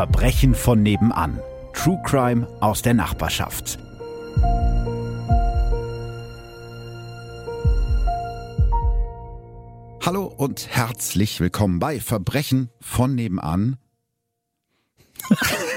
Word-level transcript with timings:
Verbrechen 0.00 0.54
von 0.54 0.82
nebenan. 0.82 1.40
True 1.74 2.00
Crime 2.06 2.48
aus 2.62 2.80
der 2.80 2.94
Nachbarschaft. 2.94 3.78
Hallo 10.02 10.24
und 10.24 10.68
herzlich 10.74 11.38
willkommen 11.38 11.80
bei 11.80 12.00
Verbrechen 12.00 12.70
von 12.80 13.14
nebenan. 13.14 13.76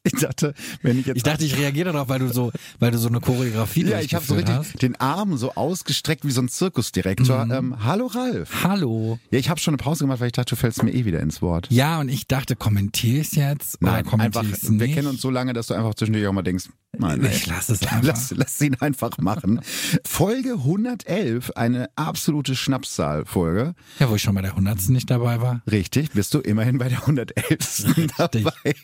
Ich 0.12 0.14
dachte, 0.14 0.54
wenn 0.82 0.98
ich 0.98 1.06
jetzt. 1.06 1.18
Ich 1.18 1.22
dachte, 1.22 1.44
ich 1.44 1.56
reagiere 1.58 1.92
darauf, 1.92 2.08
weil 2.08 2.20
du 2.20 2.32
so, 2.32 2.50
weil 2.78 2.90
du 2.90 2.96
so 2.98 3.08
eine 3.08 3.20
Choreografie 3.20 3.84
ja, 3.84 4.00
ich 4.00 4.14
habe 4.14 4.24
so 4.24 4.34
richtig 4.34 4.54
hast. 4.54 4.80
den 4.80 4.96
Arm 4.96 5.36
so 5.36 5.54
ausgestreckt 5.54 6.24
wie 6.24 6.30
so 6.30 6.40
ein 6.40 6.48
Zirkusdirektor. 6.48 7.44
Mhm. 7.44 7.52
Ähm, 7.52 7.84
hallo 7.84 8.06
Ralf. 8.06 8.64
Hallo. 8.64 9.18
Ja, 9.30 9.38
ich 9.38 9.50
habe 9.50 9.60
schon 9.60 9.74
eine 9.74 9.82
Pause 9.82 10.04
gemacht, 10.04 10.20
weil 10.20 10.28
ich 10.28 10.32
dachte, 10.32 10.54
du 10.54 10.56
fällst 10.56 10.82
mir 10.82 10.92
eh 10.92 11.04
wieder 11.04 11.20
ins 11.20 11.42
Wort. 11.42 11.66
Ja, 11.70 12.00
und 12.00 12.08
ich 12.08 12.26
dachte, 12.26 12.56
kommentiere 12.56 13.20
ich 13.20 13.32
jetzt 13.32 13.80
oder 13.82 13.92
Nein, 13.92 14.06
kommentiere 14.06 14.44
einfach, 14.46 14.70
nicht? 14.70 14.80
wir 14.80 14.88
kennen 14.88 15.08
uns 15.08 15.20
so 15.20 15.28
lange, 15.28 15.52
dass 15.52 15.66
du 15.66 15.74
einfach 15.74 15.94
zwischendurch 15.94 16.26
auch 16.26 16.32
mal 16.32 16.42
denkst, 16.42 16.70
nein, 16.98 17.22
Ich 17.30 17.46
lasse 17.46 17.74
es 17.74 17.82
einfach. 17.86 18.02
Lass, 18.02 18.30
lass 18.34 18.58
ihn 18.62 18.76
einfach 18.76 19.18
machen. 19.18 19.60
Folge 20.06 20.52
111, 20.54 21.50
eine 21.56 21.90
absolute 21.96 22.56
Schnapszahl-Folge. 22.56 23.74
Ja, 23.98 24.08
wo 24.08 24.14
ich 24.14 24.22
schon 24.22 24.34
bei 24.34 24.40
der 24.42 24.52
100. 24.52 24.88
nicht 24.88 25.10
dabei 25.10 25.42
war. 25.42 25.60
Richtig, 25.70 26.12
bist 26.12 26.32
du 26.32 26.38
immerhin 26.40 26.78
bei 26.78 26.88
der 26.88 27.00
111. 27.00 28.08
dabei. 28.16 28.74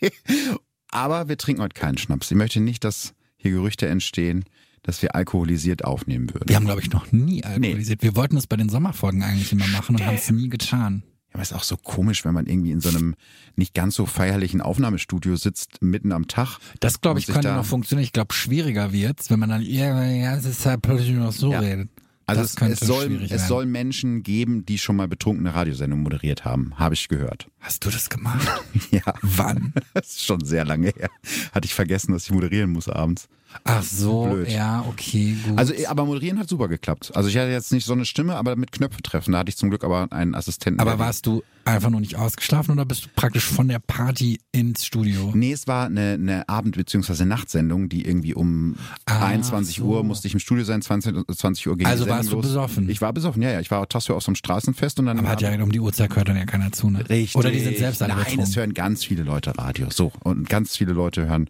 Aber 0.91 1.27
wir 1.29 1.37
trinken 1.37 1.61
heute 1.61 1.79
keinen 1.79 1.97
Schnaps. 1.97 2.31
Ich 2.31 2.37
möchte 2.37 2.59
nicht, 2.59 2.83
dass 2.83 3.13
hier 3.37 3.51
Gerüchte 3.51 3.87
entstehen, 3.87 4.45
dass 4.83 5.01
wir 5.01 5.15
alkoholisiert 5.15 5.83
aufnehmen 5.83 6.33
würden. 6.33 6.47
Wir 6.47 6.55
haben, 6.55 6.65
glaube 6.65 6.81
ich, 6.81 6.91
noch 6.91 7.11
nie 7.11 7.43
alkoholisiert. 7.43 8.01
Wir 8.03 8.15
wollten 8.15 8.37
es 8.37 8.47
bei 8.47 8.55
den 8.55 8.69
Sommerfolgen 8.69 9.21
eigentlich 9.23 9.51
immer 9.51 9.67
machen 9.67 9.95
und 9.95 10.05
haben 10.05 10.15
es 10.15 10.31
nie 10.31 10.49
getan. 10.49 11.03
Ja, 11.29 11.33
aber 11.33 11.43
es 11.43 11.51
ist 11.51 11.57
auch 11.57 11.63
so 11.63 11.75
komisch, 11.75 12.23
wenn 12.23 12.33
man 12.33 12.45
irgendwie 12.47 12.71
in 12.71 12.79
so 12.79 12.87
einem 12.89 13.15
nicht 13.57 13.73
ganz 13.73 13.95
so 13.95 14.05
feierlichen 14.05 14.61
Aufnahmestudio 14.61 15.35
sitzt, 15.35 15.81
mitten 15.81 16.13
am 16.13 16.27
Tag. 16.27 16.57
Das, 16.79 17.01
glaube 17.01 17.19
ich, 17.19 17.25
könnte 17.25 17.49
da- 17.49 17.57
noch 17.57 17.65
funktionieren. 17.65 18.05
Ich 18.05 18.13
glaube, 18.13 18.33
schwieriger 18.33 18.93
wird's, 18.93 19.29
wenn 19.29 19.39
man 19.39 19.49
dann 19.49 19.61
ja, 19.61 20.03
ja, 20.05 20.35
es 20.37 20.45
ist 20.45 20.65
halt 20.65 20.81
plötzlich 20.83 21.11
noch 21.11 21.33
so 21.33 21.51
Ja. 21.51 21.59
redet. 21.59 21.89
Also 22.27 22.41
es, 22.41 22.55
es, 22.61 22.79
soll, 22.81 23.21
es 23.29 23.47
soll 23.47 23.65
Menschen 23.65 24.21
geben, 24.21 24.65
die 24.65 24.77
schon 24.77 24.97
mal 24.97 25.07
betrunkene 25.07 25.55
Radiosendungen 25.55 26.03
moderiert 26.03 26.43
haben, 26.43 26.77
habe 26.77 26.93
ich 26.93 27.07
gehört. 27.07 27.49
Hast 27.61 27.85
du 27.85 27.89
das 27.89 28.09
gemacht? 28.09 28.47
Ja, 28.91 29.13
Wann? 29.21 29.73
das 29.93 30.07
ist 30.09 30.25
schon 30.25 30.43
sehr 30.43 30.65
lange 30.65 30.89
her. 30.89 31.09
Hatte 31.53 31.65
ich 31.65 31.73
vergessen, 31.73 32.11
dass 32.11 32.25
ich 32.25 32.31
moderieren 32.31 32.71
muss 32.71 32.89
abends. 32.89 33.27
Ach 33.63 33.81
so, 33.83 34.25
Blöd. 34.25 34.49
ja, 34.51 34.83
okay, 34.87 35.35
gut. 35.47 35.57
Also, 35.57 35.73
aber 35.87 36.05
moderieren 36.05 36.37
hat 36.39 36.49
super 36.49 36.67
geklappt. 36.67 37.11
Also 37.15 37.29
ich 37.29 37.37
hatte 37.37 37.49
jetzt 37.49 37.71
nicht 37.71 37.85
so 37.85 37.93
eine 37.93 38.05
Stimme, 38.05 38.35
aber 38.35 38.55
mit 38.55 38.71
Knöpfe 38.71 39.01
treffen. 39.01 39.31
Da 39.31 39.39
hatte 39.39 39.49
ich 39.49 39.57
zum 39.57 39.69
Glück 39.69 39.83
aber 39.83 40.11
einen 40.11 40.35
Assistenten. 40.35 40.79
Aber 40.81 40.99
warst 40.99 41.25
du 41.25 41.43
einfach 41.65 41.89
nur 41.89 41.99
nicht 41.99 42.15
ausgeschlafen 42.15 42.71
oder 42.71 42.85
bist 42.85 43.05
du 43.05 43.09
praktisch 43.15 43.45
von 43.45 43.67
der 43.67 43.79
Party 43.79 44.39
ins 44.51 44.85
Studio? 44.85 45.31
Nee, 45.33 45.51
es 45.53 45.67
war 45.67 45.85
eine, 45.87 46.13
eine 46.13 46.47
Abend- 46.47 46.75
bzw. 46.77 47.25
Nachtsendung, 47.25 47.89
die 47.89 48.05
irgendwie 48.05 48.33
um 48.33 48.75
Ah, 49.05 49.25
21 49.25 49.77
so. 49.77 49.83
Uhr 49.85 50.03
musste 50.03 50.27
ich 50.27 50.33
im 50.33 50.39
Studio 50.39 50.63
sein, 50.63 50.81
20, 50.81 51.15
20 51.35 51.67
Uhr 51.67 51.77
ging 51.77 51.87
Also 51.87 52.07
warst 52.07 52.29
du 52.31 52.35
los. 52.35 52.45
besoffen? 52.45 52.89
Ich 52.89 53.01
war 53.01 53.11
besoffen, 53.11 53.41
ja, 53.41 53.51
ja. 53.51 53.59
Ich 53.59 53.71
war 53.71 53.87
tagsüber 53.89 54.17
auf 54.17 54.23
so 54.23 54.29
einem 54.29 54.35
Straßenfest 54.35 54.99
und 54.99 55.07
dann... 55.07 55.19
Aber 55.19 55.29
hat 55.29 55.41
ja 55.41 55.53
um 55.61 55.71
die 55.71 55.79
Uhrzeit 55.79 56.09
gehört 56.09 56.29
dann 56.29 56.37
ja 56.37 56.45
keiner 56.45 56.71
zu, 56.71 56.89
ne? 56.89 56.99
Richtig. 57.09 57.35
Oder 57.35 57.51
die 57.51 57.59
sind 57.59 57.77
selbst 57.77 58.01
alle 58.01 58.15
Nein, 58.15 58.39
es 58.39 58.55
hören 58.55 58.73
ganz 58.73 59.03
viele 59.03 59.23
Leute 59.23 59.57
Radio. 59.57 59.87
So. 59.89 60.11
Und 60.23 60.47
ganz 60.49 60.77
viele 60.77 60.93
Leute 60.93 61.27
hören 61.27 61.49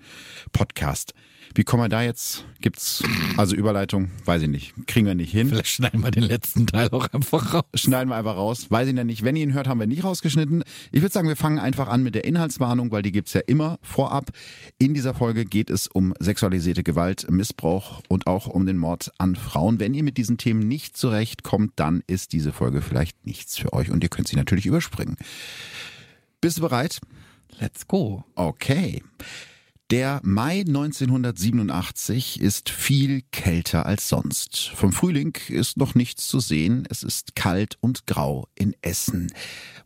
Podcast. 0.53 1.14
Wie 1.56 1.64
kommen 1.64 1.84
wir 1.84 1.90
da 1.90 2.02
jetzt? 2.02 2.45
Gibt's, 2.62 3.03
also 3.38 3.56
Überleitung? 3.56 4.12
Weiß 4.26 4.42
ich 4.42 4.48
nicht. 4.48 4.73
Kriegen 4.88 5.06
wir 5.06 5.16
nicht 5.16 5.31
hin. 5.31 5.50
Vielleicht 5.50 5.67
schneiden 5.67 6.03
wir 6.03 6.12
den 6.12 6.23
letzten 6.23 6.67
Teil 6.67 6.90
auch 6.92 7.08
einfach 7.12 7.53
raus. 7.53 7.64
Schneiden 7.73 8.09
wir 8.09 8.16
einfach 8.16 8.36
raus. 8.36 8.67
Weiß 8.70 8.88
ich 8.88 8.94
noch 8.94 9.03
nicht. 9.03 9.23
Wenn 9.23 9.36
ihr 9.36 9.44
ihn 9.44 9.53
hört, 9.53 9.68
haben 9.68 9.80
wir 9.80 9.88
nicht 9.88 10.03
rausgeschnitten. 10.03 10.64
Ich 10.92 11.02
würde 11.02 11.14
sagen, 11.14 11.28
wir 11.28 11.36
fangen 11.36 11.59
einfach 11.59 11.88
an 11.88 12.03
mit 12.03 12.16
der 12.16 12.25
Inhaltswarnung, 12.25 12.92
weil 12.92 13.02
die 13.02 13.12
gibt's 13.12 13.34
ja 13.34 13.42
immer 13.45 13.80
vorab. 13.81 14.31
In 14.78 14.94
dieser 14.94 15.13
Folge 15.13 15.46
geht 15.46 15.69
es 15.69 15.88
um 15.88 16.13
sexualisierte 16.19 16.84
Gewalt, 16.84 17.30
Missbrauch 17.30 18.02
und 18.07 18.28
auch 18.28 18.47
um 18.47 18.66
den 18.66 18.78
Mord 18.78 19.12
an 19.18 19.36
Frauen. 19.36 19.80
Wenn 19.80 19.94
ihr 19.94 20.03
mit 20.03 20.18
diesen 20.18 20.38
Themen 20.38 20.68
nicht 20.68 20.97
zurechtkommt, 20.97 21.74
dann 21.75 22.03
ist 22.07 22.34
diese 22.34 22.52
Folge 22.52 22.81
vielleicht 22.81 23.25
nichts 23.25 23.57
für 23.57 23.74
euch 23.74 23.91
und 23.91 24.03
ihr 24.03 24.09
könnt 24.09 24.28
sie 24.28 24.36
natürlich 24.36 24.66
überspringen. 24.66 25.18
Bist 26.41 26.57
du 26.57 26.62
bereit? 26.62 27.00
Let's 27.59 27.88
go. 27.88 28.24
Okay. 28.36 29.02
Der 29.90 30.20
Mai 30.22 30.66
1987 30.68 32.42
ist 32.42 32.70
viel 32.70 33.22
kälter 33.31 33.86
als 33.86 34.09
sonst. 34.09 34.68
Vom 34.75 34.92
Frühling 34.92 35.38
ist 35.48 35.78
noch 35.78 35.96
nichts 35.96 36.28
zu 36.28 36.42
sehen. 36.42 36.86
Es 36.90 37.03
ist 37.03 37.38
kalt 37.38 37.78
und 37.80 38.06
grau 38.06 38.50
in 38.53 38.75
Essen. 38.81 39.31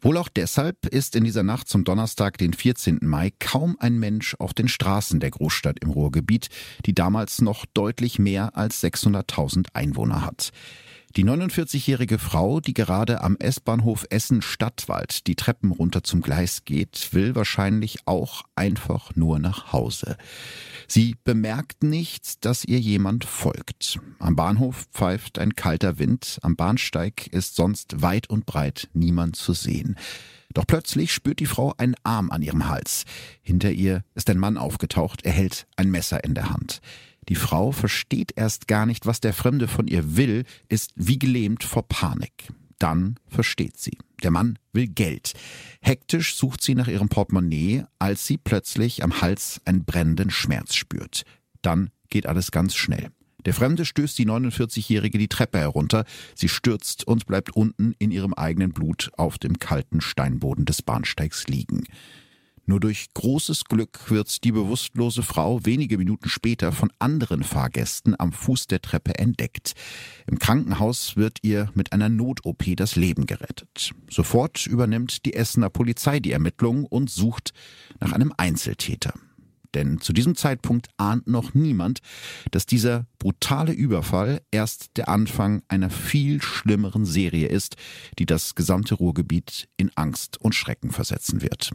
Wohl 0.01 0.17
auch 0.17 0.29
deshalb 0.29 0.87
ist 0.87 1.15
in 1.15 1.23
dieser 1.23 1.43
Nacht 1.43 1.69
zum 1.69 1.83
Donnerstag, 1.83 2.39
den 2.39 2.53
14. 2.53 2.97
Mai, 3.03 3.31
kaum 3.37 3.75
ein 3.79 3.99
Mensch 3.99 4.35
auf 4.39 4.55
den 4.55 4.67
Straßen 4.67 5.19
der 5.19 5.29
Großstadt 5.29 5.77
im 5.83 5.91
Ruhrgebiet, 5.91 6.49
die 6.87 6.95
damals 6.95 7.39
noch 7.39 7.67
deutlich 7.71 8.17
mehr 8.17 8.57
als 8.57 8.83
600.000 8.83 9.67
Einwohner 9.73 10.25
hat. 10.25 10.51
Die 11.17 11.25
49-jährige 11.25 12.17
Frau, 12.19 12.61
die 12.61 12.73
gerade 12.73 13.21
am 13.21 13.35
S-Bahnhof 13.35 14.05
Essen-Stadtwald 14.09 15.27
die 15.27 15.35
Treppen 15.35 15.71
runter 15.71 16.05
zum 16.05 16.21
Gleis 16.21 16.63
geht, 16.63 17.09
will 17.11 17.35
wahrscheinlich 17.35 18.07
auch 18.07 18.43
einfach 18.55 19.13
nur 19.17 19.37
nach 19.37 19.73
Hause. 19.73 20.15
Sie 20.87 21.17
bemerkt 21.25 21.83
nicht, 21.83 22.45
dass 22.45 22.63
ihr 22.63 22.79
jemand 22.79 23.25
folgt. 23.25 23.99
Am 24.19 24.37
Bahnhof 24.37 24.87
pfeift 24.93 25.37
ein 25.37 25.55
kalter 25.55 25.99
Wind, 25.99 26.39
am 26.43 26.55
Bahnsteig 26.55 27.27
ist 27.27 27.57
sonst 27.57 28.01
weit 28.01 28.29
und 28.29 28.45
breit 28.45 28.87
niemand 28.93 29.35
zu 29.35 29.51
sehen. 29.51 29.97
Doch 30.53 30.65
plötzlich 30.65 31.13
spürt 31.13 31.39
die 31.39 31.45
Frau 31.45 31.73
einen 31.77 31.95
Arm 32.03 32.31
an 32.31 32.41
ihrem 32.41 32.69
Hals. 32.69 33.03
Hinter 33.41 33.71
ihr 33.71 34.05
ist 34.15 34.29
ein 34.29 34.37
Mann 34.37 34.57
aufgetaucht, 34.57 35.25
er 35.25 35.33
hält 35.33 35.67
ein 35.75 35.91
Messer 35.91 36.23
in 36.23 36.35
der 36.35 36.51
Hand. 36.51 36.81
Die 37.29 37.35
Frau 37.35 37.71
versteht 37.71 38.33
erst 38.35 38.67
gar 38.67 38.85
nicht, 38.85 39.05
was 39.05 39.21
der 39.21 39.33
Fremde 39.33 39.67
von 39.67 39.87
ihr 39.87 40.17
will, 40.17 40.43
ist 40.69 40.91
wie 40.95 41.19
gelähmt 41.19 41.63
vor 41.63 41.87
Panik. 41.87 42.49
Dann 42.79 43.19
versteht 43.27 43.77
sie. 43.77 43.97
Der 44.23 44.31
Mann 44.31 44.57
will 44.73 44.87
Geld. 44.87 45.33
Hektisch 45.81 46.35
sucht 46.35 46.61
sie 46.61 46.73
nach 46.73 46.87
ihrem 46.87 47.09
Portemonnaie, 47.09 47.85
als 47.99 48.25
sie 48.25 48.37
plötzlich 48.37 49.03
am 49.03 49.21
Hals 49.21 49.61
einen 49.65 49.85
brennenden 49.85 50.31
Schmerz 50.31 50.73
spürt. 50.73 51.23
Dann 51.61 51.91
geht 52.09 52.25
alles 52.25 52.51
ganz 52.51 52.75
schnell. 52.75 53.11
Der 53.45 53.53
Fremde 53.53 53.85
stößt 53.85 54.17
die 54.17 54.27
49-Jährige 54.27 55.17
die 55.17 55.27
Treppe 55.27 55.59
herunter. 55.59 56.05
Sie 56.35 56.49
stürzt 56.49 57.07
und 57.07 57.25
bleibt 57.25 57.55
unten 57.55 57.93
in 57.97 58.11
ihrem 58.11 58.33
eigenen 58.33 58.71
Blut 58.71 59.09
auf 59.17 59.37
dem 59.37 59.57
kalten 59.59 60.01
Steinboden 60.01 60.65
des 60.65 60.81
Bahnsteigs 60.81 61.47
liegen. 61.47 61.83
Nur 62.65 62.79
durch 62.79 63.07
großes 63.13 63.65
Glück 63.65 64.09
wird 64.09 64.43
die 64.43 64.51
bewusstlose 64.51 65.23
Frau 65.23 65.65
wenige 65.65 65.97
Minuten 65.97 66.29
später 66.29 66.71
von 66.71 66.91
anderen 66.99 67.43
Fahrgästen 67.43 68.19
am 68.19 68.31
Fuß 68.31 68.67
der 68.67 68.81
Treppe 68.81 69.17
entdeckt. 69.17 69.73
Im 70.27 70.39
Krankenhaus 70.39 71.17
wird 71.17 71.39
ihr 71.41 71.69
mit 71.73 71.91
einer 71.91 72.09
Not-OP 72.09 72.63
das 72.75 72.95
Leben 72.95 73.25
gerettet. 73.25 73.91
Sofort 74.09 74.67
übernimmt 74.67 75.25
die 75.25 75.33
Essener 75.33 75.69
Polizei 75.69 76.19
die 76.19 76.31
Ermittlungen 76.31 76.85
und 76.85 77.09
sucht 77.09 77.53
nach 77.99 78.11
einem 78.13 78.33
Einzeltäter. 78.37 79.13
Denn 79.73 80.01
zu 80.01 80.13
diesem 80.13 80.35
Zeitpunkt 80.35 80.89
ahnt 80.97 81.27
noch 81.27 81.53
niemand, 81.53 81.99
dass 82.51 82.65
dieser 82.65 83.05
brutale 83.19 83.71
Überfall 83.71 84.41
erst 84.51 84.97
der 84.97 85.07
Anfang 85.07 85.61
einer 85.67 85.89
viel 85.89 86.41
schlimmeren 86.41 87.05
Serie 87.05 87.47
ist, 87.47 87.75
die 88.19 88.25
das 88.25 88.55
gesamte 88.55 88.95
Ruhrgebiet 88.95 89.69
in 89.77 89.89
Angst 89.95 90.39
und 90.41 90.55
Schrecken 90.55 90.91
versetzen 90.91 91.41
wird. 91.41 91.71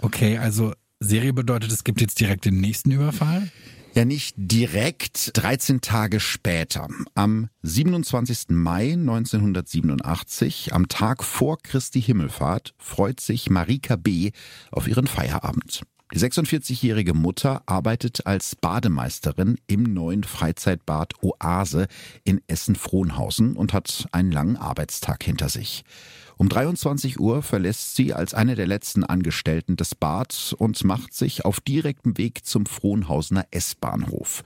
Okay, 0.00 0.38
also 0.38 0.72
Serie 1.00 1.32
bedeutet, 1.32 1.72
es 1.72 1.84
gibt 1.84 2.00
jetzt 2.00 2.20
direkt 2.20 2.44
den 2.44 2.60
nächsten 2.60 2.90
Überfall. 2.90 3.50
Ja, 3.94 4.04
nicht 4.04 4.34
direkt, 4.36 5.36
13 5.36 5.80
Tage 5.80 6.20
später. 6.20 6.86
Am 7.14 7.48
27. 7.62 8.50
Mai 8.50 8.92
1987, 8.92 10.72
am 10.72 10.86
Tag 10.88 11.24
vor 11.24 11.58
Christi 11.58 12.00
Himmelfahrt, 12.00 12.74
freut 12.78 13.18
sich 13.18 13.50
Marika 13.50 13.96
B. 13.96 14.30
auf 14.70 14.86
ihren 14.86 15.06
Feierabend. 15.06 15.82
Die 16.14 16.18
46-jährige 16.18 17.12
Mutter 17.12 17.62
arbeitet 17.66 18.26
als 18.26 18.56
Bademeisterin 18.56 19.58
im 19.66 19.82
neuen 19.82 20.24
Freizeitbad 20.24 21.14
Oase 21.20 21.86
in 22.24 22.40
Essen-Frohnhausen 22.46 23.56
und 23.56 23.72
hat 23.74 24.08
einen 24.12 24.32
langen 24.32 24.56
Arbeitstag 24.56 25.22
hinter 25.22 25.48
sich. 25.48 25.84
Um 26.38 26.48
23 26.48 27.18
Uhr 27.18 27.42
verlässt 27.42 27.96
sie 27.96 28.14
als 28.14 28.32
eine 28.32 28.54
der 28.54 28.68
letzten 28.68 29.02
Angestellten 29.02 29.74
das 29.74 29.96
Bad 29.96 30.54
und 30.56 30.84
macht 30.84 31.12
sich 31.12 31.44
auf 31.44 31.60
direktem 31.60 32.16
Weg 32.16 32.46
zum 32.46 32.64
Frohnhausener 32.64 33.44
S-Bahnhof. 33.50 34.44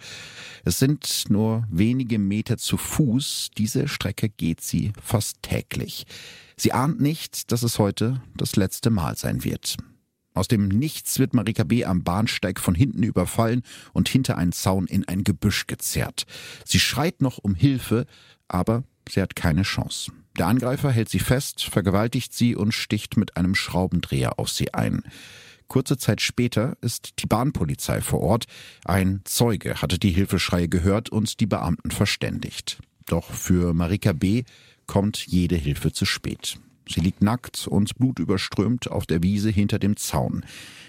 Es 0.64 0.78
sind 0.78 1.26
nur 1.28 1.66
wenige 1.70 2.18
Meter 2.18 2.56
zu 2.56 2.78
Fuß, 2.78 3.50
diese 3.58 3.88
Strecke 3.88 4.30
geht 4.30 4.62
sie 4.62 4.94
fast 5.02 5.42
täglich. 5.42 6.06
Sie 6.56 6.72
ahnt 6.72 6.98
nicht, 7.02 7.52
dass 7.52 7.62
es 7.62 7.78
heute 7.78 8.22
das 8.38 8.56
letzte 8.56 8.88
Mal 8.88 9.18
sein 9.18 9.44
wird. 9.44 9.76
Aus 10.32 10.48
dem 10.48 10.68
Nichts 10.68 11.18
wird 11.18 11.34
Marika 11.34 11.64
B. 11.64 11.84
am 11.84 12.04
Bahnsteig 12.04 12.58
von 12.58 12.74
hinten 12.74 13.02
überfallen 13.02 13.60
und 13.92 14.08
hinter 14.08 14.38
einen 14.38 14.52
Zaun 14.52 14.86
in 14.86 15.06
ein 15.06 15.24
Gebüsch 15.24 15.66
gezerrt. 15.66 16.24
Sie 16.64 16.80
schreit 16.80 17.20
noch 17.20 17.36
um 17.36 17.54
Hilfe, 17.54 18.06
aber 18.48 18.82
sie 19.06 19.20
hat 19.20 19.36
keine 19.36 19.60
Chance. 19.60 20.10
Der 20.38 20.46
Angreifer 20.46 20.90
hält 20.90 21.08
sie 21.08 21.18
fest, 21.18 21.64
vergewaltigt 21.64 22.32
sie 22.32 22.56
und 22.56 22.72
sticht 22.72 23.16
mit 23.16 23.36
einem 23.36 23.54
Schraubendreher 23.54 24.38
auf 24.38 24.48
sie 24.48 24.72
ein. 24.72 25.02
Kurze 25.68 25.96
Zeit 25.96 26.20
später 26.20 26.76
ist 26.80 27.14
die 27.20 27.26
Bahnpolizei 27.26 28.00
vor 28.00 28.20
Ort. 28.20 28.44
Ein 28.84 29.22
Zeuge 29.24 29.80
hatte 29.80 29.98
die 29.98 30.10
Hilfeschreie 30.10 30.68
gehört 30.68 31.08
und 31.08 31.40
die 31.40 31.46
Beamten 31.46 31.90
verständigt. 31.90 32.78
Doch 33.06 33.30
für 33.30 33.72
Marika 33.72 34.12
B. 34.12 34.44
kommt 34.86 35.26
jede 35.26 35.56
Hilfe 35.56 35.92
zu 35.92 36.04
spät. 36.04 36.58
Sie 36.92 37.00
liegt 37.00 37.22
nackt 37.22 37.66
und 37.66 37.96
blutüberströmt 37.98 38.90
auf 38.90 39.06
der 39.06 39.22
Wiese 39.22 39.50
hinter 39.50 39.78
dem 39.78 39.96
Zaun. 39.96 40.44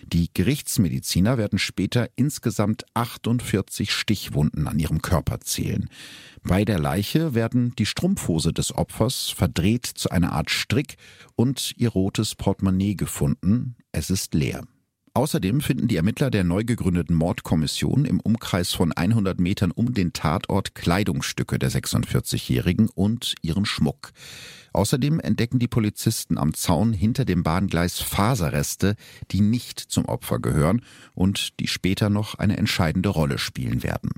Die 0.05 0.29
Gerichtsmediziner 0.33 1.37
werden 1.37 1.59
später 1.59 2.09
insgesamt 2.15 2.85
48 2.93 3.91
Stichwunden 3.91 4.67
an 4.67 4.79
ihrem 4.79 5.01
Körper 5.01 5.39
zählen. 5.39 5.89
Bei 6.43 6.65
der 6.65 6.79
Leiche 6.79 7.33
werden 7.33 7.73
die 7.77 7.85
Strumpfhose 7.85 8.51
des 8.51 8.75
Opfers 8.75 9.29
verdreht 9.29 9.85
zu 9.85 10.09
einer 10.09 10.33
Art 10.33 10.51
Strick 10.51 10.97
und 11.35 11.73
ihr 11.77 11.89
rotes 11.89 12.35
Portemonnaie 12.35 12.95
gefunden. 12.95 13.75
Es 13.91 14.09
ist 14.09 14.33
leer. 14.33 14.63
Außerdem 15.15 15.61
finden 15.61 15.87
die 15.87 15.95
Ermittler 15.95 16.31
der 16.31 16.43
neu 16.43 16.63
gegründeten 16.63 17.15
Mordkommission 17.15 18.05
im 18.05 18.19
Umkreis 18.19 18.73
von 18.73 18.91
100 18.91 19.39
Metern 19.39 19.69
um 19.69 19.93
den 19.93 20.11
Tatort 20.11 20.73
Kleidungsstücke 20.73 21.59
der 21.59 21.69
46-Jährigen 21.69 22.89
und 22.89 23.35
ihren 23.43 23.65
Schmuck. 23.65 24.11
Außerdem 24.73 25.19
entdecken 25.19 25.59
die 25.59 25.67
Polizisten 25.67 26.37
am 26.37 26.53
Zaun 26.53 26.93
hinter 26.93 27.25
dem 27.25 27.43
Bahngleis 27.43 27.99
Faserreste, 27.99 28.95
die 29.31 29.41
nicht 29.41 29.79
zum 29.79 30.05
Opfer 30.05 30.39
gehören 30.39 30.81
und 31.13 31.59
die 31.59 31.67
später 31.67 32.09
noch 32.09 32.35
eine 32.35 32.57
entscheidende 32.57 33.09
Rolle 33.09 33.37
spielen 33.37 33.83
werden. 33.83 34.09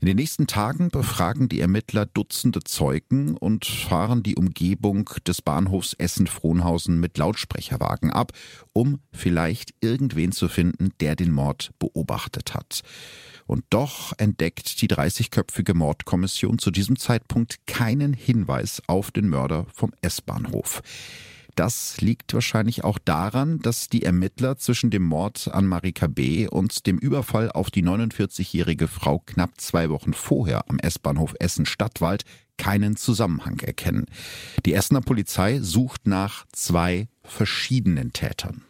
In 0.00 0.08
den 0.08 0.16
nächsten 0.16 0.46
Tagen 0.46 0.90
befragen 0.90 1.48
die 1.48 1.60
Ermittler 1.60 2.04
Dutzende 2.04 2.60
Zeugen 2.62 3.38
und 3.38 3.64
fahren 3.64 4.22
die 4.22 4.36
Umgebung 4.36 5.08
des 5.26 5.40
Bahnhofs 5.40 5.94
Essen-Frohnhausen 5.94 7.00
mit 7.00 7.16
Lautsprecherwagen 7.16 8.10
ab, 8.10 8.32
um 8.74 9.00
vielleicht 9.12 9.72
irgendwen 9.80 10.32
zu 10.32 10.48
finden, 10.48 10.90
der 11.00 11.16
den 11.16 11.30
Mord 11.30 11.70
beobachtet 11.78 12.52
hat. 12.52 12.82
Und 13.46 13.64
doch 13.70 14.12
entdeckt 14.18 14.80
die 14.80 14.88
30-köpfige 14.88 15.74
Mordkommission 15.74 16.58
zu 16.58 16.70
diesem 16.70 16.98
Zeitpunkt 16.98 17.66
keinen 17.66 18.14
Hinweis 18.14 18.82
auf 18.86 19.10
den 19.10 19.28
Mörder 19.28 19.66
vom 19.72 19.92
S-Bahnhof. 20.00 20.82
Das 21.54 22.00
liegt 22.00 22.34
wahrscheinlich 22.34 22.82
auch 22.82 22.98
daran, 22.98 23.60
dass 23.60 23.88
die 23.88 24.02
Ermittler 24.02 24.56
zwischen 24.56 24.90
dem 24.90 25.04
Mord 25.04 25.48
an 25.52 25.66
Marika 25.66 26.08
B. 26.08 26.48
und 26.48 26.86
dem 26.86 26.98
Überfall 26.98 27.50
auf 27.52 27.70
die 27.70 27.84
49-jährige 27.84 28.88
Frau 28.88 29.20
knapp 29.20 29.60
zwei 29.60 29.88
Wochen 29.90 30.14
vorher 30.14 30.68
am 30.68 30.80
S-Bahnhof 30.80 31.34
Essen-Stadtwald 31.38 32.24
keinen 32.56 32.96
Zusammenhang 32.96 33.60
erkennen. 33.60 34.06
Die 34.66 34.74
Essener 34.74 35.00
Polizei 35.00 35.60
sucht 35.60 36.06
nach 36.06 36.44
zwei 36.52 37.08
verschiedenen 37.22 38.12
Tätern 38.12 38.64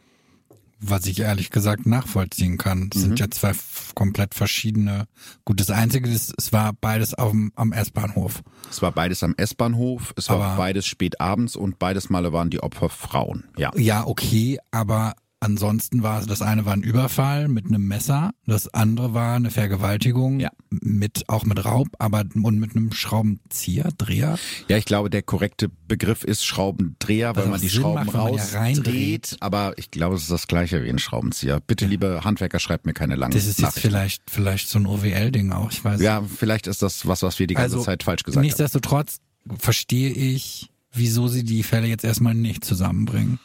was 0.90 1.06
ich 1.06 1.20
ehrlich 1.20 1.50
gesagt 1.50 1.86
nachvollziehen 1.86 2.58
kann. 2.58 2.90
Es 2.92 2.98
mhm. 2.98 3.02
sind 3.02 3.20
ja 3.20 3.30
zwei 3.30 3.52
komplett 3.94 4.34
verschiedene. 4.34 5.06
Gut, 5.44 5.60
das 5.60 5.70
Einzige 5.70 6.10
ist, 6.10 6.34
es 6.36 6.52
war 6.52 6.72
beides 6.72 7.14
am, 7.14 7.52
am 7.56 7.72
S-Bahnhof. 7.72 8.42
Es 8.70 8.82
war 8.82 8.92
beides 8.92 9.22
am 9.22 9.34
S-Bahnhof, 9.36 10.14
es 10.16 10.28
war 10.28 10.40
aber, 10.40 10.56
beides 10.56 10.86
spät 10.86 11.20
abends 11.20 11.56
und 11.56 11.78
beides 11.78 12.10
Male 12.10 12.32
waren 12.32 12.50
die 12.50 12.60
Opfer 12.60 12.88
Frauen. 12.88 13.44
Ja. 13.56 13.70
Ja, 13.76 14.06
okay, 14.06 14.58
aber 14.70 15.14
Ansonsten 15.44 16.02
war 16.02 16.24
das 16.24 16.42
eine 16.42 16.64
war 16.64 16.72
ein 16.72 16.82
Überfall 16.82 17.48
mit 17.48 17.66
einem 17.66 17.86
Messer, 17.86 18.32
das 18.46 18.72
andere 18.72 19.14
war 19.14 19.36
eine 19.36 19.50
Vergewaltigung 19.50 20.40
ja. 20.40 20.50
mit 20.70 21.28
auch 21.28 21.44
mit 21.44 21.64
Raub, 21.64 21.88
aber 21.98 22.24
und 22.34 22.58
mit 22.58 22.74
einem 22.74 22.92
Schraubenzieher, 22.92 23.90
Dreher. 23.96 24.38
Ja, 24.68 24.76
ich 24.76 24.84
glaube, 24.84 25.10
der 25.10 25.22
korrekte 25.22 25.68
Begriff 25.86 26.24
ist 26.24 26.44
Schraubendreher, 26.44 27.36
weil 27.36 27.46
man 27.46 27.60
die 27.60 27.68
Sinn 27.68 27.82
Schrauben 27.82 28.06
macht, 28.06 28.14
rausdreht. 28.14 29.32
Ja 29.32 29.36
aber 29.44 29.74
ich 29.76 29.90
glaube, 29.90 30.16
es 30.16 30.22
ist 30.22 30.30
das 30.30 30.48
gleiche 30.48 30.82
wie 30.82 30.88
ein 30.88 30.98
Schraubenzieher. 30.98 31.60
Bitte, 31.60 31.84
liebe 31.84 32.24
Handwerker, 32.24 32.58
schreibt 32.58 32.86
mir 32.86 32.94
keine 32.94 33.14
langen 33.14 33.34
Das 33.34 33.46
ist 33.46 33.60
jetzt 33.60 33.78
vielleicht 33.78 34.22
vielleicht 34.30 34.70
so 34.70 34.78
ein 34.78 34.86
OWL-Ding 34.86 35.52
auch. 35.52 35.70
Ich 35.70 35.84
weiß. 35.84 36.00
Ja, 36.00 36.22
vielleicht 36.22 36.66
ist 36.66 36.80
das 36.80 37.06
was, 37.06 37.22
was 37.22 37.38
wir 37.38 37.46
die 37.46 37.54
ganze 37.54 37.76
also, 37.76 37.84
Zeit 37.84 38.02
falsch 38.02 38.22
gesagt 38.22 38.38
haben. 38.38 38.44
Nichtsdestotrotz 38.44 39.18
verstehe 39.58 40.10
ich, 40.10 40.70
wieso 40.92 41.28
sie 41.28 41.44
die 41.44 41.62
Fälle 41.62 41.86
jetzt 41.86 42.04
erstmal 42.04 42.34
nicht 42.34 42.64
zusammenbringen. 42.64 43.38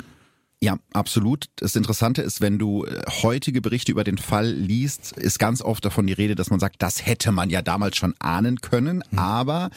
Ja, 0.61 0.77
absolut. 0.91 1.45
Das 1.55 1.77
Interessante 1.77 2.21
ist, 2.21 2.41
wenn 2.41 2.59
du 2.59 2.83
äh, 2.83 3.01
heutige 3.23 3.61
Berichte 3.61 3.93
über 3.93 4.03
den 4.03 4.17
Fall 4.17 4.51
liest, 4.51 5.13
ist 5.13 5.39
ganz 5.39 5.61
oft 5.61 5.85
davon 5.85 6.05
die 6.05 6.13
Rede, 6.13 6.35
dass 6.35 6.49
man 6.49 6.59
sagt, 6.59 6.81
das 6.81 7.05
hätte 7.05 7.31
man 7.31 7.49
ja 7.49 7.61
damals 7.61 7.95
schon 7.95 8.13
ahnen 8.19 8.59
können. 8.59 9.01
Mhm. 9.09 9.19
Aber 9.19 9.69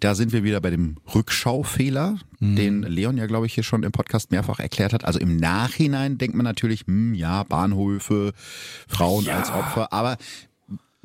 da 0.00 0.14
sind 0.14 0.32
wir 0.32 0.44
wieder 0.44 0.60
bei 0.60 0.68
dem 0.68 0.96
Rückschaufehler, 1.14 2.18
mhm. 2.38 2.56
den 2.56 2.82
Leon 2.82 3.16
ja, 3.16 3.24
glaube 3.24 3.46
ich, 3.46 3.54
hier 3.54 3.64
schon 3.64 3.82
im 3.82 3.92
Podcast 3.92 4.30
mehrfach 4.30 4.58
erklärt 4.58 4.92
hat. 4.92 5.06
Also 5.06 5.18
im 5.18 5.36
Nachhinein 5.36 6.18
denkt 6.18 6.36
man 6.36 6.44
natürlich, 6.44 6.82
hm, 6.86 7.14
ja, 7.14 7.42
Bahnhöfe, 7.42 8.34
Frauen 8.86 9.24
ja. 9.24 9.38
als 9.38 9.50
Opfer. 9.50 9.90
Aber 9.94 10.18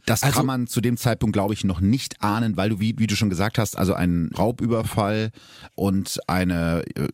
das 0.05 0.23
also, 0.23 0.37
kann 0.37 0.45
man 0.45 0.67
zu 0.67 0.81
dem 0.81 0.97
Zeitpunkt, 0.97 1.33
glaube 1.33 1.53
ich, 1.53 1.63
noch 1.63 1.79
nicht 1.79 2.21
ahnen, 2.21 2.57
weil 2.57 2.69
du, 2.69 2.79
wie, 2.79 2.95
wie 2.97 3.07
du 3.07 3.15
schon 3.15 3.29
gesagt 3.29 3.57
hast, 3.57 3.77
also 3.77 3.93
ein 3.93 4.29
Raubüberfall 4.37 5.31
und 5.75 6.19
eine, 6.27 6.83
äh, 6.95 7.07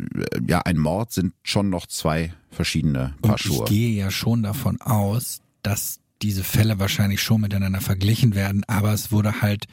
ja, 0.48 0.62
ein 0.62 0.78
Mord 0.78 1.12
sind 1.12 1.34
schon 1.44 1.70
noch 1.70 1.88
zwei 1.88 2.34
verschiedene 2.50 3.14
Paar 3.22 3.38
Schuhe. 3.38 3.64
Ich 3.66 3.70
gehe 3.70 3.98
ja 3.98 4.12
schon 4.12 4.44
davon 4.44 4.82
aus, 4.82 5.42
dass 5.64 6.00
diese 6.22 6.44
Fälle 6.44 6.80
wahrscheinlich 6.80 7.22
schon 7.22 7.42
miteinander 7.42 7.82
verglichen 7.82 8.36
werden, 8.36 8.64
aber 8.68 8.94
es 8.94 9.12
wurde 9.12 9.42
halt 9.42 9.68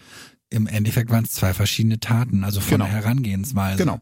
im 0.51 0.67
Endeffekt 0.67 1.11
waren 1.11 1.25
es 1.25 1.33
zwei 1.33 1.53
verschiedene 1.53 1.99
Taten, 1.99 2.45
also 2.45 2.61
von 2.61 2.79
genau. 2.79 2.85
der 2.85 2.95
Herangehensweise. 2.95 3.79
Genau. 3.79 4.01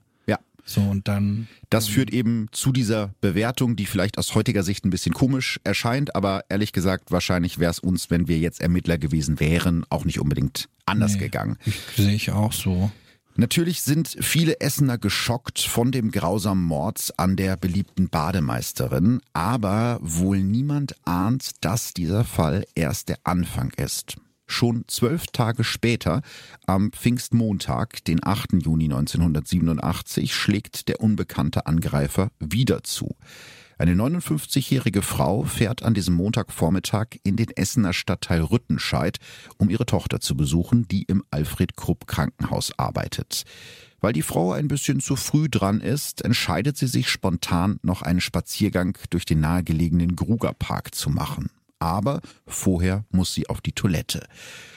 So 0.65 0.81
und 0.81 1.09
dann. 1.09 1.49
Das 1.71 1.89
führt 1.89 2.11
eben 2.11 2.47
zu 2.53 2.73
dieser 2.73 3.15
Bewertung, 3.21 3.77
die 3.77 3.87
vielleicht 3.87 4.19
aus 4.19 4.35
heutiger 4.35 4.63
Sicht 4.63 4.85
ein 4.85 4.91
bisschen 4.91 5.15
komisch 5.15 5.59
erscheint, 5.65 6.15
aber 6.15 6.45
ehrlich 6.49 6.73
gesagt, 6.73 7.11
wahrscheinlich 7.11 7.59
wäre 7.59 7.71
es 7.71 7.79
uns, 7.79 8.11
wenn 8.11 8.29
wir 8.29 8.39
jetzt 8.39 8.61
Ermittler 8.61 8.99
gewesen 8.99 9.41
wären, 9.41 9.85
auch 9.91 10.05
nicht 10.05 10.21
unbedingt 10.21 10.69
anders 10.87 11.15
nee, 11.15 11.21
gegangen. 11.21 11.57
Sehe 11.97 12.15
ich 12.15 12.31
auch 12.31 12.53
so. 12.53 12.91
Natürlich 13.35 13.81
sind 13.81 14.15
viele 14.21 14.61
Essener 14.61 14.99
geschockt 14.99 15.59
von 15.59 15.91
dem 15.91 16.11
grausamen 16.11 16.65
Mord 16.65 17.15
an 17.17 17.37
der 17.37 17.57
beliebten 17.57 18.11
Bademeisterin, 18.11 19.21
aber 19.33 19.99
wohl 20.03 20.43
niemand 20.43 20.95
ahnt, 21.07 21.53
dass 21.63 21.95
dieser 21.95 22.25
Fall 22.25 22.67
erst 22.75 23.09
der 23.09 23.19
Anfang 23.25 23.71
ist. 23.79 24.17
Schon 24.53 24.85
zwölf 24.87 25.29
Tage 25.29 25.65
später, 25.65 26.21
am 26.67 26.93
Pfingstmontag, 26.93 28.05
den 28.05 28.21
8. 28.23 28.63
Juni 28.63 28.85
1987, 28.85 30.35
schlägt 30.35 30.89
der 30.89 31.01
unbekannte 31.01 31.65
Angreifer 31.65 32.31
wieder 32.39 32.85
zu. 32.85 33.17
Eine 33.79 33.95
59-jährige 33.95 35.01
Frau 35.01 35.45
fährt 35.45 35.83
an 35.83 35.95
diesem 35.95 36.17
Montagvormittag 36.17 37.17
in 37.25 37.37
den 37.37 37.49
Essener 37.57 37.95
Stadtteil 37.95 38.43
Rüttenscheid, 38.43 39.17
um 39.57 39.71
ihre 39.71 39.87
Tochter 39.87 40.21
zu 40.21 40.37
besuchen, 40.37 40.87
die 40.87 41.05
im 41.05 41.25
Alfred 41.31 41.75
Krupp 41.75 42.07
Krankenhaus 42.07 42.79
arbeitet. 42.79 43.45
Weil 44.03 44.13
die 44.13 44.21
Frau 44.21 44.53
ein 44.53 44.69
bisschen 44.69 45.01
zu 45.01 45.17
früh 45.17 45.49
dran 45.49 45.81
ist, 45.81 46.23
entscheidet 46.23 46.77
sie 46.77 46.89
sich 46.89 47.09
spontan, 47.09 47.79
noch 47.83 48.03
einen 48.03 48.21
Spaziergang 48.21 48.99
durch 49.09 49.25
den 49.25 49.41
nahegelegenen 49.41 50.15
Grugerpark 50.15 50.95
zu 50.95 51.09
machen 51.09 51.49
aber 51.83 52.21
vorher 52.47 53.05
muss 53.11 53.35
sie 53.35 53.49
auf 53.49 53.61
die 53.61 53.73
Toilette. 53.73 54.27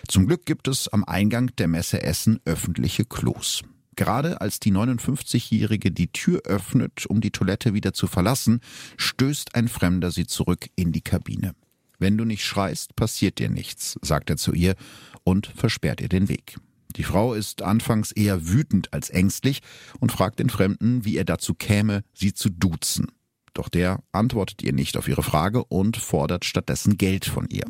Zum 0.07 0.27
Glück 0.27 0.45
gibt 0.45 0.67
es 0.67 0.88
am 0.88 1.03
Eingang 1.03 1.55
der 1.57 1.67
Messe 1.67 2.01
Essen 2.01 2.39
öffentliche 2.45 3.05
Klos. 3.05 3.62
Gerade 3.95 4.41
als 4.41 4.59
die 4.59 4.74
59-Jährige 4.74 5.91
die 5.91 6.12
Tür 6.12 6.41
öffnet, 6.43 7.05
um 7.05 7.21
die 7.21 7.31
Toilette 7.31 7.74
wieder 7.74 7.93
zu 7.93 8.07
verlassen, 8.07 8.59
stößt 8.97 9.55
ein 9.55 9.69
Fremder 9.69 10.12
sie 10.12 10.27
zurück 10.27 10.67
in 10.75 10.91
die 10.91 11.01
Kabine. 11.01 11.53
Wenn 11.97 12.17
du 12.17 12.25
nicht 12.25 12.43
schreist, 12.43 12.95
passiert 12.97 13.39
dir 13.39 13.50
nichts, 13.50 13.97
sagt 14.01 14.29
er 14.29 14.35
zu 14.35 14.51
ihr 14.51 14.75
und 15.24 15.47
versperrt 15.47 16.01
ihr 16.01 16.09
den 16.09 16.27
Weg. 16.27 16.57
Die 16.97 17.03
Frau 17.03 17.33
ist 17.33 17.62
anfangs 17.62 18.12
eher 18.12 18.47
wütend 18.47 18.93
als 18.93 19.09
ängstlich 19.09 19.62
und 20.00 20.12
fragt 20.12 20.39
den 20.39 20.50
Fremden, 20.50 21.05
wie 21.05 21.17
er 21.17 21.25
dazu 21.25 21.53
käme, 21.53 22.03
sie 22.13 22.33
zu 22.33 22.50
duzen. 22.50 23.12
Doch 23.55 23.69
der 23.69 24.03
antwortet 24.12 24.62
ihr 24.62 24.74
nicht 24.74 24.97
auf 24.97 25.07
ihre 25.07 25.24
Frage 25.24 25.63
und 25.63 25.97
fordert 25.97 26.45
stattdessen 26.45 26.97
Geld 26.97 27.25
von 27.25 27.47
ihr. 27.50 27.65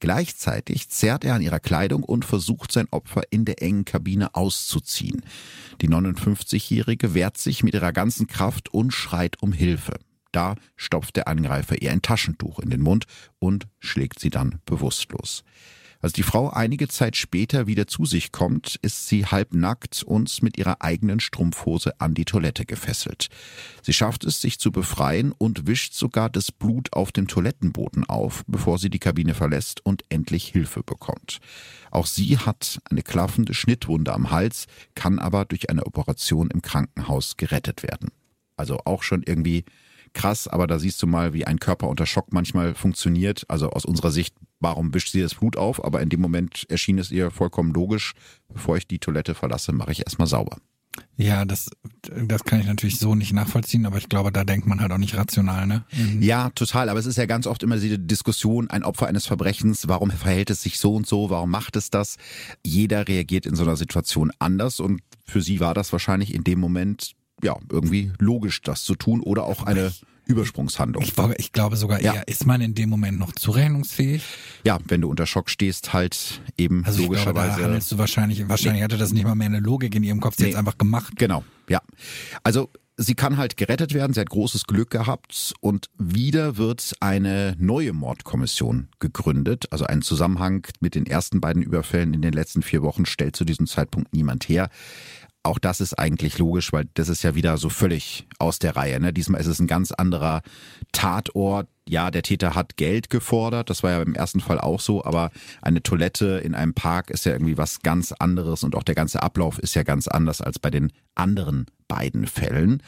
Gleichzeitig 0.00 0.88
zerrt 0.88 1.24
er 1.24 1.34
an 1.34 1.42
ihrer 1.42 1.60
Kleidung 1.60 2.04
und 2.04 2.24
versucht 2.24 2.72
sein 2.72 2.86
Opfer 2.90 3.22
in 3.30 3.44
der 3.44 3.60
engen 3.60 3.84
Kabine 3.84 4.34
auszuziehen. 4.34 5.22
Die 5.82 5.88
59-Jährige 5.88 7.12
wehrt 7.12 7.36
sich 7.36 7.62
mit 7.62 7.74
ihrer 7.74 7.92
ganzen 7.92 8.28
Kraft 8.28 8.72
und 8.72 8.92
schreit 8.92 9.42
um 9.42 9.52
Hilfe. 9.52 9.98
Da 10.32 10.54
stopft 10.76 11.16
der 11.16 11.28
Angreifer 11.28 11.82
ihr 11.82 11.90
ein 11.90 12.02
Taschentuch 12.02 12.60
in 12.60 12.70
den 12.70 12.80
Mund 12.80 13.06
und 13.38 13.66
schlägt 13.80 14.20
sie 14.20 14.30
dann 14.30 14.60
bewusstlos. 14.64 15.44
Als 16.06 16.12
die 16.12 16.22
Frau 16.22 16.50
einige 16.50 16.86
Zeit 16.86 17.16
später 17.16 17.66
wieder 17.66 17.88
zu 17.88 18.04
sich 18.04 18.30
kommt, 18.30 18.78
ist 18.80 19.08
sie 19.08 19.26
halbnackt 19.26 20.04
und 20.04 20.40
mit 20.40 20.56
ihrer 20.56 20.80
eigenen 20.80 21.18
Strumpfhose 21.18 22.00
an 22.00 22.14
die 22.14 22.24
Toilette 22.24 22.64
gefesselt. 22.64 23.26
Sie 23.82 23.92
schafft 23.92 24.22
es, 24.22 24.40
sich 24.40 24.60
zu 24.60 24.70
befreien 24.70 25.32
und 25.36 25.66
wischt 25.66 25.94
sogar 25.94 26.30
das 26.30 26.52
Blut 26.52 26.92
auf 26.92 27.10
dem 27.10 27.26
Toilettenboden 27.26 28.04
auf, 28.04 28.44
bevor 28.46 28.78
sie 28.78 28.88
die 28.88 29.00
Kabine 29.00 29.34
verlässt 29.34 29.84
und 29.84 30.04
endlich 30.08 30.46
Hilfe 30.46 30.84
bekommt. 30.84 31.40
Auch 31.90 32.06
sie 32.06 32.38
hat 32.38 32.78
eine 32.88 33.02
klaffende 33.02 33.52
Schnittwunde 33.52 34.12
am 34.12 34.30
Hals, 34.30 34.66
kann 34.94 35.18
aber 35.18 35.44
durch 35.44 35.70
eine 35.70 35.86
Operation 35.86 36.52
im 36.52 36.62
Krankenhaus 36.62 37.36
gerettet 37.36 37.82
werden. 37.82 38.12
Also 38.56 38.78
auch 38.84 39.02
schon 39.02 39.24
irgendwie 39.24 39.64
krass, 40.16 40.48
aber 40.48 40.66
da 40.66 40.78
siehst 40.78 41.00
du 41.02 41.06
mal, 41.06 41.32
wie 41.32 41.46
ein 41.46 41.60
Körper 41.60 41.88
unter 41.88 42.06
Schock 42.06 42.32
manchmal 42.32 42.74
funktioniert. 42.74 43.44
Also 43.48 43.70
aus 43.70 43.84
unserer 43.84 44.10
Sicht, 44.10 44.34
warum 44.58 44.92
wischt 44.94 45.12
sie 45.12 45.20
das 45.20 45.34
Blut 45.34 45.56
auf? 45.56 45.84
Aber 45.84 46.00
in 46.00 46.08
dem 46.08 46.20
Moment 46.20 46.66
erschien 46.68 46.98
es 46.98 47.12
ihr 47.12 47.30
vollkommen 47.30 47.72
logisch, 47.72 48.14
bevor 48.52 48.76
ich 48.76 48.88
die 48.88 48.98
Toilette 48.98 49.34
verlasse, 49.34 49.72
mache 49.72 49.92
ich 49.92 50.00
erstmal 50.00 50.26
sauber. 50.26 50.56
Ja, 51.18 51.44
das, 51.44 51.70
das 52.02 52.44
kann 52.44 52.60
ich 52.60 52.66
natürlich 52.66 52.98
so 52.98 53.14
nicht 53.14 53.32
nachvollziehen, 53.32 53.84
aber 53.86 53.98
ich 53.98 54.08
glaube, 54.08 54.32
da 54.32 54.44
denkt 54.44 54.66
man 54.66 54.80
halt 54.80 54.92
auch 54.92 54.98
nicht 54.98 55.16
rational, 55.16 55.66
ne? 55.66 55.84
Mhm. 55.92 56.22
Ja, 56.22 56.50
total. 56.50 56.88
Aber 56.88 56.98
es 56.98 57.06
ist 57.06 57.16
ja 57.16 57.26
ganz 57.26 57.46
oft 57.46 57.62
immer 57.62 57.76
diese 57.76 57.98
Diskussion, 57.98 58.70
ein 58.70 58.82
Opfer 58.82 59.06
eines 59.06 59.26
Verbrechens, 59.26 59.88
warum 59.88 60.10
verhält 60.10 60.50
es 60.50 60.62
sich 60.62 60.78
so 60.78 60.94
und 60.94 61.06
so, 61.06 61.30
warum 61.30 61.50
macht 61.50 61.76
es 61.76 61.90
das? 61.90 62.16
Jeder 62.64 63.08
reagiert 63.08 63.46
in 63.46 63.56
so 63.56 63.62
einer 63.62 63.76
Situation 63.76 64.32
anders 64.38 64.80
und 64.80 65.02
für 65.24 65.42
sie 65.42 65.60
war 65.60 65.74
das 65.74 65.92
wahrscheinlich 65.92 66.34
in 66.34 66.44
dem 66.44 66.60
Moment, 66.60 67.12
ja, 67.42 67.56
irgendwie 67.70 68.12
logisch, 68.18 68.62
das 68.62 68.84
zu 68.84 68.94
tun 68.94 69.20
oder 69.20 69.44
auch 69.44 69.64
eine 69.64 69.92
Übersprungshandlung. 70.26 71.04
Ich, 71.04 71.14
ich 71.38 71.52
glaube 71.52 71.76
sogar 71.76 72.00
eher, 72.00 72.14
ja. 72.14 72.20
ist 72.22 72.46
man 72.46 72.60
in 72.60 72.74
dem 72.74 72.88
Moment 72.90 73.18
noch 73.18 73.32
zurechnungsfähig? 73.32 74.24
Ja, 74.64 74.78
wenn 74.88 75.00
du 75.00 75.08
unter 75.08 75.26
Schock 75.26 75.48
stehst, 75.48 75.92
halt 75.92 76.40
eben 76.58 76.84
also 76.84 77.02
logischerweise. 77.02 77.46
Glaube, 77.46 77.60
da 77.60 77.66
handelst 77.66 77.92
du 77.92 77.98
wahrscheinlich, 77.98 78.48
wahrscheinlich 78.48 78.80
nee. 78.80 78.84
hatte 78.84 78.96
das 78.96 79.12
nicht 79.12 79.24
mal 79.24 79.36
mehr 79.36 79.46
eine 79.46 79.60
Logik 79.60 79.94
in 79.94 80.02
ihrem 80.02 80.20
Kopf, 80.20 80.36
sie 80.36 80.44
nee. 80.44 80.50
hat 80.50 80.58
einfach 80.58 80.78
gemacht. 80.78 81.14
Genau, 81.16 81.44
ja. 81.68 81.80
Also 82.42 82.70
sie 82.96 83.14
kann 83.14 83.36
halt 83.36 83.56
gerettet 83.56 83.94
werden, 83.94 84.14
sie 84.14 84.20
hat 84.20 84.30
großes 84.30 84.64
Glück 84.64 84.90
gehabt 84.90 85.54
und 85.60 85.90
wieder 85.98 86.56
wird 86.56 86.94
eine 87.00 87.54
neue 87.58 87.92
Mordkommission 87.92 88.88
gegründet. 88.98 89.66
Also 89.70 89.84
einen 89.84 90.02
Zusammenhang 90.02 90.66
mit 90.80 90.94
den 90.94 91.06
ersten 91.06 91.40
beiden 91.40 91.62
Überfällen 91.62 92.14
in 92.14 92.22
den 92.22 92.32
letzten 92.32 92.62
vier 92.62 92.82
Wochen 92.82 93.06
stellt 93.06 93.36
zu 93.36 93.44
diesem 93.44 93.66
Zeitpunkt 93.66 94.12
niemand 94.12 94.48
her. 94.48 94.70
Auch 95.46 95.60
das 95.60 95.80
ist 95.80 95.94
eigentlich 95.94 96.38
logisch, 96.38 96.72
weil 96.72 96.86
das 96.94 97.08
ist 97.08 97.22
ja 97.22 97.36
wieder 97.36 97.56
so 97.56 97.68
völlig 97.68 98.26
aus 98.40 98.58
der 98.58 98.74
Reihe. 98.74 98.98
Ne? 98.98 99.12
Diesmal 99.12 99.40
ist 99.40 99.46
es 99.46 99.60
ein 99.60 99.68
ganz 99.68 99.92
anderer 99.92 100.42
Tatort. 100.90 101.68
Ja, 101.88 102.10
der 102.10 102.22
Täter 102.22 102.56
hat 102.56 102.76
Geld 102.76 103.10
gefordert, 103.10 103.70
das 103.70 103.84
war 103.84 103.92
ja 103.92 104.02
im 104.02 104.16
ersten 104.16 104.40
Fall 104.40 104.58
auch 104.58 104.80
so, 104.80 105.04
aber 105.04 105.30
eine 105.62 105.84
Toilette 105.84 106.40
in 106.42 106.56
einem 106.56 106.74
Park 106.74 107.10
ist 107.10 107.26
ja 107.26 107.30
irgendwie 107.30 107.58
was 107.58 107.78
ganz 107.82 108.10
anderes 108.10 108.64
und 108.64 108.74
auch 108.74 108.82
der 108.82 108.96
ganze 108.96 109.22
Ablauf 109.22 109.60
ist 109.60 109.76
ja 109.76 109.84
ganz 109.84 110.08
anders 110.08 110.40
als 110.40 110.58
bei 110.58 110.68
den 110.68 110.92
anderen 111.14 111.66
beiden 111.86 112.26
Fällen. 112.26 112.82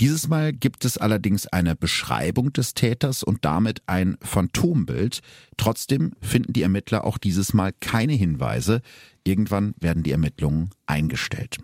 Dieses 0.00 0.28
Mal 0.28 0.54
gibt 0.54 0.86
es 0.86 0.96
allerdings 0.96 1.46
eine 1.46 1.76
Beschreibung 1.76 2.50
des 2.54 2.72
Täters 2.72 3.22
und 3.22 3.44
damit 3.44 3.82
ein 3.84 4.16
Phantombild. 4.22 5.20
Trotzdem 5.58 6.12
finden 6.22 6.54
die 6.54 6.62
Ermittler 6.62 7.04
auch 7.04 7.18
dieses 7.18 7.52
Mal 7.52 7.74
keine 7.80 8.14
Hinweise. 8.14 8.80
Irgendwann 9.24 9.74
werden 9.78 10.04
die 10.04 10.12
Ermittlungen 10.12 10.70
eingestellt. 10.86 11.58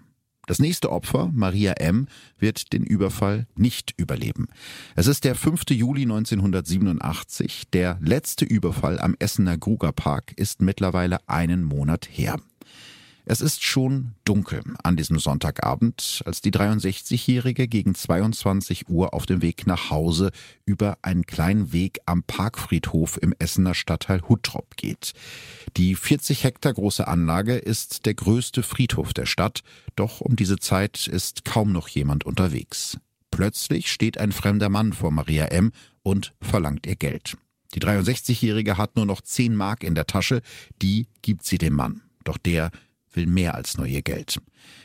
Das 0.46 0.58
nächste 0.58 0.92
Opfer, 0.92 1.30
Maria 1.32 1.72
M., 1.72 2.06
wird 2.38 2.72
den 2.72 2.84
Überfall 2.84 3.46
nicht 3.56 3.94
überleben. 3.96 4.48
Es 4.94 5.06
ist 5.06 5.24
der 5.24 5.34
5. 5.34 5.62
Juli 5.70 6.02
1987. 6.02 7.70
Der 7.72 7.98
letzte 8.02 8.44
Überfall 8.44 8.98
am 8.98 9.14
Essener 9.18 9.56
Grugerpark 9.56 10.32
ist 10.36 10.60
mittlerweile 10.60 11.18
einen 11.28 11.64
Monat 11.64 12.08
her. 12.10 12.36
Es 13.26 13.40
ist 13.40 13.62
schon 13.62 14.12
dunkel 14.26 14.62
an 14.82 14.98
diesem 14.98 15.18
Sonntagabend, 15.18 16.22
als 16.26 16.42
die 16.42 16.50
63-Jährige 16.50 17.68
gegen 17.68 17.94
22 17.94 18.90
Uhr 18.90 19.14
auf 19.14 19.24
dem 19.24 19.40
Weg 19.40 19.66
nach 19.66 19.88
Hause 19.88 20.30
über 20.66 20.98
einen 21.00 21.24
kleinen 21.24 21.72
Weg 21.72 22.00
am 22.04 22.22
Parkfriedhof 22.22 23.18
im 23.22 23.34
Essener 23.38 23.72
Stadtteil 23.72 24.20
Huttrop 24.28 24.76
geht. 24.76 25.14
Die 25.78 25.94
40 25.94 26.44
Hektar 26.44 26.74
große 26.74 27.08
Anlage 27.08 27.54
ist 27.56 28.04
der 28.04 28.12
größte 28.12 28.62
Friedhof 28.62 29.14
der 29.14 29.24
Stadt, 29.24 29.62
doch 29.96 30.20
um 30.20 30.36
diese 30.36 30.58
Zeit 30.58 31.06
ist 31.06 31.46
kaum 31.46 31.72
noch 31.72 31.88
jemand 31.88 32.24
unterwegs. 32.24 32.98
Plötzlich 33.30 33.90
steht 33.90 34.18
ein 34.18 34.32
fremder 34.32 34.68
Mann 34.68 34.92
vor 34.92 35.10
Maria 35.10 35.46
M. 35.46 35.72
und 36.02 36.34
verlangt 36.42 36.86
ihr 36.86 36.96
Geld. 36.96 37.38
Die 37.74 37.80
63-Jährige 37.80 38.76
hat 38.76 38.96
nur 38.96 39.06
noch 39.06 39.22
10 39.22 39.56
Mark 39.56 39.82
in 39.82 39.94
der 39.94 40.06
Tasche, 40.06 40.42
die 40.82 41.08
gibt 41.22 41.46
sie 41.46 41.56
dem 41.56 41.72
Mann. 41.72 42.02
Doch 42.24 42.36
der 42.38 42.70
will 43.16 43.26
mehr 43.26 43.54
als 43.54 43.76
nur 43.76 43.86
ihr 43.86 44.02
Geld. 44.02 44.40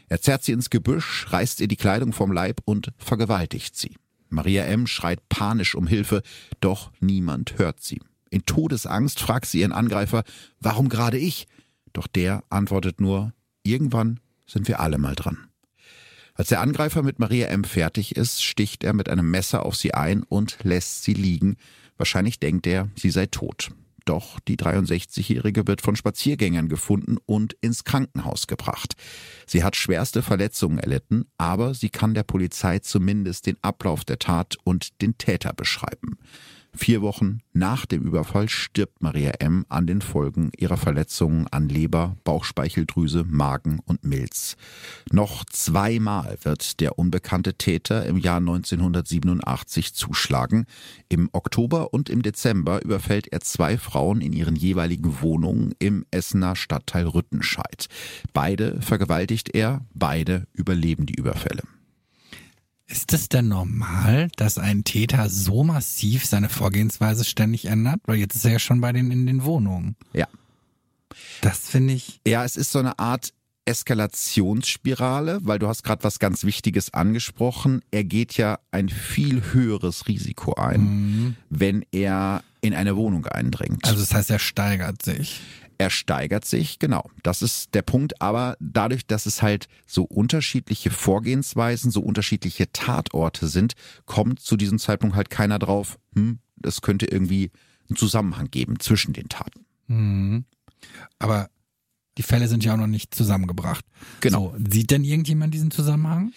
Er 0.07 0.21
zerrt 0.21 0.43
sie 0.43 0.51
ins 0.51 0.69
Gebüsch, 0.69 1.27
reißt 1.29 1.61
ihr 1.61 1.67
die 1.67 1.75
Kleidung 1.75 2.13
vom 2.13 2.31
Leib 2.31 2.61
und 2.65 2.91
vergewaltigt 2.97 3.75
sie. 3.75 3.95
Maria 4.29 4.63
M. 4.65 4.87
schreit 4.87 5.27
panisch 5.29 5.75
um 5.75 5.87
Hilfe, 5.87 6.21
doch 6.61 6.91
niemand 6.99 7.57
hört 7.57 7.81
sie. 7.81 7.99
In 8.29 8.45
Todesangst 8.45 9.19
fragt 9.19 9.47
sie 9.47 9.61
ihren 9.61 9.71
Angreifer, 9.71 10.23
warum 10.59 10.89
gerade 10.89 11.17
ich? 11.17 11.47
Doch 11.93 12.07
der 12.07 12.43
antwortet 12.49 13.01
nur, 13.01 13.33
irgendwann 13.63 14.19
sind 14.45 14.67
wir 14.67 14.79
alle 14.79 14.97
mal 14.97 15.15
dran. 15.15 15.49
Als 16.35 16.49
der 16.49 16.61
Angreifer 16.61 17.03
mit 17.03 17.19
Maria 17.19 17.47
M. 17.47 17.63
fertig 17.63 18.15
ist, 18.15 18.43
sticht 18.43 18.83
er 18.83 18.93
mit 18.93 19.09
einem 19.09 19.29
Messer 19.29 19.65
auf 19.65 19.75
sie 19.75 19.93
ein 19.93 20.23
und 20.23 20.57
lässt 20.63 21.03
sie 21.03 21.13
liegen. 21.13 21.57
Wahrscheinlich 21.97 22.39
denkt 22.39 22.65
er, 22.65 22.89
sie 22.95 23.09
sei 23.09 23.25
tot. 23.25 23.71
Doch 24.05 24.39
die 24.41 24.57
63-Jährige 24.57 25.67
wird 25.67 25.81
von 25.81 25.95
Spaziergängern 25.95 26.69
gefunden 26.69 27.17
und 27.25 27.53
ins 27.61 27.83
Krankenhaus 27.83 28.47
gebracht. 28.47 28.95
Sie 29.45 29.63
hat 29.63 29.75
schwerste 29.75 30.21
Verletzungen 30.21 30.79
erlitten, 30.79 31.25
aber 31.37 31.73
sie 31.73 31.89
kann 31.89 32.13
der 32.13 32.23
Polizei 32.23 32.79
zumindest 32.79 33.45
den 33.45 33.57
Ablauf 33.61 34.05
der 34.05 34.19
Tat 34.19 34.57
und 34.63 35.01
den 35.01 35.17
Täter 35.17 35.53
beschreiben. 35.53 36.17
Vier 36.79 37.01
Wochen 37.01 37.41
nach 37.51 37.85
dem 37.85 38.03
Überfall 38.03 38.47
stirbt 38.47 39.01
Maria 39.01 39.31
M. 39.39 39.65
an 39.67 39.85
den 39.85 40.01
Folgen 40.01 40.49
ihrer 40.57 40.77
Verletzungen 40.77 41.45
an 41.51 41.67
Leber, 41.67 42.15
Bauchspeicheldrüse, 42.23 43.25
Magen 43.27 43.79
und 43.85 44.05
Milz. 44.05 44.55
Noch 45.11 45.43
zweimal 45.43 46.37
wird 46.41 46.79
der 46.79 46.97
unbekannte 46.97 47.55
Täter 47.55 48.05
im 48.05 48.17
Jahr 48.17 48.37
1987 48.37 49.93
zuschlagen. 49.93 50.67
Im 51.09 51.29
Oktober 51.33 51.93
und 51.93 52.09
im 52.09 52.21
Dezember 52.21 52.81
überfällt 52.81 53.27
er 53.27 53.41
zwei 53.41 53.77
Frauen 53.77 54.21
in 54.21 54.31
ihren 54.31 54.55
jeweiligen 54.55 55.21
Wohnungen 55.21 55.75
im 55.79 56.05
Essener 56.11 56.55
Stadtteil 56.55 57.07
Rüttenscheid. 57.07 57.87
Beide 58.31 58.81
vergewaltigt 58.81 59.53
er, 59.53 59.85
beide 59.93 60.47
überleben 60.53 61.05
die 61.05 61.15
Überfälle. 61.15 61.63
Ist 62.89 63.13
es 63.13 63.29
denn 63.29 63.47
normal, 63.47 64.29
dass 64.35 64.57
ein 64.57 64.83
Täter 64.83 65.29
so 65.29 65.63
massiv 65.63 66.25
seine 66.25 66.49
Vorgehensweise 66.49 67.23
ständig 67.23 67.65
ändert? 67.65 68.01
Weil 68.05 68.17
jetzt 68.17 68.35
ist 68.35 68.45
er 68.45 68.53
ja 68.53 68.59
schon 68.59 68.81
bei 68.81 68.91
den 68.91 69.11
in 69.11 69.27
den 69.27 69.43
Wohnungen. 69.43 69.95
Ja. 70.11 70.27
Das 71.41 71.69
finde 71.69 71.93
ich. 71.93 72.19
Ja, 72.25 72.43
es 72.43 72.55
ist 72.55 72.71
so 72.71 72.79
eine 72.79 72.97
Art 72.97 73.31
Eskalationsspirale, 73.65 75.39
weil 75.43 75.59
du 75.59 75.67
hast 75.67 75.83
gerade 75.83 76.03
was 76.03 76.17
ganz 76.17 76.43
Wichtiges 76.43 76.91
angesprochen. 76.91 77.83
Er 77.91 78.03
geht 78.03 78.35
ja 78.37 78.57
ein 78.71 78.89
viel 78.89 79.53
höheres 79.53 80.07
Risiko 80.07 80.55
ein, 80.55 80.81
mhm. 80.81 81.35
wenn 81.51 81.85
er 81.91 82.43
in 82.61 82.73
eine 82.73 82.95
Wohnung 82.95 83.27
eindringt. 83.27 83.85
Also 83.85 83.99
das 83.99 84.13
heißt, 84.15 84.31
er 84.31 84.39
steigert 84.39 85.03
sich. 85.03 85.41
Er 85.79 85.89
steigert 85.89 86.43
sich, 86.43 86.77
genau. 86.77 87.09
Das 87.23 87.41
ist 87.41 87.73
der 87.73 87.83
Punkt. 87.83 88.21
Aber 88.21 88.57
dadurch, 88.59 89.07
dass 89.07 89.25
es 89.25 89.41
halt 89.41 89.69
so 89.87 90.03
unterschiedliche 90.03 90.91
Vorgehensweisen, 90.91 91.89
so 91.89 92.01
unterschiedliche 92.01 92.69
Tatorte 92.73 93.47
sind, 93.47 93.75
kommt 94.05 94.41
zu 94.41 94.57
diesem 94.57 94.77
Zeitpunkt 94.77 95.15
halt 95.15 95.29
keiner 95.29 95.57
drauf, 95.57 95.97
hm, 96.13 96.39
es 96.63 96.81
könnte 96.81 97.05
irgendwie 97.05 97.51
einen 97.87 97.95
Zusammenhang 97.95 98.51
geben 98.51 98.81
zwischen 98.81 99.13
den 99.13 99.29
Taten. 99.29 99.65
Mhm. 99.87 100.43
Aber 101.17 101.49
die 102.17 102.23
Fälle 102.23 102.49
sind 102.49 102.65
ja 102.65 102.73
auch 102.73 102.77
noch 102.77 102.85
nicht 102.85 103.15
zusammengebracht. 103.15 103.85
Genau. 104.19 104.53
So, 104.57 104.65
sieht 104.69 104.91
denn 104.91 105.05
irgendjemand 105.05 105.53
diesen 105.53 105.71
Zusammenhang? 105.71 106.33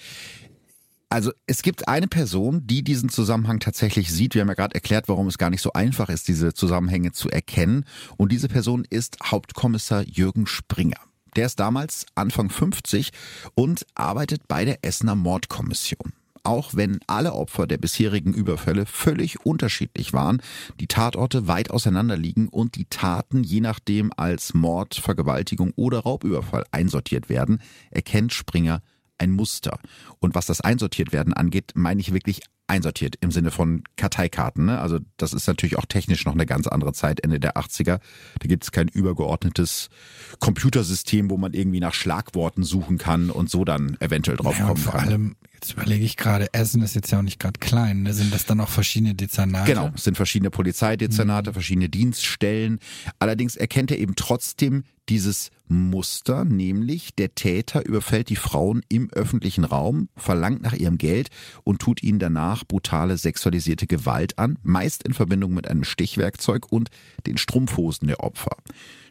Also 1.12 1.30
es 1.46 1.60
gibt 1.60 1.88
eine 1.88 2.08
Person, 2.08 2.66
die 2.66 2.82
diesen 2.82 3.10
Zusammenhang 3.10 3.60
tatsächlich 3.60 4.10
sieht. 4.10 4.34
Wir 4.34 4.40
haben 4.40 4.48
ja 4.48 4.54
gerade 4.54 4.74
erklärt, 4.74 5.10
warum 5.10 5.26
es 5.26 5.36
gar 5.36 5.50
nicht 5.50 5.60
so 5.60 5.74
einfach 5.74 6.08
ist, 6.08 6.26
diese 6.26 6.54
Zusammenhänge 6.54 7.12
zu 7.12 7.28
erkennen. 7.28 7.84
Und 8.16 8.32
diese 8.32 8.48
Person 8.48 8.86
ist 8.88 9.18
Hauptkommissar 9.22 10.04
Jürgen 10.04 10.46
Springer. 10.46 10.96
Der 11.36 11.44
ist 11.44 11.60
damals 11.60 12.06
Anfang 12.14 12.48
50 12.48 13.10
und 13.54 13.84
arbeitet 13.94 14.48
bei 14.48 14.64
der 14.64 14.78
Essener 14.86 15.14
Mordkommission. 15.14 16.14
Auch 16.44 16.72
wenn 16.72 16.98
alle 17.06 17.34
Opfer 17.34 17.66
der 17.66 17.76
bisherigen 17.76 18.32
Überfälle 18.32 18.86
völlig 18.86 19.44
unterschiedlich 19.44 20.14
waren, 20.14 20.40
die 20.80 20.86
Tatorte 20.86 21.46
weit 21.46 21.70
auseinander 21.70 22.16
liegen 22.16 22.48
und 22.48 22.74
die 22.74 22.86
Taten 22.86 23.44
je 23.44 23.60
nachdem 23.60 24.12
als 24.16 24.54
Mord, 24.54 24.94
Vergewaltigung 24.94 25.74
oder 25.76 25.98
Raubüberfall 25.98 26.64
einsortiert 26.70 27.28
werden, 27.28 27.60
erkennt 27.90 28.32
Springer 28.32 28.80
ein 29.22 29.30
Muster. 29.30 29.78
Und 30.18 30.34
was 30.34 30.46
das 30.46 30.60
einsortiert 30.60 31.12
werden 31.12 31.32
angeht, 31.32 31.72
meine 31.74 32.00
ich 32.00 32.12
wirklich 32.12 32.42
einsortiert 32.66 33.16
im 33.20 33.30
Sinne 33.30 33.50
von 33.50 33.84
Karteikarten. 33.96 34.66
Ne? 34.66 34.80
Also 34.80 34.98
das 35.16 35.32
ist 35.32 35.46
natürlich 35.46 35.76
auch 35.76 35.84
technisch 35.84 36.24
noch 36.24 36.32
eine 36.32 36.46
ganz 36.46 36.66
andere 36.66 36.92
Zeit, 36.92 37.20
Ende 37.20 37.38
der 37.38 37.56
80er. 37.56 37.98
Da 38.40 38.48
gibt 38.48 38.64
es 38.64 38.72
kein 38.72 38.88
übergeordnetes 38.88 39.90
Computersystem, 40.38 41.30
wo 41.30 41.36
man 41.36 41.52
irgendwie 41.52 41.80
nach 41.80 41.92
Schlagworten 41.92 42.62
suchen 42.62 42.98
kann 42.98 43.30
und 43.30 43.50
so 43.50 43.64
dann 43.64 43.96
eventuell 44.00 44.38
drauf 44.38 44.58
ja, 44.58 44.66
kommen 44.66 44.78
vor 44.78 44.94
kann. 44.94 45.08
Allem, 45.08 45.36
jetzt 45.52 45.72
überlege 45.74 46.04
ich 46.04 46.16
gerade, 46.16 46.52
Essen 46.54 46.82
ist 46.82 46.94
jetzt 46.94 47.10
ja 47.12 47.18
auch 47.18 47.22
nicht 47.22 47.38
gerade 47.38 47.60
klein. 47.60 48.04
Ne? 48.04 48.14
Sind 48.14 48.32
das 48.32 48.46
dann 48.46 48.60
auch 48.60 48.70
verschiedene 48.70 49.14
Dezernate? 49.14 49.70
Genau, 49.70 49.90
es 49.94 50.04
sind 50.04 50.16
verschiedene 50.16 50.50
Polizeidezernate, 50.50 51.50
mhm. 51.50 51.54
verschiedene 51.54 51.88
Dienststellen. 51.90 52.78
Allerdings 53.18 53.56
erkennt 53.56 53.90
er 53.90 53.98
eben 53.98 54.16
trotzdem 54.16 54.84
Dieses 55.12 55.50
Muster, 55.68 56.46
nämlich 56.46 57.14
der 57.14 57.34
Täter 57.34 57.84
überfällt 57.84 58.30
die 58.30 58.36
Frauen 58.36 58.80
im 58.88 59.10
öffentlichen 59.10 59.64
Raum, 59.64 60.08
verlangt 60.16 60.62
nach 60.62 60.72
ihrem 60.72 60.96
Geld 60.96 61.28
und 61.64 61.82
tut 61.82 62.02
ihnen 62.02 62.18
danach 62.18 62.64
brutale 62.64 63.18
sexualisierte 63.18 63.86
Gewalt 63.86 64.38
an, 64.38 64.58
meist 64.62 65.02
in 65.02 65.12
Verbindung 65.12 65.52
mit 65.52 65.68
einem 65.68 65.84
Stichwerkzeug 65.84 66.72
und 66.72 66.88
den 67.26 67.36
Strumpfhosen 67.36 68.08
der 68.08 68.20
Opfer. 68.20 68.56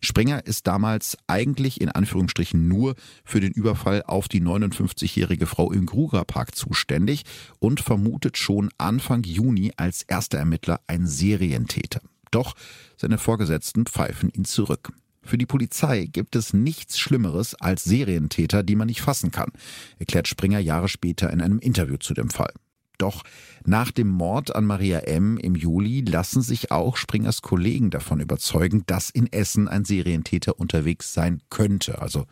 Springer 0.01 0.43
ist 0.47 0.65
damals 0.65 1.19
eigentlich 1.27 1.79
in 1.79 1.89
Anführungsstrichen 1.89 2.67
nur 2.67 2.95
für 3.23 3.39
den 3.39 3.51
Überfall 3.51 4.01
auf 4.01 4.27
die 4.27 4.41
59-jährige 4.41 5.45
Frau 5.45 5.71
im 5.71 5.85
Grugerpark 5.85 6.55
zuständig 6.55 7.25
und 7.59 7.79
vermutet 7.79 8.37
schon 8.37 8.71
Anfang 8.79 9.21
Juni 9.21 9.71
als 9.77 10.01
erster 10.01 10.39
Ermittler 10.39 10.81
ein 10.87 11.05
Serientäter. 11.05 12.01
Doch 12.31 12.55
seine 12.97 13.19
Vorgesetzten 13.19 13.85
pfeifen 13.85 14.31
ihn 14.31 14.45
zurück. 14.45 14.93
Für 15.23 15.37
die 15.37 15.45
Polizei 15.45 16.05
gibt 16.05 16.35
es 16.35 16.53
nichts 16.53 16.99
Schlimmeres 16.99 17.55
als 17.55 17.83
Serientäter, 17.83 18.63
die 18.63 18.75
man 18.75 18.87
nicht 18.87 19.01
fassen 19.01 19.31
kann, 19.31 19.51
erklärt 19.99 20.27
Springer 20.27 20.59
Jahre 20.59 20.87
später 20.87 21.29
in 21.31 21.41
einem 21.41 21.59
Interview 21.59 21.97
zu 21.97 22.13
dem 22.13 22.29
Fall. 22.29 22.53
Doch 22.97 23.23
nach 23.65 23.91
dem 23.91 24.09
Mord 24.09 24.55
an 24.55 24.65
Maria 24.65 24.99
M. 24.99 25.37
im 25.37 25.55
Juli 25.55 26.01
lassen 26.01 26.43
sich 26.43 26.71
auch 26.71 26.97
Springers 26.97 27.41
Kollegen 27.41 27.89
davon 27.89 28.19
überzeugen, 28.19 28.83
dass 28.85 29.09
in 29.09 29.31
Essen 29.31 29.67
ein 29.67 29.85
Serientäter 29.85 30.59
unterwegs 30.59 31.11
sein 31.11 31.41
könnte. 31.49 31.99
Also 31.99 32.25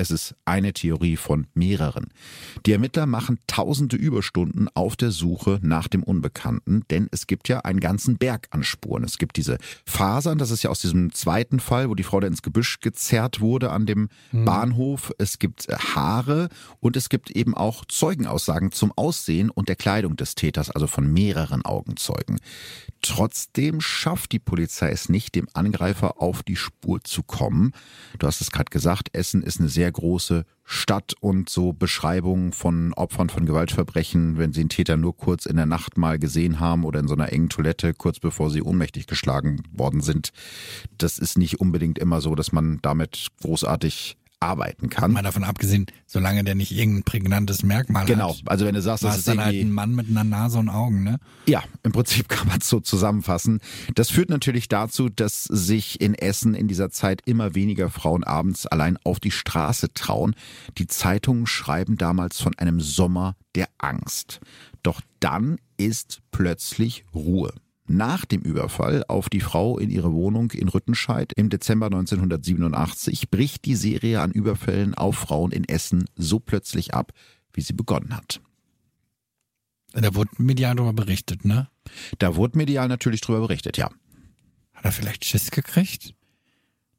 es 0.00 0.10
ist 0.10 0.34
eine 0.46 0.72
Theorie 0.72 1.16
von 1.16 1.46
mehreren. 1.52 2.08
Die 2.64 2.72
Ermittler 2.72 3.04
machen 3.04 3.38
tausende 3.46 3.96
Überstunden 3.96 4.68
auf 4.74 4.96
der 4.96 5.10
Suche 5.10 5.58
nach 5.62 5.88
dem 5.88 6.02
Unbekannten, 6.02 6.84
denn 6.90 7.08
es 7.10 7.26
gibt 7.26 7.48
ja 7.48 7.60
einen 7.60 7.80
ganzen 7.80 8.16
Berg 8.16 8.48
an 8.50 8.64
Spuren. 8.64 9.04
Es 9.04 9.18
gibt 9.18 9.36
diese 9.36 9.58
Fasern, 9.84 10.38
das 10.38 10.50
ist 10.50 10.62
ja 10.62 10.70
aus 10.70 10.80
diesem 10.80 11.12
zweiten 11.12 11.60
Fall, 11.60 11.90
wo 11.90 11.94
die 11.94 12.02
Frau 12.02 12.18
da 12.18 12.26
ins 12.26 12.40
Gebüsch 12.40 12.80
gezerrt 12.80 13.40
wurde 13.40 13.70
an 13.70 13.84
dem 13.84 14.08
mhm. 14.32 14.46
Bahnhof. 14.46 15.12
Es 15.18 15.38
gibt 15.38 15.68
Haare 15.68 16.48
und 16.80 16.96
es 16.96 17.10
gibt 17.10 17.30
eben 17.30 17.54
auch 17.54 17.84
Zeugenaussagen 17.84 18.72
zum 18.72 18.92
Aussehen 18.96 19.50
und 19.50 19.68
der 19.68 19.76
Kleidung 19.76 20.16
des 20.16 20.34
Täters, 20.34 20.70
also 20.70 20.86
von 20.86 21.12
mehreren 21.12 21.62
Augenzeugen. 21.64 22.40
Trotzdem 23.02 23.80
schafft 23.80 24.32
die 24.32 24.38
Polizei 24.38 24.90
es 24.90 25.08
nicht, 25.08 25.34
dem 25.34 25.48
Angreifer 25.54 26.20
auf 26.20 26.42
die 26.42 26.56
Spur 26.56 27.02
zu 27.02 27.22
kommen. 27.22 27.72
Du 28.18 28.26
hast 28.26 28.40
es 28.40 28.50
gerade 28.50 28.70
gesagt, 28.70 29.10
Essen 29.14 29.42
ist 29.42 29.58
eine 29.58 29.68
sehr 29.68 29.89
große 29.92 30.44
Stadt 30.64 31.14
und 31.20 31.48
so 31.50 31.72
Beschreibungen 31.72 32.52
von 32.52 32.92
Opfern 32.94 33.28
von 33.28 33.44
Gewaltverbrechen, 33.44 34.38
wenn 34.38 34.52
sie 34.52 34.60
einen 34.60 34.68
Täter 34.68 34.96
nur 34.96 35.16
kurz 35.16 35.46
in 35.46 35.56
der 35.56 35.66
Nacht 35.66 35.98
mal 35.98 36.18
gesehen 36.18 36.60
haben 36.60 36.84
oder 36.84 37.00
in 37.00 37.08
so 37.08 37.14
einer 37.14 37.32
engen 37.32 37.48
Toilette, 37.48 37.92
kurz 37.94 38.20
bevor 38.20 38.50
sie 38.50 38.62
ohnmächtig 38.62 39.06
geschlagen 39.06 39.62
worden 39.72 40.00
sind. 40.00 40.30
Das 40.98 41.18
ist 41.18 41.38
nicht 41.38 41.60
unbedingt 41.60 41.98
immer 41.98 42.20
so, 42.20 42.34
dass 42.34 42.52
man 42.52 42.78
damit 42.82 43.28
großartig 43.42 44.16
arbeiten 44.40 44.88
kann. 44.88 45.12
Mal 45.12 45.22
davon 45.22 45.44
abgesehen, 45.44 45.86
solange 46.06 46.42
der 46.42 46.54
nicht 46.54 46.72
irgendein 46.72 47.04
prägnantes 47.04 47.62
Merkmal 47.62 48.06
genau. 48.06 48.30
hat. 48.30 48.38
Genau, 48.38 48.50
also 48.50 48.64
wenn 48.66 48.74
du 48.74 48.80
sagst, 48.80 49.04
das 49.04 49.18
ist 49.18 49.28
dann 49.28 49.44
halt 49.44 49.54
ein 49.54 49.70
Mann 49.70 49.94
mit 49.94 50.08
einer 50.08 50.24
Nase 50.24 50.58
und 50.58 50.70
Augen, 50.70 51.04
ne? 51.04 51.18
Ja, 51.46 51.62
im 51.82 51.92
Prinzip 51.92 52.28
kann 52.30 52.48
man 52.48 52.58
es 52.58 52.68
so 52.68 52.80
zusammenfassen. 52.80 53.60
Das 53.94 54.10
führt 54.10 54.30
natürlich 54.30 54.68
dazu, 54.68 55.10
dass 55.10 55.44
sich 55.44 56.00
in 56.00 56.14
Essen 56.14 56.54
in 56.54 56.68
dieser 56.68 56.90
Zeit 56.90 57.20
immer 57.26 57.54
weniger 57.54 57.90
Frauen 57.90 58.24
abends 58.24 58.66
allein 58.66 58.98
auf 59.04 59.20
die 59.20 59.30
Straße 59.30 59.92
trauen. 59.92 60.34
Die 60.78 60.86
Zeitungen 60.86 61.46
schreiben 61.46 61.98
damals 61.98 62.40
von 62.40 62.56
einem 62.56 62.80
Sommer 62.80 63.36
der 63.54 63.68
Angst. 63.78 64.40
Doch 64.82 65.02
dann 65.20 65.58
ist 65.76 66.22
plötzlich 66.30 67.04
Ruhe. 67.14 67.52
Nach 67.92 68.24
dem 68.24 68.42
Überfall 68.42 69.02
auf 69.08 69.28
die 69.28 69.40
Frau 69.40 69.76
in 69.76 69.90
ihre 69.90 70.12
Wohnung 70.12 70.52
in 70.52 70.68
Rüttenscheid 70.68 71.32
im 71.32 71.50
Dezember 71.50 71.86
1987 71.86 73.30
bricht 73.30 73.64
die 73.64 73.74
Serie 73.74 74.20
an 74.20 74.30
Überfällen 74.30 74.94
auf 74.94 75.18
Frauen 75.18 75.50
in 75.50 75.64
Essen 75.64 76.04
so 76.14 76.38
plötzlich 76.38 76.94
ab, 76.94 77.10
wie 77.52 77.62
sie 77.62 77.72
begonnen 77.72 78.16
hat. 78.16 78.40
Da 79.92 80.14
wurde 80.14 80.30
medial 80.38 80.76
darüber 80.76 80.92
berichtet, 80.92 81.44
ne? 81.44 81.66
Da 82.18 82.36
wurde 82.36 82.58
medial 82.58 82.86
natürlich 82.86 83.22
darüber 83.22 83.40
berichtet, 83.40 83.76
ja. 83.76 83.90
Hat 84.72 84.84
er 84.84 84.92
vielleicht 84.92 85.24
Schiss 85.24 85.50
gekriegt? 85.50 86.14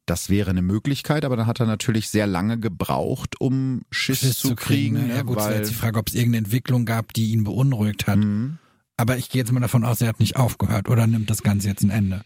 Das 0.04 0.28
wäre 0.28 0.50
eine 0.50 0.60
Möglichkeit, 0.60 1.24
aber 1.24 1.38
dann 1.38 1.46
hat 1.46 1.60
er 1.60 1.66
natürlich 1.66 2.10
sehr 2.10 2.26
lange 2.26 2.60
gebraucht, 2.60 3.40
um 3.40 3.80
Schiss, 3.90 4.18
Schiss 4.18 4.40
zu 4.40 4.54
kriegen. 4.56 4.96
kriegen 4.96 5.08
ne? 5.08 5.16
Ja 5.16 5.22
gut, 5.22 5.38
weil 5.38 5.56
jetzt 5.56 5.70
die 5.70 5.74
Frage, 5.74 5.98
ob 5.98 6.08
es 6.08 6.14
irgendeine 6.14 6.44
Entwicklung 6.44 6.84
gab, 6.84 7.14
die 7.14 7.32
ihn 7.32 7.44
beunruhigt 7.44 8.06
hat. 8.06 8.18
Mhm. 8.18 8.58
Aber 9.02 9.16
ich 9.16 9.30
gehe 9.30 9.40
jetzt 9.40 9.50
mal 9.50 9.58
davon 9.58 9.84
aus, 9.84 10.00
er 10.00 10.06
hat 10.06 10.20
nicht 10.20 10.36
aufgehört 10.36 10.88
oder 10.88 11.08
nimmt 11.08 11.28
das 11.28 11.42
Ganze 11.42 11.66
jetzt 11.66 11.82
ein 11.82 11.90
Ende? 11.90 12.22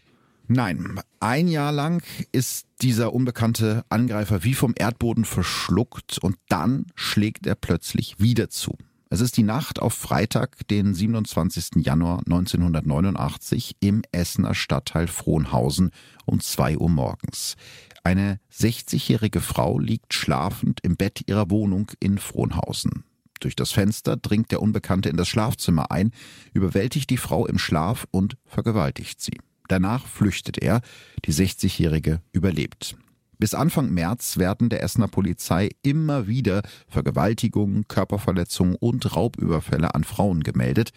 Nein, 0.47 0.99
ein 1.19 1.47
Jahr 1.47 1.71
lang 1.71 2.03
ist 2.31 2.67
dieser 2.83 3.13
unbekannte 3.13 3.83
Angreifer 3.89 4.43
wie 4.43 4.53
vom 4.53 4.75
Erdboden 4.77 5.25
verschluckt 5.25 6.19
und 6.19 6.37
dann 6.49 6.85
schlägt 6.93 7.47
er 7.47 7.55
plötzlich 7.55 8.19
wieder 8.19 8.51
zu. 8.51 8.77
Es 9.09 9.21
ist 9.21 9.37
die 9.37 9.43
Nacht 9.43 9.79
auf 9.79 9.95
Freitag, 9.95 10.67
den 10.67 10.93
27. 10.93 11.83
Januar 11.83 12.19
1989 12.27 13.77
im 13.79 14.03
Essener 14.11 14.53
Stadtteil 14.53 15.07
Frohnhausen 15.07 15.89
um 16.25 16.41
zwei 16.41 16.77
Uhr 16.77 16.89
morgens. 16.89 17.55
Eine 18.03 18.39
60-jährige 18.53 19.41
Frau 19.41 19.79
liegt 19.79 20.13
schlafend 20.13 20.81
im 20.83 20.95
Bett 20.95 21.23
ihrer 21.25 21.49
Wohnung 21.49 21.89
in 21.99 22.19
Frohnhausen. 22.19 23.03
Durch 23.39 23.55
das 23.55 23.71
Fenster 23.71 24.17
dringt 24.17 24.51
der 24.51 24.61
Unbekannte 24.61 25.09
in 25.09 25.17
das 25.17 25.27
Schlafzimmer 25.27 25.91
ein, 25.91 26.11
überwältigt 26.53 27.09
die 27.09 27.17
Frau 27.17 27.45
im 27.45 27.57
Schlaf 27.57 28.07
und 28.11 28.37
vergewaltigt 28.45 29.21
sie. 29.21 29.37
Danach 29.67 30.05
flüchtet 30.05 30.57
er. 30.57 30.81
Die 31.25 31.33
60-Jährige 31.33 32.21
überlebt. 32.31 32.95
Bis 33.39 33.53
Anfang 33.53 33.91
März 33.93 34.37
werden 34.37 34.69
der 34.69 34.81
Essener 34.81 35.07
Polizei 35.07 35.69
immer 35.83 36.27
wieder 36.27 36.63
Vergewaltigungen, 36.87 37.87
Körperverletzungen 37.87 38.75
und 38.75 39.15
Raubüberfälle 39.15 39.93
an 39.93 40.03
Frauen 40.03 40.41
gemeldet. 40.41 40.91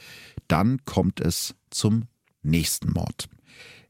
Dann 0.49 0.85
kommt 0.87 1.21
es 1.21 1.55
zum 1.69 2.05
nächsten 2.43 2.93
Mord. 2.93 3.29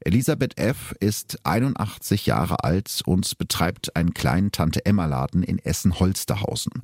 Elisabeth 0.03 0.57
F. 0.59 0.95
ist 0.99 1.45
81 1.45 2.25
Jahre 2.25 2.65
alt 2.65 3.03
und 3.05 3.37
betreibt 3.37 3.95
einen 3.97 4.15
kleinen 4.15 4.51
Tante-Emma-Laden 4.51 5.43
in 5.43 5.59
Essen-Holsterhausen. 5.59 6.83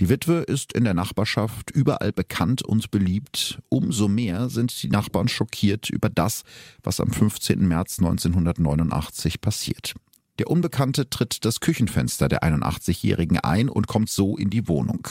Die 0.00 0.08
Witwe 0.08 0.40
ist 0.40 0.72
in 0.72 0.82
der 0.82 0.94
Nachbarschaft 0.94 1.70
überall 1.70 2.12
bekannt 2.12 2.62
und 2.62 2.90
beliebt. 2.90 3.60
Umso 3.68 4.08
mehr 4.08 4.48
sind 4.48 4.82
die 4.82 4.88
Nachbarn 4.88 5.28
schockiert 5.28 5.90
über 5.90 6.10
das, 6.10 6.42
was 6.82 6.98
am 6.98 7.12
15. 7.12 7.66
März 7.68 8.00
1989 8.00 9.40
passiert. 9.40 9.94
Der 10.40 10.50
Unbekannte 10.50 11.08
tritt 11.08 11.44
das 11.44 11.60
Küchenfenster 11.60 12.28
der 12.28 12.42
81-Jährigen 12.42 13.38
ein 13.38 13.68
und 13.68 13.86
kommt 13.86 14.10
so 14.10 14.36
in 14.36 14.50
die 14.50 14.68
Wohnung. 14.68 15.08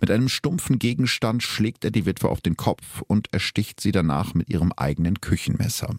Mit 0.00 0.10
einem 0.10 0.28
stumpfen 0.28 0.78
Gegenstand 0.78 1.42
schlägt 1.42 1.84
er 1.84 1.90
die 1.90 2.06
Witwe 2.06 2.28
auf 2.28 2.42
den 2.42 2.56
Kopf 2.56 3.02
und 3.06 3.32
ersticht 3.32 3.80
sie 3.80 3.92
danach 3.92 4.34
mit 4.34 4.50
ihrem 4.50 4.72
eigenen 4.76 5.20
Küchenmesser. 5.20 5.96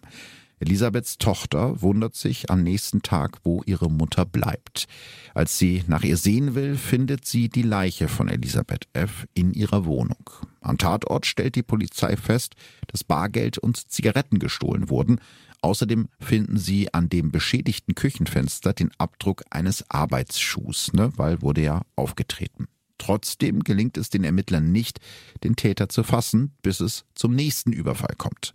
Elisabeths 0.59 1.17
Tochter 1.17 1.81
wundert 1.81 2.15
sich 2.15 2.49
am 2.49 2.63
nächsten 2.63 3.01
Tag, 3.01 3.39
wo 3.43 3.63
ihre 3.65 3.89
Mutter 3.89 4.25
bleibt. 4.25 4.87
Als 5.33 5.57
sie 5.57 5.83
nach 5.87 6.03
ihr 6.03 6.17
sehen 6.17 6.53
will, 6.53 6.75
findet 6.75 7.25
sie 7.25 7.47
die 7.49 7.61
Leiche 7.61 8.07
von 8.07 8.27
Elisabeth 8.27 8.87
F. 8.93 9.25
in 9.33 9.53
ihrer 9.53 9.85
Wohnung. 9.85 10.29
Am 10.61 10.77
Tatort 10.77 11.25
stellt 11.25 11.55
die 11.55 11.63
Polizei 11.63 12.17
fest, 12.17 12.55
dass 12.87 13.03
Bargeld 13.03 13.57
und 13.57 13.77
Zigaretten 13.89 14.39
gestohlen 14.39 14.89
wurden. 14.89 15.19
Außerdem 15.61 16.07
finden 16.19 16.57
sie 16.57 16.93
an 16.93 17.09
dem 17.09 17.31
beschädigten 17.31 17.95
Küchenfenster 17.95 18.73
den 18.73 18.91
Abdruck 18.97 19.43
eines 19.49 19.89
Arbeitsschuhs, 19.89 20.93
ne, 20.93 21.11
weil 21.15 21.41
wurde 21.41 21.61
ja 21.61 21.81
aufgetreten. 21.95 22.67
Trotzdem 22.97 23.63
gelingt 23.63 23.97
es 23.97 24.09
den 24.09 24.25
Ermittlern 24.25 24.71
nicht, 24.71 24.99
den 25.43 25.55
Täter 25.55 25.89
zu 25.89 26.03
fassen, 26.03 26.53
bis 26.61 26.81
es 26.81 27.05
zum 27.15 27.33
nächsten 27.33 27.71
Überfall 27.71 28.15
kommt. 28.17 28.53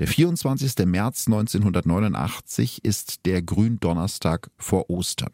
Der 0.00 0.08
24. 0.08 0.86
März 0.86 1.28
1989 1.28 2.84
ist 2.84 3.26
der 3.26 3.42
Gründonnerstag 3.42 4.50
vor 4.58 4.90
Ostern. 4.90 5.30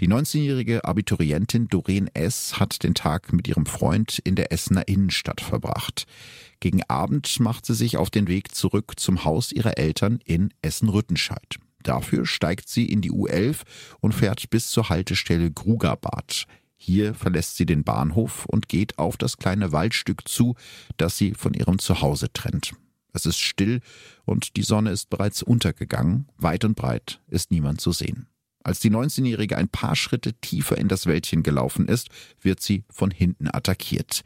Die 0.00 0.08
19-jährige 0.08 0.84
Abiturientin 0.84 1.68
Doreen 1.68 2.10
S. 2.12 2.58
hat 2.58 2.82
den 2.82 2.94
Tag 2.94 3.32
mit 3.32 3.46
ihrem 3.46 3.66
Freund 3.66 4.18
in 4.18 4.34
der 4.34 4.50
Essener 4.50 4.88
Innenstadt 4.88 5.40
verbracht. 5.40 6.06
Gegen 6.58 6.82
Abend 6.88 7.38
macht 7.38 7.66
sie 7.66 7.74
sich 7.74 7.96
auf 7.96 8.10
den 8.10 8.26
Weg 8.26 8.52
zurück 8.52 8.94
zum 8.96 9.24
Haus 9.24 9.52
ihrer 9.52 9.78
Eltern 9.78 10.18
in 10.24 10.52
Essen-Rüttenscheid. 10.62 11.60
Dafür 11.84 12.26
steigt 12.26 12.68
sie 12.68 12.86
in 12.86 13.00
die 13.00 13.12
U11 13.12 13.58
und 14.00 14.12
fährt 14.12 14.50
bis 14.50 14.70
zur 14.70 14.88
Haltestelle 14.88 15.52
Grugerbad. 15.52 16.46
Hier 16.76 17.14
verlässt 17.14 17.56
sie 17.56 17.66
den 17.66 17.84
Bahnhof 17.84 18.46
und 18.46 18.68
geht 18.68 18.98
auf 18.98 19.16
das 19.16 19.36
kleine 19.36 19.70
Waldstück 19.70 20.26
zu, 20.26 20.56
das 20.96 21.16
sie 21.16 21.34
von 21.34 21.54
ihrem 21.54 21.78
Zuhause 21.78 22.32
trennt. 22.32 22.72
Es 23.14 23.24
ist 23.24 23.38
still 23.38 23.80
und 24.26 24.56
die 24.56 24.62
Sonne 24.62 24.90
ist 24.90 25.08
bereits 25.08 25.42
untergegangen. 25.42 26.28
Weit 26.36 26.64
und 26.64 26.76
breit 26.76 27.20
ist 27.28 27.50
niemand 27.50 27.80
zu 27.80 27.92
sehen. 27.92 28.26
Als 28.64 28.80
die 28.80 28.90
19-Jährige 28.90 29.58
ein 29.58 29.68
paar 29.68 29.94
Schritte 29.94 30.32
tiefer 30.32 30.78
in 30.78 30.88
das 30.88 31.06
Wäldchen 31.06 31.42
gelaufen 31.42 31.86
ist, 31.86 32.08
wird 32.40 32.60
sie 32.60 32.84
von 32.90 33.10
hinten 33.10 33.48
attackiert. 33.48 34.22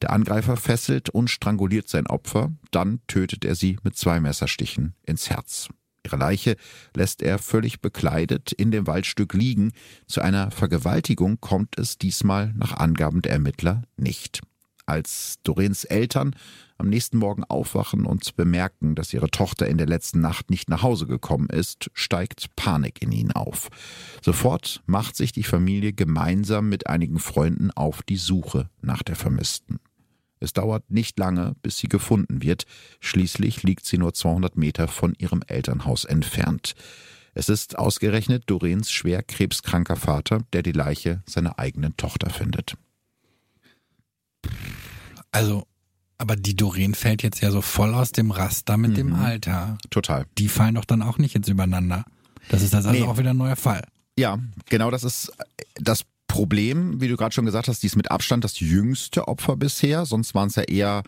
Der 0.00 0.10
Angreifer 0.10 0.56
fesselt 0.56 1.10
und 1.10 1.28
stranguliert 1.28 1.88
sein 1.88 2.06
Opfer, 2.06 2.52
dann 2.70 3.00
tötet 3.08 3.44
er 3.44 3.56
sie 3.56 3.78
mit 3.82 3.96
zwei 3.96 4.20
Messerstichen 4.20 4.94
ins 5.02 5.28
Herz. 5.28 5.68
Ihre 6.06 6.16
Leiche 6.16 6.56
lässt 6.94 7.20
er 7.20 7.38
völlig 7.38 7.80
bekleidet 7.80 8.52
in 8.52 8.70
dem 8.70 8.86
Waldstück 8.86 9.34
liegen. 9.34 9.72
Zu 10.06 10.22
einer 10.22 10.52
Vergewaltigung 10.52 11.40
kommt 11.40 11.76
es 11.78 11.98
diesmal 11.98 12.54
nach 12.54 12.76
Angaben 12.76 13.22
der 13.22 13.32
Ermittler 13.32 13.82
nicht. 13.96 14.40
Als 14.90 15.38
Dorens 15.44 15.84
Eltern 15.84 16.34
am 16.76 16.88
nächsten 16.88 17.16
Morgen 17.16 17.44
aufwachen 17.44 18.06
und 18.06 18.34
bemerken, 18.34 18.96
dass 18.96 19.14
ihre 19.14 19.30
Tochter 19.30 19.68
in 19.68 19.78
der 19.78 19.86
letzten 19.86 20.20
Nacht 20.20 20.50
nicht 20.50 20.68
nach 20.68 20.82
Hause 20.82 21.06
gekommen 21.06 21.48
ist, 21.48 21.92
steigt 21.94 22.56
Panik 22.56 23.00
in 23.00 23.12
ihnen 23.12 23.30
auf. 23.30 23.68
Sofort 24.20 24.82
macht 24.86 25.14
sich 25.14 25.30
die 25.30 25.44
Familie 25.44 25.92
gemeinsam 25.92 26.68
mit 26.68 26.88
einigen 26.88 27.20
Freunden 27.20 27.70
auf 27.70 28.02
die 28.02 28.16
Suche 28.16 28.68
nach 28.82 29.04
der 29.04 29.14
Vermissten. 29.14 29.78
Es 30.40 30.54
dauert 30.54 30.90
nicht 30.90 31.16
lange, 31.20 31.54
bis 31.62 31.78
sie 31.78 31.88
gefunden 31.88 32.42
wird. 32.42 32.64
Schließlich 32.98 33.62
liegt 33.62 33.86
sie 33.86 33.96
nur 33.96 34.12
200 34.12 34.56
Meter 34.56 34.88
von 34.88 35.14
ihrem 35.18 35.42
Elternhaus 35.46 36.04
entfernt. 36.04 36.74
Es 37.32 37.48
ist 37.48 37.78
ausgerechnet 37.78 38.42
Dorens 38.46 38.90
schwer 38.90 39.22
krebskranker 39.22 39.94
Vater, 39.94 40.40
der 40.52 40.64
die 40.64 40.72
Leiche 40.72 41.22
seiner 41.26 41.60
eigenen 41.60 41.96
Tochter 41.96 42.28
findet. 42.28 42.74
Also 45.32 45.64
aber 46.20 46.36
die 46.36 46.54
Doreen 46.54 46.94
fällt 46.94 47.22
jetzt 47.22 47.40
ja 47.40 47.50
so 47.50 47.62
voll 47.62 47.94
aus 47.94 48.12
dem 48.12 48.30
Raster 48.30 48.76
mit 48.76 48.90
mhm. 48.90 48.96
dem 48.96 49.14
Alter. 49.14 49.78
Total. 49.88 50.26
Die 50.36 50.48
fallen 50.48 50.74
doch 50.74 50.84
dann 50.84 51.00
auch 51.00 51.16
nicht 51.16 51.34
jetzt 51.34 51.48
übereinander. 51.48 52.04
Das 52.50 52.60
ist 52.60 52.74
das 52.74 52.84
also 52.84 53.00
nee. 53.00 53.06
auch 53.06 53.16
wieder 53.16 53.30
ein 53.30 53.38
neuer 53.38 53.56
Fall. 53.56 53.82
Ja, 54.18 54.38
genau 54.68 54.90
das 54.90 55.02
ist 55.02 55.32
das 55.76 56.04
Problem, 56.28 57.00
wie 57.00 57.08
du 57.08 57.16
gerade 57.16 57.34
schon 57.34 57.46
gesagt 57.46 57.68
hast, 57.68 57.82
die 57.82 57.86
ist 57.86 57.96
mit 57.96 58.10
Abstand 58.10 58.44
das 58.44 58.60
jüngste 58.60 59.28
Opfer 59.28 59.56
bisher. 59.56 60.04
Sonst 60.04 60.34
waren 60.34 60.48
es 60.48 60.56
ja 60.56 60.64
eher 60.64 61.02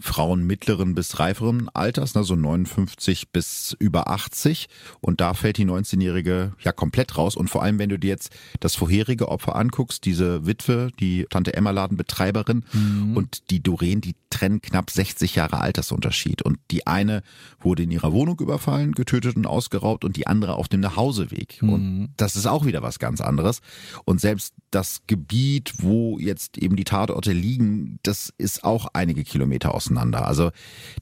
Frauen 0.00 0.46
mittleren 0.46 0.94
bis 0.94 1.18
reiferen 1.18 1.68
Alters, 1.72 2.14
ne, 2.14 2.24
so 2.24 2.34
59 2.34 3.30
bis 3.30 3.76
über 3.78 4.08
80. 4.08 4.68
Und 5.00 5.20
da 5.20 5.34
fällt 5.34 5.58
die 5.58 5.66
19-Jährige 5.66 6.52
ja 6.60 6.72
komplett 6.72 7.16
raus. 7.16 7.36
Und 7.36 7.48
vor 7.48 7.62
allem, 7.62 7.78
wenn 7.78 7.88
du 7.88 7.98
dir 7.98 8.08
jetzt 8.08 8.30
das 8.60 8.74
vorherige 8.74 9.28
Opfer 9.28 9.56
anguckst, 9.56 10.04
diese 10.04 10.46
Witwe, 10.46 10.90
die 11.00 11.26
Tante 11.30 11.54
Emma 11.54 11.70
Ladenbetreiberin 11.70 12.64
mhm. 12.72 13.16
und 13.16 13.50
die 13.50 13.62
Doreen, 13.62 14.00
die 14.00 14.14
trennen 14.34 14.60
knapp 14.60 14.90
60 14.90 15.36
Jahre 15.36 15.60
Altersunterschied. 15.60 16.42
Und 16.42 16.58
die 16.70 16.86
eine 16.86 17.22
wurde 17.60 17.84
in 17.84 17.90
ihrer 17.90 18.12
Wohnung 18.12 18.38
überfallen, 18.40 18.92
getötet 18.92 19.36
und 19.36 19.46
ausgeraubt 19.46 20.04
und 20.04 20.16
die 20.16 20.26
andere 20.26 20.54
auf 20.54 20.68
dem 20.68 20.80
Nachhauseweg. 20.80 21.62
Mhm. 21.62 21.72
Und 21.72 22.14
das 22.16 22.34
ist 22.34 22.46
auch 22.46 22.66
wieder 22.66 22.82
was 22.82 22.98
ganz 22.98 23.20
anderes. 23.20 23.60
Und 24.04 24.20
selbst 24.20 24.54
das 24.70 25.02
Gebiet, 25.06 25.74
wo 25.78 26.18
jetzt 26.18 26.58
eben 26.58 26.74
die 26.74 26.84
Tatorte 26.84 27.32
liegen, 27.32 28.00
das 28.02 28.32
ist 28.36 28.64
auch 28.64 28.88
einige 28.92 29.22
Kilometer 29.22 29.74
auseinander. 29.74 30.26
Also 30.26 30.50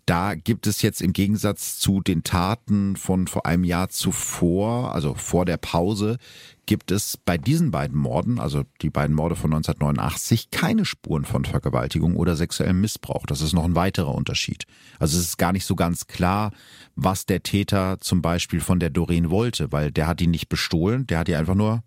da 0.05 0.35
gibt 0.35 0.66
es 0.66 0.83
jetzt 0.83 1.01
im 1.01 1.14
Gegensatz 1.14 1.79
zu 1.79 2.01
den 2.03 2.23
Taten 2.25 2.97
von 2.97 3.27
vor 3.29 3.47
einem 3.47 3.64
Jahr 3.64 3.88
zuvor, 3.88 4.95
also 4.95 5.14
vor 5.14 5.47
der 5.47 5.57
Pause, 5.57 6.18
gibt 6.66 6.90
es 6.90 7.16
bei 7.16 7.38
diesen 7.38 7.70
beiden 7.70 7.98
Morden, 7.98 8.38
also 8.38 8.64
die 8.81 8.90
beiden 8.90 9.14
Morde 9.14 9.37
von 9.37 9.53
1989, 9.53 10.51
keine 10.51 10.85
Spuren 10.85 11.25
von 11.25 11.44
Vergewaltigung 11.44 12.16
oder 12.16 12.37
sexuellem 12.37 12.81
Missbrauch. 12.81 13.27
Das 13.27 13.40
ist 13.40 13.53
noch 13.53 13.64
ein 13.64 13.75
weiterer 13.75 14.14
Unterschied. 14.14 14.66
Also 14.98 15.18
es 15.18 15.25
ist 15.25 15.38
gar 15.38 15.53
nicht 15.53 15.64
so 15.64 15.75
ganz 15.75 16.07
klar, 16.07 16.53
was 16.94 17.27
der 17.27 17.42
Täter 17.42 17.98
zum 18.01 18.22
Beispiel 18.22 18.61
von 18.61 18.79
der 18.79 18.90
Doreen 18.90 19.31
wollte, 19.31 19.72
weil 19.72 19.90
der 19.90 20.07
hat 20.07 20.20
ihn 20.20 20.31
nicht 20.31 20.48
bestohlen, 20.48 21.07
der 21.07 21.18
hat 21.18 21.29
die 21.29 21.35
einfach 21.35 21.55
nur 21.55 21.83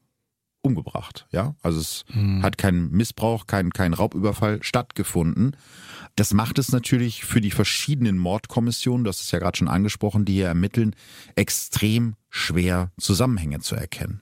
umgebracht. 0.66 1.28
Ja, 1.32 1.56
also 1.62 1.80
es 1.80 2.04
mhm. 2.14 2.42
hat 2.42 2.58
kein 2.58 2.90
Missbrauch, 2.90 3.48
kein, 3.48 3.72
kein 3.72 3.94
Raubüberfall 3.94 4.62
stattgefunden. 4.64 5.56
Das 6.16 6.34
macht 6.34 6.60
es 6.60 6.72
natürlich 6.72 7.24
für 7.24 7.40
die 7.40 7.52
verschiedenen 7.52 8.18
Mordkommissionen, 8.18 9.06
das 9.06 9.22
ist 9.22 9.32
ja 9.32 9.40
gerade 9.40 9.58
schon 9.58 9.68
angesprochen, 9.68 10.26
die 10.26 10.34
hier 10.34 10.48
ermitteln, 10.48 10.96
extrem 11.36 12.16
schwer 12.30 12.92
Zusammenhänge 13.00 13.60
zu 13.60 13.76
erkennen. 13.76 14.22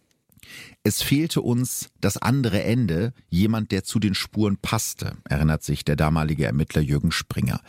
Es 0.84 1.02
fehlte 1.02 1.42
uns 1.42 1.90
das 2.02 2.18
andere 2.18 2.64
Ende, 2.64 3.14
jemand, 3.30 3.72
der 3.72 3.84
zu 3.84 4.00
den 4.00 4.16
Spuren 4.16 4.58
passte, 4.58 5.18
erinnert 5.26 5.64
sich 5.64 5.86
der 5.86 5.96
damalige 5.96 6.46
Ermittler 6.46 6.82
Jürgen 6.82 7.12
Springer. 7.12 7.62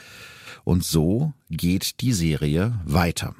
Und 0.65 0.85
so 0.85 1.33
geht 1.51 2.01
die 2.01 2.13
Serie 2.13 2.81
weiter. 2.85 3.35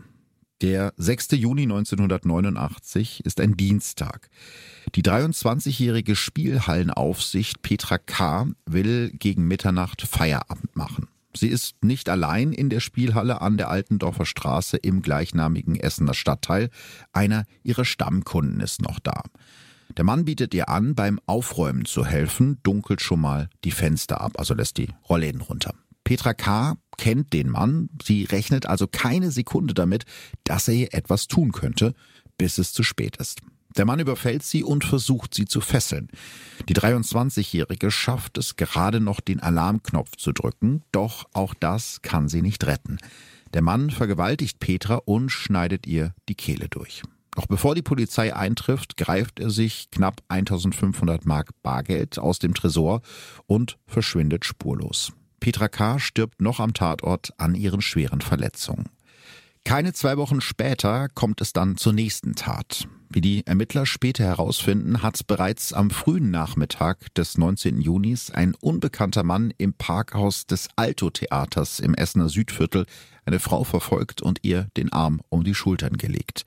Der 0.61 0.95
6. 0.97 1.33
Juni 1.33 1.63
1989 1.63 3.25
ist 3.25 3.41
ein 3.41 3.57
Dienstag. 3.57 4.31
Die 4.95 5.03
23-jährige 5.03 6.15
Spielhallenaufsicht 6.15 7.61
Petra 7.63 7.99
K. 7.99 8.47
will 8.65 9.11
gegen 9.11 9.49
Mitternacht 9.49 10.03
Feierabend 10.03 10.77
machen. 10.77 11.09
Sie 11.37 11.49
ist 11.49 11.85
nicht 11.85 12.09
allein 12.09 12.53
in 12.53 12.71
der 12.71 12.81
Spielhalle 12.81 13.41
an 13.41 13.57
der 13.57 13.69
Altendorfer 13.69 14.27
Straße 14.27 14.77
im 14.77 15.03
gleichnamigen 15.03 15.79
Essener 15.79 16.15
Stadtteil. 16.15 16.71
Einer 17.13 17.45
ihrer 17.63 17.85
Stammkunden 17.85 18.61
ist 18.61 18.83
noch 18.83 19.01
da. 19.01 19.23
Der 19.97 20.05
Mann 20.05 20.25
bietet 20.25 20.55
ihr 20.55 20.69
an, 20.69 20.95
beim 20.95 21.21
Aufräumen 21.27 21.85
zu 21.85 22.05
helfen, 22.05 22.59
dunkelt 22.63 23.01
schon 23.01 23.21
mal 23.21 23.49
die 23.65 23.71
Fenster 23.71 24.21
ab, 24.21 24.33
also 24.39 24.55
lässt 24.55 24.79
die 24.79 24.89
Rollläden 25.09 25.41
runter. 25.41 25.75
Petra 26.05 26.35
K. 26.35 26.77
kennt 26.99 27.33
den 27.33 27.49
Mann, 27.49 27.89
sie 28.03 28.25
rechnet 28.25 28.67
also 28.67 28.87
keine 28.87 29.31
Sekunde 29.31 29.75
damit, 29.75 30.05
dass 30.45 30.69
er 30.69 30.75
ihr 30.75 30.95
etwas 30.95 31.29
tun 31.29 31.53
könnte, 31.53 31.95
bis 32.37 32.59
es 32.59 32.73
zu 32.73 32.83
spät 32.83 33.17
ist. 33.17 33.41
Der 33.77 33.85
Mann 33.85 33.99
überfällt 33.99 34.45
sie 34.45 34.63
und 34.63 34.85
versucht 34.85 35.35
sie 35.35 35.47
zu 35.47 35.61
fesseln. 35.61 36.09
Die 36.69 36.75
23-Jährige 36.75 37.91
schafft 37.91 38.39
es 38.39 38.57
gerade 38.57 39.01
noch, 39.01 39.21
den 39.21 39.41
Alarmknopf 39.41 40.17
zu 40.17 40.33
drücken, 40.33 40.83
doch 40.93 41.27
auch 41.33 41.55
das 41.55 42.03
kann 42.03 42.29
sie 42.29 42.43
nicht 42.43 42.65
retten. 42.67 42.99
Der 43.53 43.63
Mann 43.63 43.91
vergewaltigt 43.91 44.61
Petra 44.61 44.97
und 45.05 45.31
schneidet 45.31 45.87
ihr 45.87 46.15
die 46.29 46.35
Kehle 46.35 46.69
durch. 46.69 47.03
Noch 47.37 47.47
bevor 47.47 47.75
die 47.75 47.83
Polizei 47.83 48.35
eintrifft, 48.35 48.97
greift 48.97 49.41
er 49.41 49.51
sich 49.51 49.91
knapp 49.91 50.23
1500 50.29 51.27
Mark 51.27 51.51
Bargeld 51.63 52.19
aus 52.19 52.39
dem 52.39 52.55
Tresor 52.55 53.03
und 53.47 53.77
verschwindet 53.87 54.45
spurlos. 54.45 55.13
Petra 55.41 55.69
K. 55.69 55.99
stirbt 55.99 56.41
noch 56.41 56.61
am 56.61 56.75
Tatort 56.75 57.33
an 57.39 57.55
ihren 57.55 57.81
schweren 57.81 58.21
Verletzungen. 58.21 58.89
Keine 59.65 59.93
zwei 59.93 60.17
Wochen 60.17 60.41
später 60.41 61.09
kommt 61.09 61.41
es 61.41 61.53
dann 61.53 61.77
zur 61.77 61.93
nächsten 61.93 62.35
Tat. 62.35 62.87
Wie 63.15 63.21
die 63.21 63.47
Ermittler 63.47 63.87
später 63.87 64.25
herausfinden, 64.25 65.01
hat 65.01 65.29
bereits 65.29 65.73
am 65.73 65.91
frühen 65.91 66.33
Nachmittag 66.33 67.15
des 67.15 67.39
19. 67.39 67.81
Junis 67.81 68.33
ein 68.33 68.57
unbekannter 68.57 69.23
Mann 69.23 69.55
im 69.57 69.73
Parkhaus 69.73 70.47
des 70.47 70.69
Alto-Theaters 70.75 71.79
im 71.79 71.95
Essener 71.95 72.29
Südviertel 72.29 72.87
eine 73.25 73.39
Frau 73.39 73.63
verfolgt 73.63 74.21
und 74.21 74.41
ihr 74.43 74.67
den 74.77 74.93
Arm 74.93 75.21
um 75.29 75.45
die 75.45 75.55
Schultern 75.55 75.97
gelegt. 75.97 76.45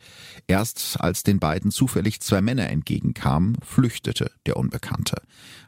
Erst 0.48 1.00
als 1.00 1.24
den 1.24 1.40
beiden 1.40 1.72
zufällig 1.72 2.20
zwei 2.20 2.42
Männer 2.42 2.70
entgegenkamen, 2.70 3.58
flüchtete 3.64 4.30
der 4.46 4.58
Unbekannte. 4.58 5.22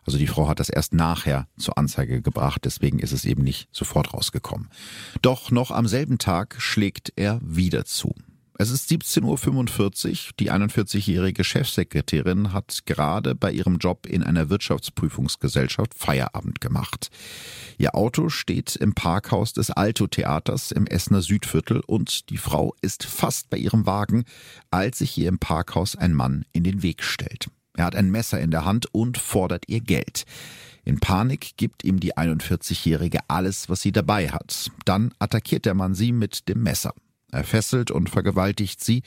Also 0.05 0.17
die 0.17 0.27
Frau 0.27 0.49
hat 0.49 0.59
das 0.59 0.67
erst 0.67 0.93
nachher 0.93 1.47
zur 1.57 1.77
Anzeige 1.77 2.21
gebracht, 2.21 2.65
deswegen 2.65 2.99
ist 2.99 3.13
es 3.13 3.23
eben 3.23 3.43
nicht 3.43 3.69
sofort 3.71 4.13
rausgekommen. 4.13 4.67
Doch 5.21 5.49
noch 5.49 5.71
am 5.71 5.87
selben 5.87 6.17
Tag 6.17 6.57
schlägt 6.59 7.13
er 7.15 7.39
wieder 7.41 7.85
zu. 7.85 8.13
Es 8.61 8.71
ist 8.71 8.91
17.45 8.91 10.09
Uhr. 10.09 10.33
Die 10.37 10.51
41-jährige 10.51 11.45
Chefsekretärin 11.45 12.51
hat 12.51 12.81
gerade 12.85 13.33
bei 13.33 13.53
ihrem 13.53 13.77
Job 13.77 14.05
in 14.05 14.21
einer 14.21 14.49
Wirtschaftsprüfungsgesellschaft 14.49 15.93
Feierabend 15.93 16.59
gemacht. 16.59 17.09
Ihr 17.77 17.95
Auto 17.95 18.27
steht 18.27 18.75
im 18.75 18.93
Parkhaus 18.93 19.53
des 19.53 19.71
Alto-Theaters 19.71 20.73
im 20.73 20.87
Essener 20.87 21.21
Südviertel 21.21 21.79
und 21.87 22.29
die 22.29 22.37
Frau 22.37 22.75
ist 22.81 23.05
fast 23.05 23.49
bei 23.49 23.55
ihrem 23.55 23.85
Wagen, 23.85 24.25
als 24.71 24.97
sich 24.97 25.17
ihr 25.17 25.29
im 25.29 25.39
Parkhaus 25.39 25.95
ein 25.95 26.13
Mann 26.13 26.43
in 26.51 26.65
den 26.65 26.83
Weg 26.83 27.01
stellt. 27.01 27.49
Er 27.77 27.85
hat 27.85 27.95
ein 27.95 28.11
Messer 28.11 28.41
in 28.41 28.51
der 28.51 28.65
Hand 28.65 28.93
und 28.93 29.17
fordert 29.17 29.69
ihr 29.69 29.79
Geld. 29.79 30.25
In 30.83 30.99
Panik 30.99 31.55
gibt 31.55 31.85
ihm 31.85 32.01
die 32.01 32.17
41-Jährige 32.17 33.19
alles, 33.29 33.69
was 33.69 33.81
sie 33.81 33.93
dabei 33.93 34.31
hat. 34.31 34.69
Dann 34.83 35.13
attackiert 35.17 35.65
der 35.65 35.75
Mann 35.75 35.95
sie 35.95 36.11
mit 36.11 36.49
dem 36.49 36.61
Messer. 36.61 36.93
Er 37.31 37.43
fesselt 37.43 37.91
und 37.91 38.09
vergewaltigt 38.09 38.83
sie, 38.83 39.03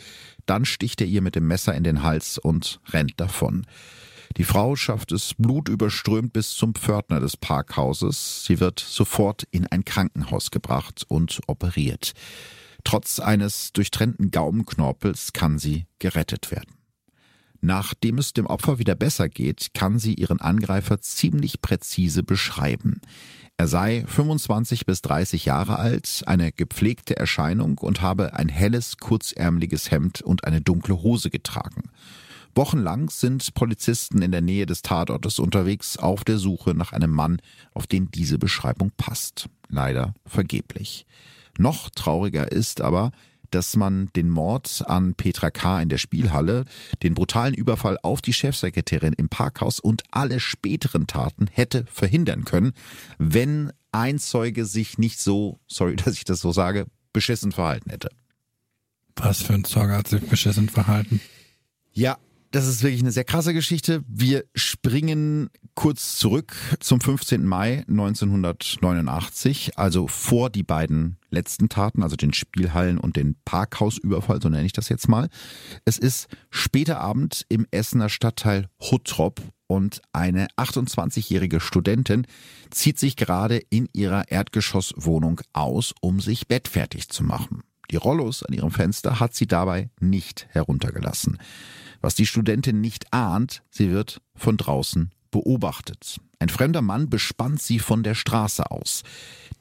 dann 0.46 0.64
sticht 0.64 1.00
er 1.00 1.06
ihr 1.06 1.22
mit 1.22 1.34
dem 1.34 1.46
Messer 1.46 1.74
in 1.74 1.84
den 1.84 2.02
Hals 2.02 2.38
und 2.38 2.80
rennt 2.90 3.18
davon. 3.18 3.66
Die 4.36 4.44
Frau 4.44 4.76
schafft 4.76 5.12
es 5.12 5.34
blutüberströmt 5.36 6.32
bis 6.32 6.54
zum 6.54 6.74
Pförtner 6.74 7.20
des 7.20 7.36
Parkhauses. 7.36 8.44
Sie 8.46 8.60
wird 8.60 8.80
sofort 8.80 9.46
in 9.50 9.66
ein 9.66 9.84
Krankenhaus 9.84 10.50
gebracht 10.50 11.04
und 11.08 11.40
operiert. 11.46 12.12
Trotz 12.84 13.20
eines 13.20 13.72
durchtrennten 13.72 14.30
Gaumenknorpels 14.30 15.32
kann 15.32 15.58
sie 15.58 15.86
gerettet 15.98 16.50
werden. 16.50 16.81
Nachdem 17.64 18.18
es 18.18 18.32
dem 18.32 18.46
Opfer 18.46 18.80
wieder 18.80 18.96
besser 18.96 19.28
geht, 19.28 19.72
kann 19.72 20.00
sie 20.00 20.14
ihren 20.14 20.40
Angreifer 20.40 21.00
ziemlich 21.00 21.62
präzise 21.62 22.24
beschreiben. 22.24 23.00
Er 23.56 23.68
sei 23.68 24.04
25 24.08 24.84
bis 24.84 25.00
30 25.02 25.44
Jahre 25.44 25.78
alt, 25.78 26.24
eine 26.26 26.50
gepflegte 26.50 27.16
Erscheinung 27.16 27.78
und 27.78 28.02
habe 28.02 28.34
ein 28.34 28.48
helles, 28.48 28.96
kurzärmeliges 28.96 29.92
Hemd 29.92 30.22
und 30.22 30.42
eine 30.44 30.60
dunkle 30.60 31.02
Hose 31.02 31.30
getragen. 31.30 31.84
Wochenlang 32.56 33.10
sind 33.10 33.54
Polizisten 33.54 34.22
in 34.22 34.32
der 34.32 34.42
Nähe 34.42 34.66
des 34.66 34.82
Tatortes 34.82 35.38
unterwegs 35.38 35.96
auf 35.96 36.24
der 36.24 36.38
Suche 36.38 36.74
nach 36.74 36.92
einem 36.92 37.12
Mann, 37.12 37.40
auf 37.74 37.86
den 37.86 38.10
diese 38.10 38.38
Beschreibung 38.38 38.90
passt. 38.96 39.48
Leider 39.68 40.14
vergeblich. 40.26 41.06
Noch 41.58 41.90
trauriger 41.90 42.50
ist 42.50 42.80
aber, 42.80 43.12
dass 43.54 43.76
man 43.76 44.08
den 44.16 44.28
Mord 44.28 44.82
an 44.86 45.14
Petra 45.14 45.50
K. 45.50 45.80
in 45.80 45.88
der 45.88 45.98
Spielhalle, 45.98 46.64
den 47.02 47.14
brutalen 47.14 47.54
Überfall 47.54 47.98
auf 48.02 48.20
die 48.20 48.32
Chefsekretärin 48.32 49.12
im 49.12 49.28
Parkhaus 49.28 49.78
und 49.80 50.02
alle 50.10 50.40
späteren 50.40 51.06
Taten 51.06 51.46
hätte 51.46 51.86
verhindern 51.86 52.44
können, 52.44 52.72
wenn 53.18 53.72
ein 53.92 54.18
Zeuge 54.18 54.64
sich 54.64 54.98
nicht 54.98 55.20
so, 55.20 55.60
sorry, 55.66 55.96
dass 56.04 56.14
ich 56.14 56.24
das 56.24 56.40
so 56.40 56.52
sage, 56.52 56.86
beschissen 57.12 57.52
verhalten 57.52 57.90
hätte. 57.90 58.08
Was 59.16 59.42
für 59.42 59.52
ein 59.52 59.64
Zeuge 59.64 59.94
hat 59.94 60.08
sich 60.08 60.22
beschissen 60.22 60.68
verhalten? 60.68 61.20
Ja, 61.92 62.16
das 62.50 62.66
ist 62.66 62.82
wirklich 62.82 63.00
eine 63.00 63.12
sehr 63.12 63.24
krasse 63.24 63.54
Geschichte. 63.54 64.02
Wir 64.06 64.44
springen 64.54 65.50
kurz 65.74 66.16
zurück 66.16 66.54
zum 66.80 67.00
15. 67.00 67.44
Mai 67.44 67.84
1989, 67.88 69.78
also 69.78 70.06
vor 70.06 70.50
die 70.50 70.62
beiden 70.62 71.18
letzten 71.30 71.68
Taten, 71.68 72.02
also 72.02 72.16
den 72.16 72.32
Spielhallen 72.32 72.98
und 72.98 73.16
den 73.16 73.36
Parkhausüberfall, 73.44 74.40
so 74.42 74.48
nenne 74.48 74.66
ich 74.66 74.72
das 74.72 74.88
jetzt 74.88 75.08
mal. 75.08 75.28
Es 75.84 75.98
ist 75.98 76.28
später 76.50 77.00
Abend 77.00 77.46
im 77.48 77.66
Essener 77.70 78.08
Stadtteil 78.08 78.68
Huttrop 78.80 79.40
und 79.66 80.02
eine 80.12 80.48
28-jährige 80.58 81.60
Studentin 81.60 82.26
zieht 82.70 82.98
sich 82.98 83.16
gerade 83.16 83.56
in 83.70 83.88
ihrer 83.92 84.30
Erdgeschosswohnung 84.30 85.40
aus, 85.52 85.94
um 86.00 86.20
sich 86.20 86.46
bettfertig 86.46 87.08
zu 87.08 87.24
machen. 87.24 87.62
Die 87.90 87.96
Rollos 87.96 88.42
an 88.42 88.54
ihrem 88.54 88.70
Fenster 88.70 89.20
hat 89.20 89.34
sie 89.34 89.46
dabei 89.46 89.90
nicht 90.00 90.46
heruntergelassen. 90.50 91.38
Was 92.00 92.14
die 92.14 92.26
Studentin 92.26 92.80
nicht 92.80 93.12
ahnt, 93.12 93.62
sie 93.70 93.90
wird 93.90 94.20
von 94.34 94.56
draußen 94.56 95.10
beobachtet. 95.32 96.20
Ein 96.38 96.48
fremder 96.48 96.82
Mann 96.82 97.10
bespannt 97.10 97.60
sie 97.60 97.80
von 97.80 98.04
der 98.04 98.14
Straße 98.14 98.70
aus. 98.70 99.02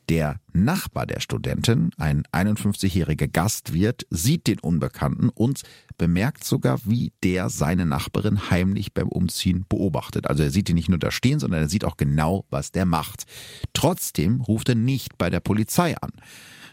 Der 0.10 0.40
Nachbar 0.52 1.06
der 1.06 1.20
Studentin, 1.20 1.92
ein 1.98 2.24
51-jähriger 2.34 3.28
Gastwirt, 3.28 4.06
sieht 4.10 4.48
den 4.48 4.60
Unbekannten 4.60 5.30
und 5.30 5.62
bemerkt 5.98 6.44
sogar, 6.44 6.80
wie 6.86 7.14
der 7.24 7.50
seine 7.50 7.86
Nachbarin 7.86 8.50
heimlich 8.50 8.94
beim 8.94 9.08
Umziehen 9.08 9.66
beobachtet. 9.70 10.28
Also 10.28 10.44
er 10.44 10.52
sieht 10.52 10.70
ihn 10.70 10.76
nicht 10.76 10.90
nur 10.90 11.00
da 11.00 11.12
stehen, 11.12 11.40
sondern 11.40 11.62
er 11.62 11.70
sieht 11.70 11.86
auch 11.86 11.98
genau, 11.98 12.46
was 12.50 12.72
der 12.72 12.86
macht. 12.86 13.24
Trotzdem 13.74 14.42
ruft 14.42 14.70
er 14.70 14.76
nicht 14.76 15.18
bei 15.18 15.30
der 15.30 15.40
Polizei 15.40 15.96
an. 15.98 16.12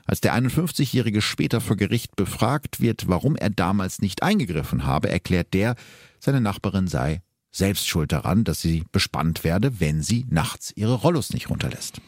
Als 0.04 0.20
der 0.20 0.34
51-Jährige 0.34 1.20
später 1.20 1.60
vor 1.60 1.76
Gericht 1.76 2.16
befragt 2.16 2.80
wird, 2.80 3.08
warum 3.08 3.36
er 3.36 3.50
damals 3.50 4.00
nicht 4.00 4.22
eingegriffen 4.22 4.84
habe, 4.84 5.10
erklärt 5.10 5.52
der, 5.52 5.76
seine 6.18 6.40
Nachbarin 6.40 6.88
sei 6.88 7.20
selbst 7.50 7.88
schuld 7.88 8.12
daran, 8.12 8.44
dass 8.44 8.60
sie 8.60 8.84
bespannt 8.92 9.44
werde, 9.44 9.80
wenn 9.80 10.02
sie 10.02 10.26
nachts 10.28 10.72
ihre 10.76 10.94
Rollos 10.94 11.32
nicht 11.32 11.50
runterlässt. 11.50 12.00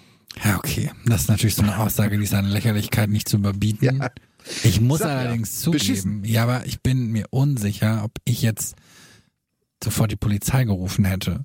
Ja, 0.45 0.59
okay. 0.59 0.91
Das 1.07 1.23
ist 1.23 1.29
natürlich 1.29 1.57
so 1.57 1.63
eine 1.63 1.79
Aussage, 1.79 2.17
die 2.17 2.25
ist 2.25 2.35
an 2.35 2.47
Lächerlichkeit 2.47 3.11
nicht 3.11 3.29
zu 3.29 3.37
überbieten. 3.37 4.01
Ja. 4.01 4.11
Ich 4.63 4.81
muss 4.81 5.01
Sag, 5.01 5.11
allerdings 5.11 5.51
ja. 5.51 5.65
zugeben, 5.65 5.79
Beschissen. 5.79 6.25
ja, 6.25 6.45
aber 6.45 6.67
ich 6.67 6.81
bin 6.81 7.09
mir 7.11 7.27
unsicher, 7.31 8.05
ob 8.05 8.13
ich 8.25 8.43
jetzt 8.43 8.77
sofort 9.83 10.13
die 10.13 10.17
Polizei 10.17 10.65
gerufen 10.65 11.05
hätte 11.05 11.45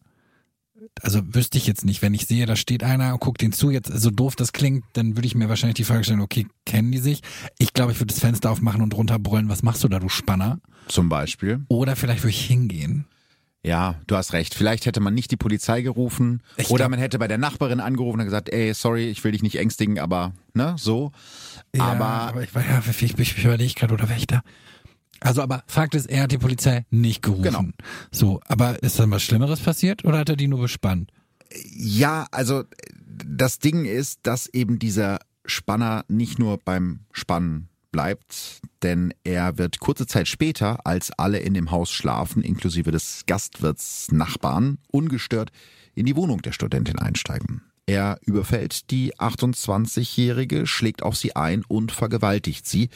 also 1.01 1.21
wüsste 1.33 1.57
ich 1.57 1.67
jetzt 1.67 1.85
nicht, 1.85 2.01
wenn 2.01 2.13
ich 2.13 2.25
sehe, 2.25 2.45
da 2.45 2.55
steht 2.55 2.83
einer 2.83 3.13
und 3.13 3.19
guckt 3.19 3.41
den 3.41 3.51
zu, 3.51 3.69
jetzt 3.69 3.91
so 3.91 4.09
doof 4.09 4.35
das 4.35 4.53
klingt, 4.53 4.83
dann 4.93 5.15
würde 5.15 5.27
ich 5.27 5.35
mir 5.35 5.49
wahrscheinlich 5.49 5.75
die 5.75 5.83
Frage 5.83 6.03
stellen, 6.03 6.21
okay, 6.21 6.47
kennen 6.65 6.91
die 6.91 6.99
sich? 6.99 7.21
Ich 7.57 7.73
glaube, 7.73 7.91
ich 7.91 7.99
würde 7.99 8.13
das 8.13 8.19
Fenster 8.19 8.51
aufmachen 8.51 8.81
und 8.81 8.95
runterbrüllen, 8.95 9.49
was 9.49 9.63
machst 9.63 9.83
du 9.83 9.87
da, 9.87 9.99
du 9.99 10.09
Spanner? 10.09 10.59
Zum 10.87 11.09
Beispiel. 11.09 11.65
Oder 11.67 11.95
vielleicht 11.95 12.23
würde 12.23 12.29
ich 12.31 12.45
hingehen. 12.45 13.05
Ja, 13.65 13.95
du 14.05 14.15
hast 14.15 14.33
recht. 14.33 14.53
Vielleicht 14.53 14.85
hätte 14.85 14.99
man 14.99 15.15
nicht 15.15 15.31
die 15.31 15.37
Polizei 15.37 15.81
gerufen 15.81 16.43
ich 16.55 16.69
oder 16.69 16.87
man 16.87 16.99
hätte 16.99 17.17
bei 17.17 17.27
der 17.27 17.39
Nachbarin 17.39 17.79
angerufen 17.79 18.19
und 18.19 18.25
gesagt, 18.25 18.49
ey, 18.49 18.73
sorry, 18.75 19.09
ich 19.09 19.23
will 19.23 19.31
dich 19.31 19.41
nicht 19.41 19.57
ängstigen, 19.57 19.97
aber 19.97 20.33
ne, 20.53 20.75
so. 20.77 21.11
Ja, 21.75 21.85
aber, 21.85 22.05
aber 22.05 22.43
ich 22.43 22.53
war 22.53 22.63
ja, 22.63 22.83
ich, 22.87 23.01
ich, 23.01 23.17
ich 23.17 23.43
überlege 23.43 23.73
gerade, 23.73 23.95
oder 23.95 24.07
da? 24.27 24.43
Also, 25.19 25.41
aber 25.41 25.63
Fakt 25.65 25.95
ist, 25.95 26.05
er 26.05 26.23
hat 26.23 26.31
die 26.31 26.37
Polizei 26.37 26.85
nicht 26.91 27.23
gerufen. 27.23 27.41
Genau. 27.41 27.63
So, 28.11 28.39
aber 28.45 28.83
ist 28.83 28.99
dann 28.99 29.09
was 29.09 29.23
Schlimmeres 29.23 29.59
passiert 29.61 30.05
oder 30.05 30.19
hat 30.19 30.29
er 30.29 30.35
die 30.35 30.47
nur 30.47 30.61
bespannt? 30.61 31.11
Ja, 31.75 32.27
also 32.31 32.65
das 33.07 33.57
Ding 33.57 33.85
ist, 33.85 34.19
dass 34.23 34.45
eben 34.47 34.77
dieser 34.77 35.19
Spanner 35.45 36.05
nicht 36.07 36.37
nur 36.37 36.59
beim 36.59 36.99
Spannen 37.11 37.69
bleibt, 37.95 38.59
denn 38.83 39.13
er 39.23 39.57
wird 39.57 39.79
kurze 39.79 40.05
Zeit 40.05 40.27
später, 40.27 40.85
als 40.85 41.11
alle 41.11 41.39
in 41.39 41.53
dem 41.53 41.71
Haus 41.71 41.93
schlafen, 41.93 42.43
inklusive 42.43 42.91
des 42.91 43.23
Gastwirts 43.25 44.11
Nachbarn, 44.11 44.79
ungestört 44.91 45.53
in 45.93 46.05
die 46.05 46.17
Wohnung 46.17 46.41
der 46.41 46.51
Studentin 46.51 46.99
einsteigen. 46.99 47.61
Er 47.85 48.19
überfällt 48.25 48.91
die 48.91 49.15
28-Jährige, 49.15 50.67
schlägt 50.67 51.03
auf 51.03 51.15
sie 51.15 51.37
ein 51.37 51.63
und 51.69 51.93
vergewaltigt 51.93 52.67
sie. 52.67 52.89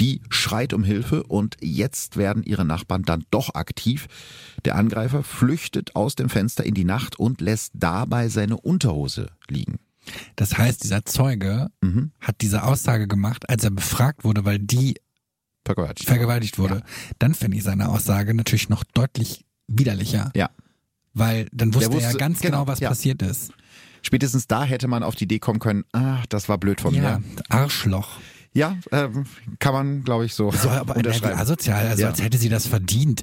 Die 0.00 0.22
schreit 0.30 0.72
um 0.72 0.82
Hilfe 0.82 1.24
und 1.24 1.58
jetzt 1.60 2.16
werden 2.16 2.42
ihre 2.42 2.64
Nachbarn 2.64 3.02
dann 3.02 3.26
doch 3.30 3.54
aktiv. 3.54 4.06
Der 4.64 4.76
Angreifer 4.76 5.22
flüchtet 5.22 5.94
aus 5.94 6.14
dem 6.14 6.30
Fenster 6.30 6.64
in 6.64 6.72
die 6.72 6.84
Nacht 6.84 7.18
und 7.18 7.42
lässt 7.42 7.72
dabei 7.74 8.28
seine 8.28 8.56
Unterhose 8.56 9.26
liegen. 9.50 9.78
Das 10.36 10.56
heißt, 10.56 10.84
dieser 10.84 11.04
Zeuge 11.04 11.68
mhm. 11.80 12.12
hat 12.20 12.36
diese 12.40 12.64
Aussage 12.64 13.08
gemacht, 13.08 13.48
als 13.48 13.64
er 13.64 13.70
befragt 13.70 14.24
wurde, 14.24 14.44
weil 14.44 14.58
die 14.58 14.94
vergewaltigt, 15.64 16.08
vergewaltigt 16.08 16.58
wurde. 16.58 16.76
Ja. 16.76 16.82
Dann 17.18 17.34
finde 17.34 17.56
ich 17.56 17.64
seine 17.64 17.88
Aussage 17.88 18.34
natürlich 18.34 18.68
noch 18.68 18.84
deutlich 18.84 19.44
widerlicher. 19.66 20.30
Ja. 20.34 20.50
Weil 21.14 21.48
dann 21.52 21.74
wusste, 21.74 21.92
wusste 21.92 22.12
er 22.12 22.14
ganz 22.14 22.40
genau, 22.40 22.60
genau 22.60 22.66
was 22.66 22.80
ja. 22.80 22.88
passiert 22.88 23.22
ist. 23.22 23.52
Spätestens 24.02 24.46
da 24.46 24.64
hätte 24.64 24.88
man 24.88 25.02
auf 25.02 25.16
die 25.16 25.24
Idee 25.24 25.38
kommen 25.38 25.58
können, 25.58 25.84
ah, 25.92 26.22
das 26.28 26.48
war 26.48 26.58
blöd 26.58 26.80
von 26.80 26.94
ja, 26.94 27.18
mir. 27.18 27.22
Arschloch. 27.48 28.18
Ja, 28.58 28.76
ähm, 28.90 29.24
kann 29.60 29.72
man, 29.72 30.02
glaube 30.02 30.24
ich, 30.24 30.34
so, 30.34 30.50
so 30.50 30.68
aber 30.68 30.96
unterschreiben. 30.96 31.38
Asozial, 31.38 31.86
also 31.86 32.02
ja. 32.02 32.08
als 32.08 32.22
hätte 32.22 32.38
sie 32.38 32.48
das 32.48 32.66
verdient. 32.66 33.22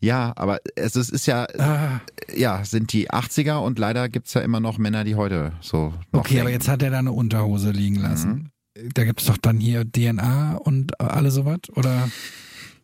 Ja, 0.00 0.32
aber 0.36 0.60
es 0.76 0.94
ist, 0.94 1.10
ist 1.10 1.26
ja, 1.26 1.46
ah. 1.58 2.00
ja, 2.34 2.64
sind 2.64 2.92
die 2.92 3.10
80er 3.10 3.56
und 3.56 3.78
leider 3.78 4.08
gibt 4.08 4.28
es 4.28 4.34
ja 4.34 4.42
immer 4.42 4.60
noch 4.60 4.78
Männer, 4.78 5.02
die 5.02 5.16
heute 5.16 5.52
so 5.60 5.92
Okay, 6.12 6.28
denken. 6.28 6.40
aber 6.42 6.50
jetzt 6.50 6.68
hat 6.68 6.82
er 6.82 6.90
da 6.90 7.00
eine 7.00 7.12
Unterhose 7.12 7.72
liegen 7.72 7.96
lassen. 7.96 8.52
Mhm. 8.74 8.90
Da 8.94 9.04
gibt 9.04 9.20
es 9.20 9.26
doch 9.26 9.38
dann 9.38 9.58
hier 9.58 9.90
DNA 9.90 10.56
und 10.56 11.00
alle 11.00 11.30
sowas, 11.30 11.60
oder? 11.74 12.08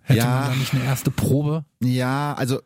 Hätte 0.05 0.19
ja, 0.19 0.27
man 0.27 0.51
da 0.51 0.57
nicht 0.57 0.75
eine 0.75 0.85
erste 0.85 1.11
Probe? 1.13 1.65
Ja, 1.81 2.35
also 2.35 2.61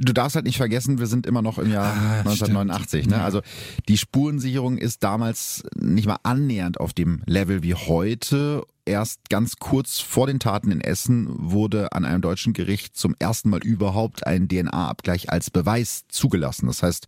du 0.00 0.12
darfst 0.12 0.36
halt 0.36 0.44
nicht 0.44 0.58
vergessen, 0.58 0.98
wir 0.98 1.06
sind 1.06 1.26
immer 1.26 1.40
noch 1.40 1.58
im 1.58 1.70
Jahr 1.70 1.94
ah, 1.94 2.18
1989. 2.18 3.06
Ne? 3.06 3.22
Also 3.22 3.40
die 3.88 3.96
Spurensicherung 3.96 4.76
ist 4.76 5.02
damals 5.02 5.64
nicht 5.74 6.06
mal 6.06 6.18
annähernd 6.22 6.78
auf 6.80 6.92
dem 6.92 7.22
Level 7.26 7.62
wie 7.62 7.74
heute. 7.74 8.62
Erst 8.86 9.30
ganz 9.30 9.56
kurz 9.56 9.98
vor 10.00 10.26
den 10.26 10.40
Taten 10.40 10.70
in 10.70 10.82
Essen 10.82 11.26
wurde 11.30 11.92
an 11.92 12.04
einem 12.04 12.20
deutschen 12.20 12.52
Gericht 12.52 12.96
zum 12.96 13.14
ersten 13.18 13.48
Mal 13.48 13.64
überhaupt 13.64 14.26
ein 14.26 14.46
DNA-Abgleich 14.46 15.30
als 15.30 15.50
Beweis 15.50 16.04
zugelassen. 16.08 16.66
Das 16.66 16.82
heißt, 16.82 17.06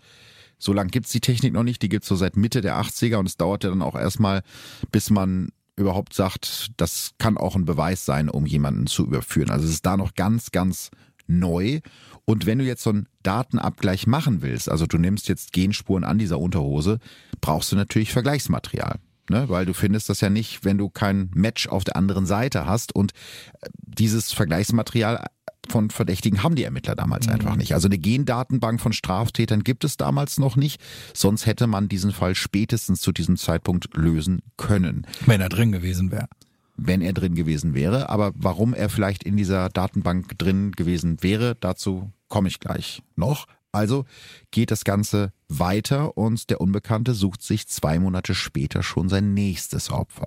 so 0.59 0.73
lange 0.73 0.91
gibt's 0.91 1.13
die 1.13 1.21
Technik 1.21 1.53
noch 1.53 1.65
nicht, 1.65 1.83
die 1.83 1.91
gibt's 1.91 2.09
so 2.09 2.17
seit 2.17 2.37
Mitte 2.37 2.63
der 2.63 2.81
80er 2.81 3.17
und 3.17 3.27
es 3.27 3.37
dauerte 3.37 3.69
dann 3.69 3.83
auch 3.83 3.95
erstmal, 3.95 4.43
bis 4.91 5.11
man 5.11 5.51
überhaupt 5.77 6.15
sagt, 6.15 6.71
das 6.79 7.11
kann 7.19 7.37
auch 7.37 7.55
ein 7.55 7.67
Beweis 7.67 8.07
sein, 8.07 8.31
um 8.31 8.47
jemanden 8.47 8.87
zu 8.87 9.05
überführen. 9.05 9.51
Also 9.51 9.67
es 9.67 9.73
ist 9.73 9.87
da 9.87 9.99
noch 9.99 10.15
ganz, 10.15 10.51
ganz 10.53 10.91
neu. 11.27 11.81
Und 12.25 12.47
wenn 12.47 12.59
du 12.59 12.65
jetzt 12.65 12.83
so 12.83 12.91
einen 12.91 13.09
Datenabgleich 13.23 14.07
machen 14.07 14.41
willst, 14.41 14.71
also 14.71 14.87
du 14.87 14.97
nimmst 14.97 15.29
jetzt 15.29 15.53
Genspuren 15.53 16.05
an 16.05 16.19
dieser 16.19 16.39
Unterhose, 16.39 16.99
brauchst 17.43 17.71
du 17.73 17.77
natürlich 17.77 18.13
Vergleichsmaterial. 18.13 18.99
Ne, 19.29 19.49
weil 19.49 19.67
du 19.67 19.75
findest 19.75 20.09
das 20.09 20.21
ja 20.21 20.31
nicht, 20.31 20.65
wenn 20.65 20.79
du 20.79 20.89
kein 20.89 21.31
Match 21.35 21.69
auf 21.69 21.83
der 21.83 21.97
anderen 21.97 22.27
Seite 22.27 22.67
hast. 22.67 22.95
Und 22.95 23.13
äh, 23.61 23.69
dieses 23.83 24.33
Vergleichsmaterial 24.33 25.27
von 25.69 25.91
Verdächtigen 25.91 26.43
haben 26.45 26.55
die 26.55 26.63
Ermittler 26.63 26.95
damals 26.95 27.27
mhm. 27.27 27.35
einfach 27.35 27.57
nicht. 27.57 27.75
Also 27.75 27.89
eine 27.89 27.99
Gendatenbank 27.99 28.81
von 28.81 28.93
Straftätern 28.93 29.65
gibt 29.65 29.85
es 29.85 29.97
damals 29.97 30.39
noch 30.39 30.57
nicht. 30.57 30.81
Sonst 31.13 31.47
hätte 31.47 31.67
man 31.67 31.89
diesen 31.89 32.13
Fall 32.13 32.35
spätestens 32.35 33.01
zu 33.01 33.13
diesem 33.13 33.37
Zeitpunkt 33.37 33.97
lösen 33.97 34.43
können. 34.57 35.07
Wenn 35.27 35.41
er 35.41 35.49
drin 35.49 35.73
gewesen 35.73 36.13
wäre 36.13 36.29
wenn 36.77 37.01
er 37.01 37.13
drin 37.13 37.35
gewesen 37.35 37.75
wäre. 37.75 38.11
Aber 38.11 38.33
warum 38.35 38.75
er 38.75 38.89
vielleicht 38.89 39.25
in 39.25 39.37
dieser 39.37 39.69
Datenbank 39.69 40.39
drin 40.39 40.73
gewesen 40.73 41.23
wäre, 41.23 41.57
dazu 41.59 42.11
komme 42.29 42.49
ich 42.49 42.61
gleich 42.61 43.03
noch. 43.17 43.47
Also 43.73 44.05
geht 44.51 44.71
das 44.71 44.85
Ganze 44.85 45.33
weiter 45.49 46.17
und 46.17 46.51
der 46.51 46.61
Unbekannte 46.61 47.15
sucht 47.15 47.43
sich 47.43 47.69
zwei 47.69 47.99
Monate 47.99 48.35
später 48.35 48.83
schon 48.83 49.09
sein 49.09 49.35
nächstes 49.35 49.91
Opfer. 49.91 50.27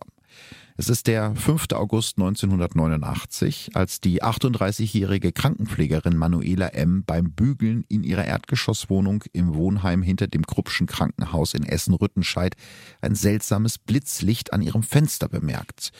Es 0.80 0.88
ist 0.88 1.08
der 1.08 1.36
5. 1.36 1.73
August 1.73 2.17
1989, 2.19 3.71
als 3.73 3.99
die 3.99 4.23
38-jährige 4.23 5.34
Krankenpflegerin 5.34 6.15
Manuela 6.15 6.69
M. 6.69 7.04
beim 7.06 7.34
Bügeln 7.34 7.84
in 7.89 8.06
ihrer 8.06 8.23
Erdgeschosswohnung 8.23 9.25
im 9.34 9.56
Wohnheim 9.56 10.02
hinter 10.02 10.28
dem 10.28 10.47
Kruppschen 10.47 10.88
Krankenhaus 10.88 11.54
in 11.54 11.65
Essen-Rüttenscheid 11.65 12.56
ein 13.02 13.13
seltsames 13.13 13.78
Blitzlicht 13.78 14.54
an 14.54 14.62
ihrem 14.62 14.84
Fenster 14.84 15.28
bemerkt. 15.28 15.91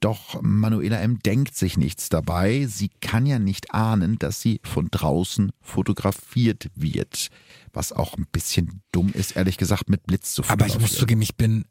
Doch 0.00 0.40
Manuela 0.42 1.00
M. 1.00 1.18
denkt 1.20 1.56
sich 1.56 1.76
nichts 1.78 2.08
dabei. 2.08 2.66
Sie 2.66 2.90
kann 3.00 3.24
ja 3.24 3.38
nicht 3.38 3.72
ahnen, 3.72 4.18
dass 4.18 4.40
sie 4.40 4.60
von 4.62 4.88
draußen 4.90 5.52
fotografiert 5.62 6.70
wird. 6.74 7.28
Was 7.72 7.92
auch 7.92 8.16
ein 8.16 8.26
bisschen 8.30 8.82
dumm 8.92 9.10
ist, 9.12 9.36
ehrlich 9.36 9.56
gesagt, 9.56 9.88
mit 9.88 10.06
Blitz 10.06 10.34
zu 10.34 10.42
fotografieren. 10.42 10.76
Aber 10.76 10.84
ich 10.84 10.90
muss 10.90 10.98
zugeben, 10.98 11.22
ich 11.22 11.36
bin 11.36 11.64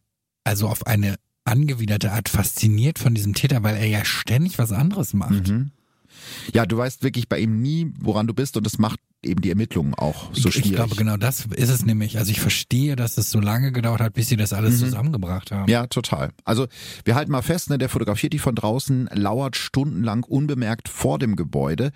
also 0.44 0.68
auf 0.68 0.88
eine 0.88 1.16
angewiderte 1.46 2.12
Art 2.12 2.28
fasziniert 2.28 2.98
von 2.98 3.14
diesem 3.14 3.36
Täter, 3.36 3.62
weil 3.64 3.76
er 3.76 3.88
ja 3.88 4.04
ständig 4.04 4.58
was 4.58 4.72
anderes 4.72 5.14
macht. 5.14 5.48
Mhm. 5.48 5.72
Ja, 6.54 6.66
du 6.66 6.78
weißt 6.78 7.04
wirklich 7.04 7.30
bei 7.30 7.40
ihm 7.40 7.62
nie, 7.62 7.94
woran 8.00 8.28
du 8.28 8.34
bist 8.34 8.58
und 8.58 8.66
das 8.66 8.78
macht 8.78 9.00
eben 9.26 9.42
die 9.42 9.50
Ermittlungen 9.50 9.94
auch 9.94 10.30
so 10.34 10.52
schwierig. 10.52 10.72
Ich 10.72 10.76
glaube, 10.76 10.96
genau 10.96 11.18
das 11.18 11.46
ist 11.46 11.70
es 11.70 11.86
nämlich. 11.86 12.18
Also 12.18 12.32
ich 12.32 12.40
verstehe, 12.40 12.96
dass 12.96 13.18
es 13.18 13.32
so 13.32 13.40
lange 13.40 13.72
gedauert 13.72 14.02
hat, 14.02 14.14
bis 14.14 14.30
sie 14.30 14.38
das 14.38 14.54
alles 14.54 14.76
mhm. 14.76 14.86
zusammengebracht 14.86 15.52
haben. 15.52 15.70
Ja, 15.70 15.88
total. 15.88 16.32
Also 16.44 16.68
wir 17.04 17.16
halten 17.16 17.32
mal 17.32 17.42
fest, 17.42 17.70
ne, 17.70 17.78
der 17.78 17.90
fotografiert 17.90 18.34
die 18.34 18.40
von 18.40 18.56
draußen, 18.56 19.10
lauert 19.12 19.56
stundenlang 19.56 20.24
unbemerkt 20.24 20.90
vor 20.90 21.20
dem 21.20 21.36
Gebäude, 21.36 21.92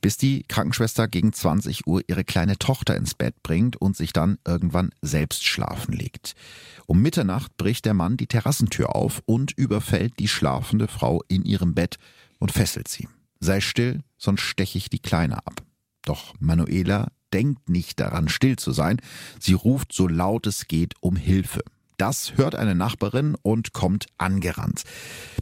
bis 0.00 0.16
die 0.16 0.44
Krankenschwester 0.46 1.08
gegen 1.08 1.32
20 1.32 1.86
Uhr 1.86 2.02
ihre 2.06 2.24
kleine 2.24 2.58
Tochter 2.58 2.96
ins 2.96 3.14
Bett 3.14 3.42
bringt 3.42 3.76
und 3.76 3.96
sich 3.96 4.12
dann 4.12 4.38
irgendwann 4.46 4.90
selbst 5.02 5.44
schlafen 5.44 5.92
legt. 5.92 6.34
Um 6.86 7.00
Mitternacht 7.00 7.56
bricht 7.56 7.86
der 7.86 7.94
Mann 7.94 8.16
die 8.16 8.26
Terrassentür 8.26 8.94
auf 8.94 9.22
und 9.24 9.52
überfällt 9.56 10.18
die 10.18 10.28
schlafende 10.28 10.86
Frau 10.86 11.22
in 11.28 11.44
ihrem 11.44 11.74
Bett 11.74 11.96
und 12.38 12.52
fesselt 12.52 12.88
sie. 12.88 13.08
Sei 13.44 13.60
still, 13.60 14.00
sonst 14.16 14.40
steche 14.40 14.78
ich 14.78 14.88
die 14.88 15.00
Kleine 15.00 15.46
ab. 15.46 15.62
Doch 16.00 16.32
Manuela 16.38 17.12
denkt 17.34 17.68
nicht 17.68 18.00
daran, 18.00 18.30
still 18.30 18.56
zu 18.56 18.72
sein. 18.72 19.02
Sie 19.38 19.52
ruft 19.52 19.92
so 19.92 20.08
laut 20.08 20.46
es 20.46 20.66
geht 20.66 20.94
um 21.00 21.14
Hilfe. 21.14 21.60
Das 21.98 22.38
hört 22.38 22.54
eine 22.54 22.74
Nachbarin 22.74 23.36
und 23.42 23.74
kommt 23.74 24.06
angerannt. 24.16 24.84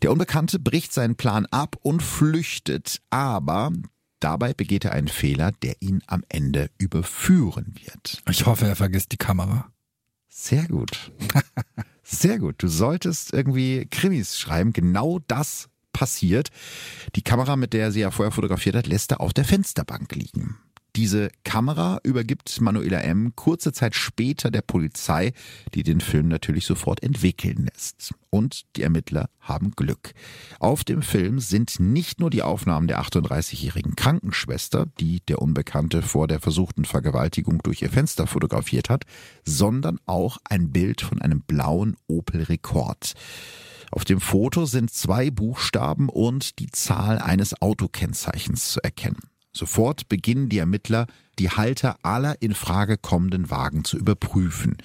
Der 0.02 0.10
Unbekannte 0.10 0.58
bricht 0.58 0.92
seinen 0.92 1.14
Plan 1.14 1.46
ab 1.46 1.76
und 1.82 2.02
flüchtet, 2.02 3.00
aber 3.10 3.70
dabei 4.18 4.52
begeht 4.52 4.84
er 4.84 4.94
einen 4.94 5.06
Fehler, 5.06 5.52
der 5.62 5.80
ihn 5.80 6.02
am 6.08 6.24
Ende 6.28 6.70
überführen 6.78 7.76
wird. 7.84 8.20
Ich 8.28 8.46
hoffe, 8.46 8.66
er 8.66 8.74
vergisst 8.74 9.12
die 9.12 9.16
Kamera. 9.16 9.70
Sehr 10.28 10.66
gut. 10.66 11.12
Sehr 12.02 12.40
gut. 12.40 12.56
Du 12.58 12.66
solltest 12.66 13.32
irgendwie 13.32 13.86
Krimis 13.86 14.40
schreiben. 14.40 14.72
Genau 14.72 15.20
das 15.28 15.68
passiert. 15.92 16.48
Die 17.16 17.22
Kamera, 17.22 17.57
mit 17.57 17.72
der 17.72 17.92
sie 17.92 18.00
ja 18.00 18.11
vorher 18.11 18.33
fotografiert 18.33 18.76
hat, 18.76 18.87
lässt 18.87 19.12
er 19.12 19.20
auf 19.20 19.33
der 19.33 19.44
Fensterbank 19.44 20.14
liegen. 20.14 20.59
Diese 20.94 21.31
Kamera 21.42 22.00
übergibt 22.02 22.61
Manuela 22.61 23.00
M. 23.00 23.33
kurze 23.35 23.72
Zeit 23.72 23.94
später 23.94 24.50
der 24.50 24.61
Polizei, 24.61 25.33
die 25.72 25.85
den 25.85 26.02
Film 26.02 26.28
natürlich 26.28 26.66
sofort 26.66 27.02
entwickeln 27.02 27.66
lässt. 27.72 28.12
Und 28.28 28.64
die 28.76 28.83
Ermittler 28.83 29.31
haben 29.40 29.70
Glück. 29.70 30.12
Auf 30.59 30.85
dem 30.85 31.00
Film 31.00 31.38
sind 31.38 31.81
nicht 31.81 32.20
nur 32.20 32.28
die 32.28 32.42
Aufnahmen 32.42 32.88
der 32.88 33.00
38-jährigen 33.00 33.96
Krankenschwester, 33.96 34.85
die 35.00 35.20
der 35.26 35.40
Unbekannte 35.40 36.02
vor 36.02 36.28
der 36.28 36.40
versuchten 36.40 36.85
Vergewaltigung 36.85 37.62
durch 37.62 37.81
ihr 37.81 37.90
Fenster 37.90 38.26
fotografiert 38.26 38.90
hat, 38.90 39.05
sondern 39.46 39.98
auch 40.05 40.37
ein 40.44 40.72
Bild 40.72 41.00
von 41.00 41.22
einem 41.22 41.40
blauen 41.40 41.96
Opel 42.07 42.42
Rekord. 42.42 43.14
Auf 43.92 44.07
dem 44.07 44.20
Foto 44.20 44.64
sind 44.64 44.90
zwei 44.90 45.31
Buchstaben 45.31 46.09
und 46.09 46.59
die 46.59 46.70
Zahl 46.70 47.18
eines 47.18 47.61
Autokennzeichens 47.61 48.72
zu 48.72 48.83
erkennen. 48.83 49.20
Sofort 49.52 50.09
beginnen 50.09 50.48
die 50.48 50.59
Ermittler, 50.59 51.07
die 51.38 51.50
Halter 51.50 51.98
aller 52.02 52.40
in 52.40 52.55
Frage 52.55 52.96
kommenden 52.96 53.50
Wagen 53.50 53.85
zu 53.85 53.98
überprüfen. 53.98 54.78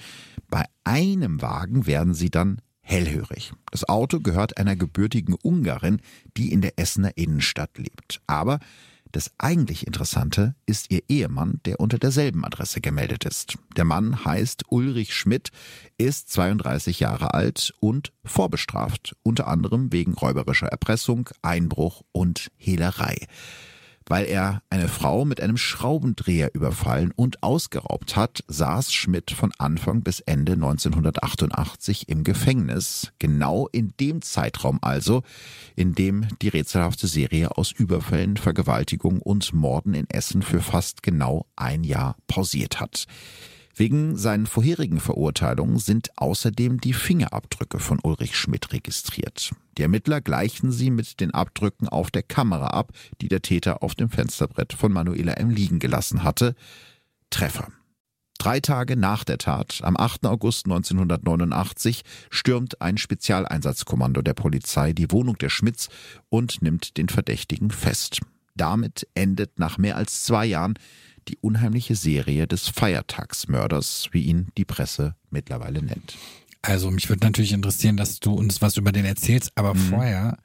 Bei 0.50 0.66
einem 0.84 1.40
Wagen 1.40 1.86
werden 1.86 2.12
sie 2.12 2.30
dann 2.30 2.60
hellhörig. 2.80 3.52
Das 3.70 3.88
Auto 3.88 4.20
gehört 4.20 4.58
einer 4.58 4.76
gebürtigen 4.76 5.34
Ungarin, 5.42 6.02
die 6.36 6.52
in 6.52 6.60
der 6.60 6.78
Essener 6.78 7.16
Innenstadt 7.16 7.78
lebt. 7.78 8.20
Aber 8.26 8.58
das 9.12 9.32
eigentlich 9.38 9.86
Interessante 9.86 10.54
ist 10.66 10.90
ihr 10.90 11.02
Ehemann, 11.08 11.60
der 11.64 11.80
unter 11.80 11.98
derselben 11.98 12.44
Adresse 12.44 12.80
gemeldet 12.80 13.24
ist. 13.24 13.56
Der 13.76 13.84
Mann 13.84 14.24
heißt 14.24 14.64
Ulrich 14.68 15.14
Schmidt, 15.14 15.50
ist 15.96 16.30
32 16.30 17.00
Jahre 17.00 17.34
alt 17.34 17.74
und 17.80 18.12
vorbestraft, 18.24 19.16
unter 19.22 19.46
anderem 19.46 19.92
wegen 19.92 20.14
räuberischer 20.14 20.68
Erpressung, 20.68 21.30
Einbruch 21.42 22.02
und 22.12 22.50
Hehlerei 22.56 23.26
weil 24.08 24.24
er 24.26 24.62
eine 24.70 24.88
Frau 24.88 25.24
mit 25.24 25.40
einem 25.40 25.56
Schraubendreher 25.56 26.54
überfallen 26.54 27.12
und 27.14 27.42
ausgeraubt 27.42 28.16
hat, 28.16 28.42
saß 28.48 28.92
Schmidt 28.92 29.30
von 29.30 29.52
Anfang 29.58 30.02
bis 30.02 30.20
Ende 30.20 30.52
1988 30.52 32.08
im 32.08 32.24
Gefängnis, 32.24 33.12
genau 33.18 33.68
in 33.70 33.92
dem 34.00 34.22
Zeitraum 34.22 34.78
also, 34.82 35.22
in 35.76 35.94
dem 35.94 36.26
die 36.42 36.48
rätselhafte 36.48 37.06
Serie 37.06 37.56
aus 37.56 37.72
Überfällen, 37.72 38.36
Vergewaltigung 38.36 39.20
und 39.20 39.52
Morden 39.52 39.94
in 39.94 40.08
Essen 40.10 40.42
für 40.42 40.60
fast 40.60 41.02
genau 41.02 41.46
ein 41.56 41.84
Jahr 41.84 42.16
pausiert 42.26 42.80
hat. 42.80 43.06
Wegen 43.78 44.16
seinen 44.16 44.46
vorherigen 44.46 44.98
Verurteilungen 44.98 45.78
sind 45.78 46.10
außerdem 46.16 46.80
die 46.80 46.92
Fingerabdrücke 46.92 47.78
von 47.78 48.00
Ulrich 48.02 48.36
Schmidt 48.36 48.72
registriert. 48.72 49.52
Die 49.76 49.82
Ermittler 49.82 50.20
gleichen 50.20 50.72
sie 50.72 50.90
mit 50.90 51.20
den 51.20 51.30
Abdrücken 51.30 51.88
auf 51.88 52.10
der 52.10 52.24
Kamera 52.24 52.66
ab, 52.66 52.90
die 53.20 53.28
der 53.28 53.40
Täter 53.40 53.84
auf 53.84 53.94
dem 53.94 54.10
Fensterbrett 54.10 54.72
von 54.72 54.92
Manuela 54.92 55.34
M. 55.34 55.50
liegen 55.50 55.78
gelassen 55.78 56.24
hatte. 56.24 56.56
Treffer. 57.30 57.68
Drei 58.38 58.58
Tage 58.58 58.96
nach 58.96 59.22
der 59.22 59.38
Tat, 59.38 59.78
am 59.84 59.96
8. 59.96 60.26
August 60.26 60.66
1989, 60.66 62.02
stürmt 62.30 62.82
ein 62.82 62.98
Spezialeinsatzkommando 62.98 64.22
der 64.22 64.34
Polizei 64.34 64.92
die 64.92 65.12
Wohnung 65.12 65.38
der 65.38 65.50
Schmidts 65.50 65.88
und 66.30 66.62
nimmt 66.62 66.96
den 66.96 67.08
Verdächtigen 67.08 67.70
fest. 67.70 68.22
Damit 68.56 69.06
endet 69.14 69.60
nach 69.60 69.78
mehr 69.78 69.96
als 69.96 70.24
zwei 70.24 70.46
Jahren 70.46 70.74
die 71.28 71.38
unheimliche 71.40 71.94
Serie 71.94 72.46
des 72.46 72.68
Feiertagsmörders, 72.68 74.08
wie 74.12 74.22
ihn 74.22 74.48
die 74.56 74.64
Presse 74.64 75.14
mittlerweile 75.30 75.82
nennt. 75.82 76.16
Also 76.62 76.90
mich 76.90 77.08
würde 77.08 77.24
natürlich 77.24 77.52
interessieren, 77.52 77.96
dass 77.96 78.20
du 78.20 78.32
uns 78.32 78.60
was 78.60 78.76
über 78.76 78.92
den 78.92 79.04
erzählst, 79.04 79.52
aber 79.54 79.74
mhm. 79.74 79.78
vorher, 79.78 80.36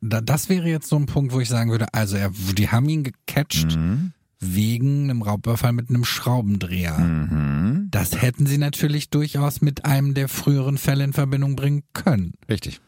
da, 0.00 0.20
das 0.20 0.48
wäre 0.48 0.68
jetzt 0.68 0.88
so 0.88 0.96
ein 0.96 1.06
Punkt, 1.06 1.32
wo 1.32 1.40
ich 1.40 1.48
sagen 1.48 1.70
würde, 1.70 1.92
also 1.94 2.16
er, 2.16 2.32
die 2.56 2.68
haben 2.68 2.88
ihn 2.88 3.04
gecatcht 3.04 3.76
mhm. 3.76 4.12
wegen 4.40 5.04
einem 5.04 5.22
Raubüberfall 5.22 5.72
mit 5.72 5.90
einem 5.90 6.04
Schraubendreher. 6.04 6.98
Mhm. 6.98 7.88
Das 7.90 8.20
hätten 8.20 8.46
sie 8.46 8.58
natürlich 8.58 9.10
durchaus 9.10 9.60
mit 9.60 9.84
einem 9.84 10.14
der 10.14 10.28
früheren 10.28 10.78
Fälle 10.78 11.04
in 11.04 11.12
Verbindung 11.12 11.56
bringen 11.56 11.82
können. 11.92 12.34
Richtig. 12.48 12.80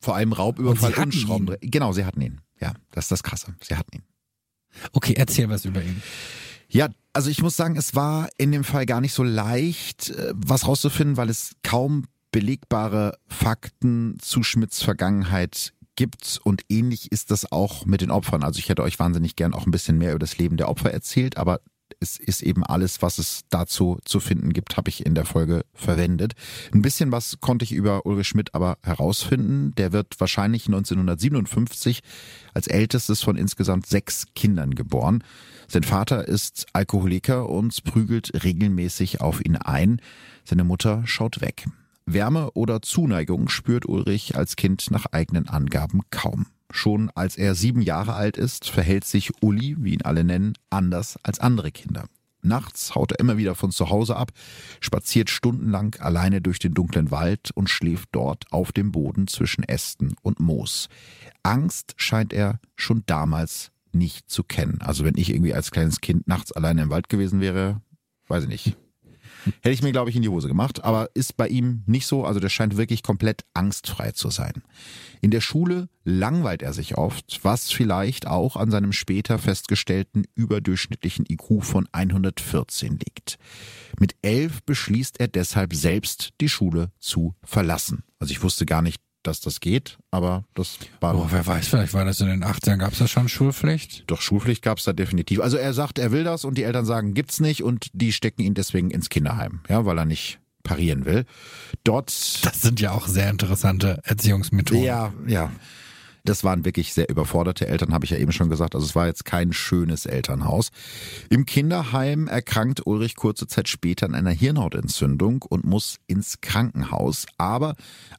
Vor 0.00 0.16
allem 0.16 0.32
Raubüberfall 0.32 0.94
und, 0.94 1.04
und 1.04 1.14
Schraubendreher. 1.14 1.58
Genau, 1.62 1.92
sie 1.92 2.04
hatten 2.04 2.22
ihn. 2.22 2.40
Ja, 2.60 2.74
das 2.90 3.04
ist 3.04 3.12
das 3.12 3.22
Krasse. 3.22 3.54
Sie 3.62 3.76
hatten 3.76 3.96
ihn. 3.96 4.02
Okay, 4.92 5.14
erzähl 5.16 5.48
was 5.48 5.64
über 5.64 5.82
ihn. 5.82 6.02
Ja, 6.68 6.88
also 7.12 7.30
ich 7.30 7.42
muss 7.42 7.56
sagen, 7.56 7.76
es 7.76 7.94
war 7.94 8.28
in 8.38 8.52
dem 8.52 8.64
Fall 8.64 8.86
gar 8.86 9.00
nicht 9.00 9.12
so 9.12 9.24
leicht, 9.24 10.10
äh, 10.10 10.32
was 10.34 10.66
rauszufinden, 10.66 11.16
weil 11.16 11.28
es 11.28 11.56
kaum 11.62 12.04
belegbare 12.30 13.18
Fakten 13.26 14.16
zu 14.20 14.42
Schmidts 14.42 14.82
Vergangenheit 14.82 15.72
gibt 15.96 16.40
und 16.44 16.62
ähnlich 16.68 17.10
ist 17.10 17.30
das 17.30 17.50
auch 17.50 17.84
mit 17.84 18.00
den 18.00 18.10
Opfern. 18.10 18.42
Also 18.42 18.58
ich 18.58 18.68
hätte 18.68 18.82
euch 18.82 18.98
wahnsinnig 18.98 19.36
gern 19.36 19.52
auch 19.52 19.66
ein 19.66 19.72
bisschen 19.72 19.98
mehr 19.98 20.10
über 20.10 20.18
das 20.18 20.38
Leben 20.38 20.56
der 20.56 20.68
Opfer 20.68 20.92
erzählt, 20.92 21.36
aber 21.36 21.60
es 22.00 22.18
ist 22.18 22.42
eben 22.42 22.64
alles, 22.64 23.02
was 23.02 23.18
es 23.18 23.42
dazu 23.50 23.98
zu 24.04 24.20
finden 24.20 24.54
gibt, 24.54 24.78
habe 24.78 24.88
ich 24.88 25.04
in 25.04 25.14
der 25.14 25.26
Folge 25.26 25.64
verwendet. 25.74 26.32
Ein 26.72 26.80
bisschen 26.80 27.12
was 27.12 27.40
konnte 27.40 27.64
ich 27.64 27.72
über 27.72 28.06
Ulrich 28.06 28.28
Schmidt 28.28 28.54
aber 28.54 28.78
herausfinden. 28.82 29.74
Der 29.76 29.92
wird 29.92 30.18
wahrscheinlich 30.18 30.66
1957 30.66 32.00
als 32.54 32.66
ältestes 32.66 33.22
von 33.22 33.36
insgesamt 33.36 33.86
sechs 33.86 34.24
Kindern 34.34 34.74
geboren. 34.74 35.22
Sein 35.68 35.84
Vater 35.84 36.26
ist 36.26 36.66
Alkoholiker 36.72 37.48
und 37.48 37.84
prügelt 37.84 38.44
regelmäßig 38.44 39.20
auf 39.20 39.44
ihn 39.44 39.56
ein. 39.56 40.00
Seine 40.44 40.64
Mutter 40.64 41.02
schaut 41.04 41.42
weg. 41.42 41.66
Wärme 42.06 42.50
oder 42.52 42.80
Zuneigung 42.80 43.48
spürt 43.48 43.86
Ulrich 43.86 44.36
als 44.36 44.56
Kind 44.56 44.90
nach 44.90 45.06
eigenen 45.12 45.48
Angaben 45.48 46.00
kaum. 46.10 46.46
Schon 46.70 47.10
als 47.14 47.36
er 47.36 47.54
sieben 47.54 47.82
Jahre 47.82 48.14
alt 48.14 48.36
ist, 48.36 48.68
verhält 48.68 49.04
sich 49.04 49.42
Uli, 49.42 49.76
wie 49.78 49.94
ihn 49.94 50.02
alle 50.02 50.24
nennen, 50.24 50.54
anders 50.70 51.18
als 51.22 51.40
andere 51.40 51.72
Kinder. 51.72 52.06
Nachts 52.42 52.94
haut 52.94 53.12
er 53.12 53.18
immer 53.18 53.36
wieder 53.36 53.54
von 53.54 53.70
zu 53.70 53.90
Hause 53.90 54.16
ab, 54.16 54.30
spaziert 54.80 55.28
stundenlang 55.28 55.96
alleine 56.00 56.40
durch 56.40 56.58
den 56.58 56.72
dunklen 56.72 57.10
Wald 57.10 57.50
und 57.52 57.68
schläft 57.68 58.08
dort 58.12 58.44
auf 58.50 58.72
dem 58.72 58.92
Boden 58.92 59.26
zwischen 59.26 59.62
Ästen 59.64 60.14
und 60.22 60.40
Moos. 60.40 60.88
Angst 61.42 61.94
scheint 61.96 62.32
er 62.32 62.60
schon 62.76 63.02
damals 63.06 63.72
nicht 63.92 64.30
zu 64.30 64.42
kennen. 64.42 64.78
Also 64.80 65.04
wenn 65.04 65.16
ich 65.16 65.30
irgendwie 65.30 65.54
als 65.54 65.70
kleines 65.70 66.00
Kind 66.00 66.28
nachts 66.28 66.52
alleine 66.52 66.82
im 66.82 66.90
Wald 66.90 67.08
gewesen 67.08 67.40
wäre, 67.40 67.82
weiß 68.28 68.44
ich 68.44 68.48
nicht, 68.48 68.76
Hätte 69.44 69.70
ich 69.70 69.82
mir, 69.82 69.92
glaube 69.92 70.10
ich, 70.10 70.16
in 70.16 70.22
die 70.22 70.28
Hose 70.28 70.48
gemacht, 70.48 70.84
aber 70.84 71.10
ist 71.14 71.36
bei 71.36 71.48
ihm 71.48 71.82
nicht 71.86 72.06
so. 72.06 72.24
Also 72.24 72.40
der 72.40 72.48
scheint 72.48 72.76
wirklich 72.76 73.02
komplett 73.02 73.44
angstfrei 73.54 74.12
zu 74.12 74.30
sein. 74.30 74.62
In 75.20 75.30
der 75.30 75.40
Schule 75.40 75.88
langweilt 76.04 76.62
er 76.62 76.72
sich 76.72 76.96
oft, 76.96 77.40
was 77.42 77.70
vielleicht 77.70 78.26
auch 78.26 78.56
an 78.56 78.70
seinem 78.70 78.92
später 78.92 79.38
festgestellten 79.38 80.24
überdurchschnittlichen 80.34 81.26
IQ 81.28 81.62
von 81.62 81.88
114 81.92 82.98
liegt. 82.98 83.38
Mit 83.98 84.16
elf 84.22 84.62
beschließt 84.62 85.20
er 85.20 85.28
deshalb 85.28 85.74
selbst, 85.74 86.30
die 86.40 86.48
Schule 86.48 86.92
zu 86.98 87.34
verlassen. 87.42 88.04
Also 88.18 88.32
ich 88.32 88.42
wusste 88.42 88.66
gar 88.66 88.82
nicht, 88.82 89.00
dass 89.22 89.40
das 89.40 89.60
geht, 89.60 89.98
aber 90.10 90.44
das 90.54 90.78
war. 91.00 91.14
Oh, 91.16 91.26
wer 91.30 91.46
weiß, 91.46 91.68
vielleicht 91.68 91.94
war 91.94 92.04
das 92.04 92.20
in 92.20 92.28
den 92.28 92.44
80ern, 92.44 92.78
gab 92.78 92.92
es 92.92 92.98
da 92.98 93.08
schon 93.08 93.28
Schulpflicht? 93.28 94.04
Doch, 94.06 94.20
Schulpflicht 94.20 94.62
gab 94.62 94.78
es 94.78 94.84
da 94.84 94.92
definitiv. 94.92 95.40
Also 95.40 95.56
er 95.56 95.72
sagt, 95.72 95.98
er 95.98 96.12
will 96.12 96.24
das 96.24 96.44
und 96.44 96.56
die 96.56 96.62
Eltern 96.62 96.84
sagen, 96.84 97.14
gibt's 97.14 97.40
nicht 97.40 97.62
und 97.62 97.88
die 97.92 98.12
stecken 98.12 98.42
ihn 98.42 98.54
deswegen 98.54 98.90
ins 98.90 99.08
Kinderheim, 99.08 99.60
ja, 99.68 99.84
weil 99.84 99.98
er 99.98 100.04
nicht 100.04 100.40
parieren 100.62 101.04
will. 101.04 101.24
Dort. 101.84 102.08
Das 102.44 102.62
sind 102.62 102.80
ja 102.80 102.92
auch 102.92 103.08
sehr 103.08 103.30
interessante 103.30 104.00
Erziehungsmethoden. 104.04 104.84
Ja, 104.84 105.12
ja. 105.26 105.50
Das 106.24 106.44
waren 106.44 106.64
wirklich 106.64 106.92
sehr 106.92 107.08
überforderte 107.08 107.66
Eltern, 107.66 107.92
habe 107.94 108.04
ich 108.04 108.10
ja 108.10 108.18
eben 108.18 108.32
schon 108.32 108.50
gesagt. 108.50 108.74
Also 108.74 108.86
es 108.86 108.94
war 108.94 109.06
jetzt 109.06 109.24
kein 109.24 109.52
schönes 109.52 110.06
Elternhaus. 110.06 110.70
Im 111.28 111.46
Kinderheim 111.46 112.28
erkrankt 112.28 112.86
Ulrich 112.86 113.16
kurze 113.16 113.46
Zeit 113.46 113.68
später 113.68 114.06
an 114.06 114.14
einer 114.14 114.30
Hirnhautentzündung 114.30 115.42
und 115.42 115.64
muss 115.64 115.98
ins 116.06 116.40
Krankenhaus. 116.40 117.26
Aber 117.38 117.74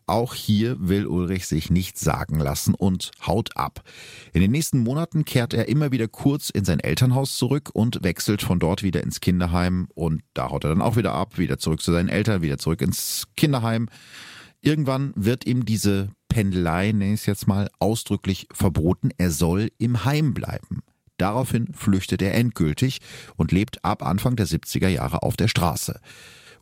auch 0.07 0.33
hier 0.33 0.77
will 0.79 1.05
Ulrich 1.05 1.47
sich 1.47 1.69
nichts 1.69 2.01
sagen 2.01 2.39
lassen 2.39 2.73
und 2.73 3.11
haut 3.25 3.55
ab. 3.55 3.83
In 4.33 4.41
den 4.41 4.51
nächsten 4.51 4.79
Monaten 4.79 5.25
kehrt 5.25 5.53
er 5.53 5.67
immer 5.67 5.91
wieder 5.91 6.07
kurz 6.07 6.49
in 6.49 6.65
sein 6.65 6.79
Elternhaus 6.79 7.37
zurück 7.37 7.69
und 7.73 8.03
wechselt 8.03 8.41
von 8.41 8.59
dort 8.59 8.83
wieder 8.83 9.03
ins 9.03 9.21
Kinderheim. 9.21 9.87
Und 9.93 10.23
da 10.33 10.49
haut 10.49 10.63
er 10.63 10.69
dann 10.69 10.81
auch 10.81 10.95
wieder 10.95 11.13
ab, 11.13 11.37
wieder 11.37 11.57
zurück 11.57 11.81
zu 11.81 11.91
seinen 11.91 12.09
Eltern, 12.09 12.41
wieder 12.41 12.57
zurück 12.57 12.81
ins 12.81 13.27
Kinderheim. 13.35 13.87
Irgendwann 14.61 15.11
wird 15.15 15.47
ihm 15.47 15.65
diese 15.65 16.09
Pendelei, 16.31 16.93
nenne 16.93 17.13
ich 17.13 17.19
es 17.19 17.25
jetzt 17.25 17.45
mal, 17.45 17.69
ausdrücklich 17.79 18.47
verboten. 18.53 19.09
Er 19.17 19.31
soll 19.31 19.69
im 19.79 20.05
Heim 20.05 20.33
bleiben. 20.33 20.81
Daraufhin 21.17 21.73
flüchtet 21.73 22.21
er 22.21 22.35
endgültig 22.35 22.99
und 23.35 23.51
lebt 23.51 23.83
ab 23.83 24.01
Anfang 24.01 24.37
der 24.37 24.47
70er 24.47 24.87
Jahre 24.87 25.23
auf 25.23 25.35
der 25.35 25.49
Straße. 25.49 25.99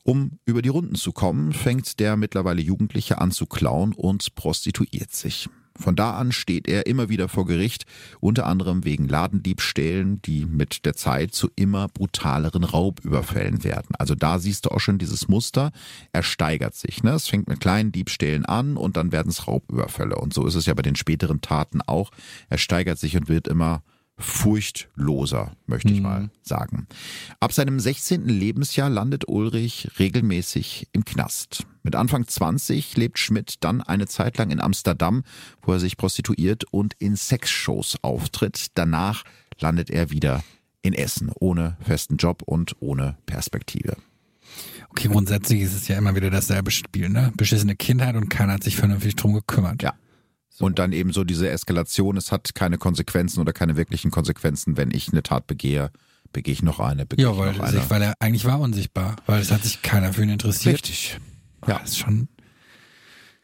Um 0.04 0.40
über 0.44 0.64
die 0.64 0.70
Runden 0.70 0.96
zu 0.96 1.12
kommen, 1.12 1.54
fängt 1.54 2.00
der 2.00 2.18
mittlerweile 2.18 2.64
Jugendliche 2.64 3.20
an 3.20 3.30
zu 3.30 3.46
klauen 3.46 3.94
und 3.94 4.34
prostituiert 4.34 5.14
sich. 5.14 5.50
Von 5.80 5.96
da 5.96 6.18
an 6.18 6.32
steht 6.32 6.68
er 6.68 6.86
immer 6.88 7.10
wieder 7.10 7.30
vor 7.30 7.46
Gericht, 7.46 7.86
unter 8.20 8.46
anderem 8.46 8.84
wegen 8.84 9.08
Ladendiebstählen, 9.08 10.22
die 10.22 10.46
mit 10.46 10.86
der 10.86 10.94
Zeit 10.94 11.34
zu 11.34 11.50
immer 11.56 11.88
brutaleren 11.88 12.66
Raubüberfällen 12.66 13.64
werden. 13.64 13.96
Also 13.98 14.14
da 14.14 14.40
siehst 14.40 14.66
du 14.66 14.72
auch 14.72 14.80
schon 14.80 14.98
dieses 14.98 15.30
Muster. 15.30 15.72
Er 16.12 16.24
steigert 16.24 16.76
sich. 16.76 17.02
Ne? 17.04 17.12
Es 17.12 17.28
fängt 17.28 17.48
mit 17.48 17.62
kleinen 17.62 17.92
Diebstählen 17.92 18.46
an 18.46 18.76
und 18.76 18.98
dann 18.98 19.12
werden 19.12 19.30
es 19.30 19.48
Raubüberfälle. 19.48 20.16
Und 20.16 20.34
so 20.34 20.46
ist 20.46 20.56
es 20.56 20.66
ja 20.66 20.74
bei 20.74 20.82
den 20.82 20.96
späteren 20.96 21.42
Taten 21.42 21.82
auch. 21.82 22.12
Er 22.50 22.58
steigert 22.58 23.00
sich 23.00 23.16
und 23.16 23.30
wird 23.30 23.48
immer 23.48 23.82
furchtloser, 24.20 25.54
möchte 25.66 25.90
ich 25.90 25.98
mhm. 25.98 26.04
mal 26.04 26.30
sagen. 26.42 26.88
Ab 27.40 27.54
seinem 27.54 27.80
16. 27.80 28.28
Lebensjahr 28.28 28.90
landet 28.90 29.28
Ulrich 29.28 29.90
regelmäßig 29.98 30.90
im 30.92 31.06
Knast. 31.06 31.66
Mit 31.84 31.96
Anfang 31.96 32.28
20 32.28 32.98
lebt 32.98 33.20
Schmidt 33.20 33.56
dann 33.62 33.82
eine 33.82 34.08
Zeit 34.08 34.38
lang 34.38 34.52
in 34.52 34.60
Amsterdam, 34.60 35.24
wo 35.62 35.74
er 35.74 35.80
sich 35.80 35.98
prostituiert 35.98 36.66
und 36.72 36.94
in 37.00 37.16
Sexshows 37.16 37.98
auftritt. 38.02 38.68
Danach 38.76 39.24
landet 39.60 39.90
er 39.90 40.12
wieder 40.12 40.44
in 40.82 40.94
Essen, 40.94 41.32
ohne 41.40 41.78
festen 41.82 42.18
Job 42.18 42.42
und 42.44 42.76
ohne 42.80 43.18
Perspektive. 43.26 43.98
Okay, 44.90 45.08
grundsätzlich 45.08 45.62
ist 45.62 45.76
es 45.76 45.88
ja 45.88 45.98
immer 45.98 46.16
wieder 46.16 46.30
dasselbe 46.30 46.72
Spiel, 46.72 47.10
ne? 47.10 47.32
Beschissene 47.38 47.76
Kindheit 47.76 48.16
und 48.16 48.30
keiner 48.30 48.54
hat 48.54 48.64
sich 48.64 48.76
vernünftig 48.76 49.16
drum 49.16 49.34
gekümmert. 49.34 49.84
Ja. 49.84 49.94
So. 50.50 50.66
Und 50.66 50.80
dann 50.80 50.92
eben 50.92 51.14
so 51.14 51.24
diese 51.24 51.50
Eskalation, 51.50 52.18
es 52.18 52.32
hat 52.32 52.56
keine 52.56 52.78
Konsequenzen 52.78 53.40
oder 53.40 53.54
keine 53.54 53.78
wirklichen 53.78 54.12
Konsequenzen, 54.12 54.78
wenn 54.78 54.92
ich 54.92 55.12
eine 55.12 55.24
Tat 55.24 55.48
begehe, 55.48 55.92
begehe 56.34 56.54
ich 56.54 56.64
noch 56.64 56.80
eine, 56.80 57.06
begehe 57.06 57.26
ja, 57.26 57.38
weil, 57.38 57.54
noch 57.54 57.60
eine. 57.60 57.90
weil 57.90 58.02
er 58.02 58.14
eigentlich 58.20 58.46
war 58.46 58.60
unsichtbar, 58.60 59.16
weil 59.26 59.42
es 59.42 59.52
hat 59.52 59.64
sich 59.64 59.82
keiner 59.82 60.12
für 60.12 60.24
ihn 60.24 60.30
interessiert. 60.30 60.76
Richtig. 60.76 61.20
Ja. 61.68 61.80
Das 61.80 61.92
ist 61.92 61.98
schon. 61.98 62.30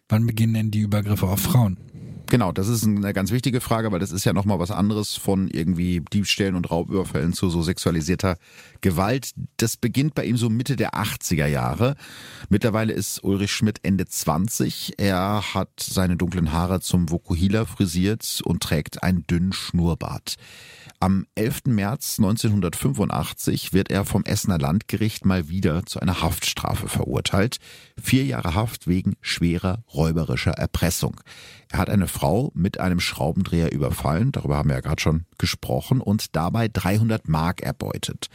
Wann 0.07 0.25
beginnen 0.25 0.53
denn 0.53 0.71
die 0.71 0.81
Übergriffe 0.81 1.27
auf 1.27 1.41
Frauen? 1.41 1.77
Genau, 2.27 2.51
das 2.51 2.67
ist 2.67 2.83
eine 2.83 3.13
ganz 3.13 3.31
wichtige 3.31 3.61
Frage, 3.61 3.91
weil 3.91 3.99
das 3.99 4.11
ist 4.11 4.25
ja 4.25 4.33
nochmal 4.33 4.57
was 4.57 4.71
anderes 4.71 5.15
von 5.15 5.47
irgendwie 5.47 6.01
Diebstählen 6.01 6.55
und 6.55 6.71
Raubüberfällen 6.71 7.33
zu 7.33 7.49
so 7.49 7.61
sexualisierter 7.61 8.37
Gewalt. 8.81 9.31
Das 9.57 9.77
beginnt 9.77 10.15
bei 10.15 10.25
ihm 10.25 10.35
so 10.35 10.49
Mitte 10.49 10.75
der 10.75 10.95
80er 10.95 11.45
Jahre. 11.45 11.95
Mittlerweile 12.49 12.93
ist 12.93 13.23
Ulrich 13.23 13.51
Schmidt 13.51 13.79
Ende 13.83 14.07
20. 14.07 14.93
Er 14.97 15.53
hat 15.53 15.69
seine 15.79 16.17
dunklen 16.17 16.51
Haare 16.51 16.81
zum 16.81 17.11
Vokuhila 17.11 17.65
frisiert 17.65 18.41
und 18.43 18.63
trägt 18.63 19.03
einen 19.03 19.27
dünnen 19.27 19.53
Schnurrbart. 19.53 20.35
Am 20.99 21.27
11. 21.35 21.65
März 21.65 22.17
1985 22.17 23.73
wird 23.73 23.91
er 23.91 24.05
vom 24.05 24.23
Essener 24.23 24.57
Landgericht 24.57 25.25
mal 25.25 25.49
wieder 25.49 25.85
zu 25.85 25.99
einer 25.99 26.21
Haftstrafe 26.21 26.87
verurteilt. 26.87 27.57
Vier 28.01 28.25
Jahre 28.25 28.55
Haft 28.55 28.87
wegen 28.87 29.15
schwerer 29.21 29.83
räuberischer 29.93 30.53
Erpressung. 30.53 31.19
Er 31.71 31.79
hat 31.79 31.89
eine 31.89 32.07
Frau 32.07 32.51
mit 32.53 32.79
einem 32.79 32.99
Schraubendreher 32.99 33.71
überfallen, 33.71 34.31
darüber 34.31 34.57
haben 34.57 34.69
wir 34.69 34.75
ja 34.75 34.81
gerade 34.81 35.01
schon 35.01 35.25
gesprochen, 35.37 36.01
und 36.01 36.35
dabei 36.35 36.67
300 36.67 37.27
Mark 37.27 37.61
erbeutet. 37.61 38.27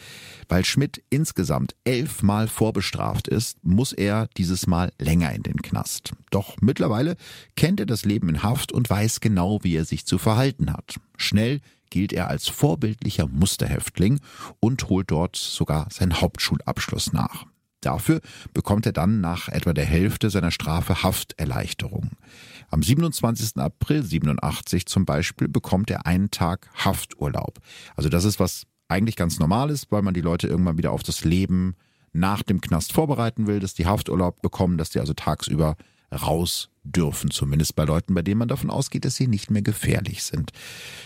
Weil 0.49 0.65
Schmidt 0.65 1.03
insgesamt 1.11 1.75
elfmal 1.85 2.49
vorbestraft 2.49 3.29
ist, 3.29 3.65
muss 3.65 3.93
er 3.93 4.29
dieses 4.37 4.67
Mal 4.67 4.93
länger 4.99 5.33
in 5.33 5.43
den 5.43 5.63
Knast. 5.63 6.13
Doch 6.31 6.57
mittlerweile 6.61 7.17
kennt 7.57 7.81
er 7.81 7.87
das 7.87 8.05
Leben 8.05 8.29
in 8.29 8.43
Haft 8.43 8.73
und 8.73 8.91
weiß 8.91 9.21
genau, 9.21 9.59
wie 9.63 9.77
er 9.77 9.85
sich 9.85 10.07
zu 10.07 10.19
verhalten 10.19 10.73
hat. 10.73 10.97
Schnell 11.17 11.61
gilt 11.91 12.13
er 12.13 12.29
als 12.29 12.49
vorbildlicher 12.49 13.27
Musterhäftling 13.27 14.21
und 14.61 14.89
holt 14.89 15.11
dort 15.11 15.37
sogar 15.37 15.89
seinen 15.91 16.21
Hauptschulabschluss 16.21 17.13
nach. 17.13 17.47
Dafür 17.81 18.21
bekommt 18.53 18.87
er 18.87 18.93
dann 18.93 19.21
nach 19.21 19.49
etwa 19.49 19.73
der 19.73 19.85
Hälfte 19.85 20.31
seiner 20.31 20.51
Strafe 20.51 21.03
Hafterleichterung. 21.03 22.11
Am 22.71 22.83
27. 22.83 23.57
April 23.57 24.03
87 24.03 24.87
zum 24.87 25.05
Beispiel 25.05 25.49
bekommt 25.49 25.91
er 25.91 26.07
einen 26.07 26.31
Tag 26.31 26.69
Hafturlaub. 26.75 27.59
Also 27.97 28.09
das 28.09 28.25
ist 28.25 28.39
was 28.39 28.67
eigentlich 28.89 29.17
ganz 29.17 29.39
Normales, 29.39 29.87
weil 29.91 30.03
man 30.03 30.15
die 30.15 30.21
Leute 30.21 30.47
irgendwann 30.47 30.79
wieder 30.79 30.93
auf 30.93 31.03
das 31.03 31.25
Leben 31.25 31.75
nach 32.13 32.43
dem 32.43 32.61
Knast 32.61 32.93
vorbereiten 32.93 33.47
will, 33.47 33.61
dass 33.61 33.75
die 33.75 33.87
Hafturlaub 33.87 34.43
bekommen, 34.43 34.79
dass 34.79 34.91
die 34.91 35.01
also 35.01 35.15
tagsüber 35.15 35.77
raus 36.13 36.71
dürfen, 36.83 37.31
zumindest 37.31 37.77
bei 37.77 37.85
Leuten, 37.85 38.15
bei 38.15 38.23
denen 38.23 38.39
man 38.39 38.49
davon 38.49 38.71
ausgeht, 38.71 39.05
dass 39.05 39.17
sie 39.17 39.29
nicht 39.29 39.51
mehr 39.51 39.63
gefährlich 39.63 40.25
sind. 40.25 40.51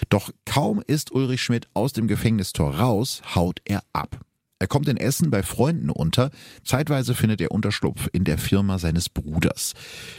Doch 0.09 0.31
kaum 0.47 0.83
ist 0.87 1.13
Ulrich 1.13 1.43
Schmidt 1.43 1.69
aus 1.75 1.93
dem 1.93 2.09
Gefängnistor 2.09 2.77
raus, 2.77 3.23
haut 3.35 3.61
er 3.65 3.83
ab. 3.93 4.21
Er 4.65 4.69
kommt 4.69 4.89
in 4.89 4.97
Essen 4.97 5.31
bei 5.31 5.43
Freunden 5.43 5.91
unter. 5.91 6.31
Zeitweise 6.65 7.15
findet 7.15 7.43
er 7.43 7.51
Unterschlupf 7.51 8.09
in 8.15 8.25
der 8.25 8.39
Firma 8.39 8.79
seines 8.79 9.11
Bruders. 9.11 9.75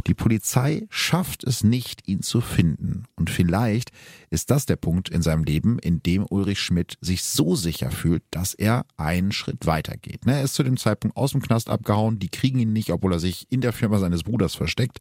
Die 0.06 0.14
Polizei 0.14 0.86
schafft 0.92 1.44
es 1.44 1.64
nicht, 1.64 2.08
ihn 2.08 2.22
zu 2.22 2.42
finden. 2.42 3.06
Und 3.16 3.32
vielleicht 3.32 3.90
ist 4.30 4.52
das 4.52 4.68
der 4.68 4.76
Punkt 4.76 5.10
in 5.10 5.24
seinem 5.24 5.46
Leben, 5.46 5.80
in 5.80 6.04
dem 6.04 6.28
Ulrich 6.30 6.60
Schmidt 6.60 7.00
sich 7.02 7.24
so 7.24 7.56
sicher 7.56 7.90
fühlt, 7.90 8.22
dass 8.30 8.54
er 8.54 8.86
einen 8.98 9.32
Schritt 9.32 9.66
weitergeht. 9.66 10.28
Ne, 10.28 10.36
er 10.36 10.44
ist 10.44 10.54
zu 10.54 10.62
dem 10.62 10.78
Zeitpunkt 10.78 11.18
aus 11.18 11.32
dem 11.32 11.42
Knast 11.42 11.72
abgehauen. 11.72 12.20
Die 12.20 12.30
kriegen 12.30 12.60
ihn 12.60 12.72
nicht, 12.72 12.92
obwohl 12.92 13.14
er 13.14 13.20
sich 13.20 13.48
in 13.50 13.62
der 13.62 13.74
Firma 13.74 13.98
seines 13.98 14.22
Bruders 14.22 14.54
versteckt. 14.54 15.00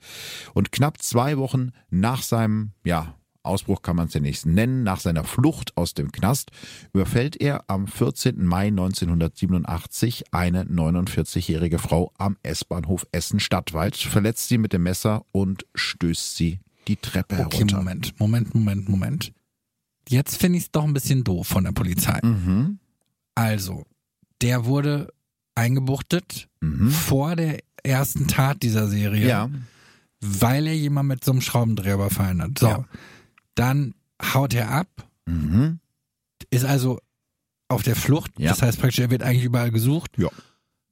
Und 0.54 0.72
knapp 0.72 1.02
zwei 1.02 1.36
Wochen 1.36 1.72
nach 1.90 2.22
seinem, 2.22 2.70
ja, 2.82 3.14
Ausbruch 3.44 3.82
kann 3.82 3.96
man 3.96 4.08
es 4.08 4.14
ja 4.14 4.20
nicht 4.20 4.46
nennen, 4.46 4.82
nach 4.82 5.00
seiner 5.00 5.24
Flucht 5.24 5.76
aus 5.76 5.94
dem 5.94 6.12
Knast 6.12 6.50
überfällt 6.92 7.40
er 7.40 7.64
am 7.68 7.86
14. 7.86 8.44
Mai 8.44 8.68
1987 8.68 10.32
eine 10.32 10.64
49-jährige 10.64 11.78
Frau 11.78 12.12
am 12.18 12.36
S-Bahnhof 12.42 13.06
Essen-Stadtwald, 13.12 13.96
verletzt 13.96 14.48
sie 14.48 14.58
mit 14.58 14.72
dem 14.72 14.82
Messer 14.82 15.24
und 15.32 15.66
stößt 15.74 16.36
sie 16.36 16.60
die 16.88 16.96
Treppe 16.96 17.36
herunter. 17.36 17.56
Okay, 17.56 17.74
Moment, 17.74 18.20
Moment, 18.20 18.54
Moment, 18.54 18.88
Moment. 18.88 19.32
Jetzt 20.08 20.36
finde 20.36 20.58
ich 20.58 20.64
es 20.64 20.70
doch 20.70 20.84
ein 20.84 20.92
bisschen 20.92 21.24
doof 21.24 21.46
von 21.46 21.64
der 21.64 21.72
Polizei. 21.72 22.20
Mhm. 22.22 22.78
Also, 23.34 23.84
der 24.42 24.66
wurde 24.66 25.12
eingebuchtet 25.54 26.48
mhm. 26.60 26.90
vor 26.90 27.36
der 27.36 27.58
ersten 27.82 28.26
Tat 28.26 28.62
dieser 28.62 28.88
Serie. 28.88 29.26
Ja. 29.26 29.50
Weil 30.20 30.66
er 30.66 30.76
jemand 30.76 31.08
mit 31.08 31.24
so 31.24 31.32
einem 31.32 31.40
Schraubendreher 31.40 31.94
überfallen 31.94 32.42
hat. 32.42 32.58
So. 32.58 32.66
Ja. 32.66 32.84
Dann 33.54 33.94
haut 34.22 34.54
er 34.54 34.70
ab, 34.70 34.88
mhm. 35.26 35.80
ist 36.50 36.64
also 36.64 37.00
auf 37.68 37.82
der 37.82 37.96
Flucht. 37.96 38.32
Ja. 38.38 38.50
Das 38.50 38.62
heißt 38.62 38.80
praktisch, 38.80 39.00
er 39.00 39.10
wird 39.10 39.22
eigentlich 39.22 39.44
überall 39.44 39.70
gesucht. 39.70 40.12
Ja. 40.16 40.28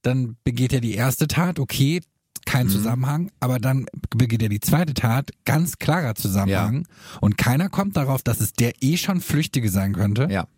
Dann 0.03 0.37
begeht 0.45 0.73
er 0.73 0.81
die 0.81 0.95
erste 0.95 1.29
Tat, 1.29 1.59
okay, 1.59 2.01
kein 2.45 2.67
mhm. 2.67 2.71
Zusammenhang, 2.71 3.31
aber 3.41 3.59
dann 3.59 3.87
begeht 4.11 4.43
er 4.43 4.49
die 4.49 4.61
zweite 4.61 4.95
Tat, 4.95 5.31
ganz 5.45 5.79
klarer 5.79 6.15
Zusammenhang. 6.15 6.87
Ja. 6.89 7.19
Und 7.21 7.39
keiner 7.39 7.69
kommt 7.69 7.97
darauf, 7.97 8.23
dass 8.23 8.41
es 8.41 8.53
der 8.53 8.83
eh 8.83 8.97
schon 8.97 9.21
Flüchtige 9.21 9.71
sein 9.71 9.95
könnte. 9.95 10.29
Ja. 10.31 10.49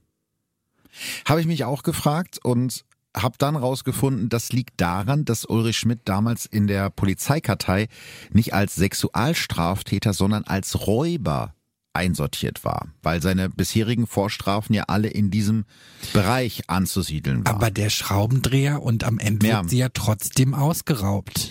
Habe 1.27 1.41
ich 1.41 1.47
mich 1.47 1.65
auch 1.65 1.83
gefragt 1.83 2.39
und 2.43 2.85
habe 3.17 3.37
dann 3.39 3.55
rausgefunden, 3.55 4.29
das 4.29 4.53
liegt 4.53 4.81
daran, 4.81 5.25
dass 5.25 5.45
Ulrich 5.45 5.79
Schmidt 5.79 6.01
damals 6.05 6.47
in 6.47 6.67
der 6.67 6.91
Polizeikartei 6.91 7.89
nicht 8.33 8.55
als 8.55 8.75
Sexualstraftäter, 8.75 10.13
sondern 10.13 10.45
als 10.45 10.87
Räuber 10.87 11.55
einsortiert 11.95 12.65
war, 12.65 12.89
weil 13.03 13.23
seine 13.23 13.49
bisherigen 13.49 14.07
Vorstrafen 14.07 14.75
ja 14.75 14.85
alle 14.89 15.09
in 15.09 15.31
diesem 15.31 15.65
Bereich 16.13 16.69
anzusiedeln 16.69 17.47
waren. 17.47 17.55
Aber 17.55 17.71
der 17.71 17.91
Schraubendreher 17.91 18.83
und 18.83 19.05
am 19.05 19.19
Ende 19.19 19.47
ja. 19.47 19.61
wird 19.61 19.71
sie 19.71 19.79
ja 19.79 19.89
trotzdem 19.89 20.55
ausgeraubt. 20.55 21.51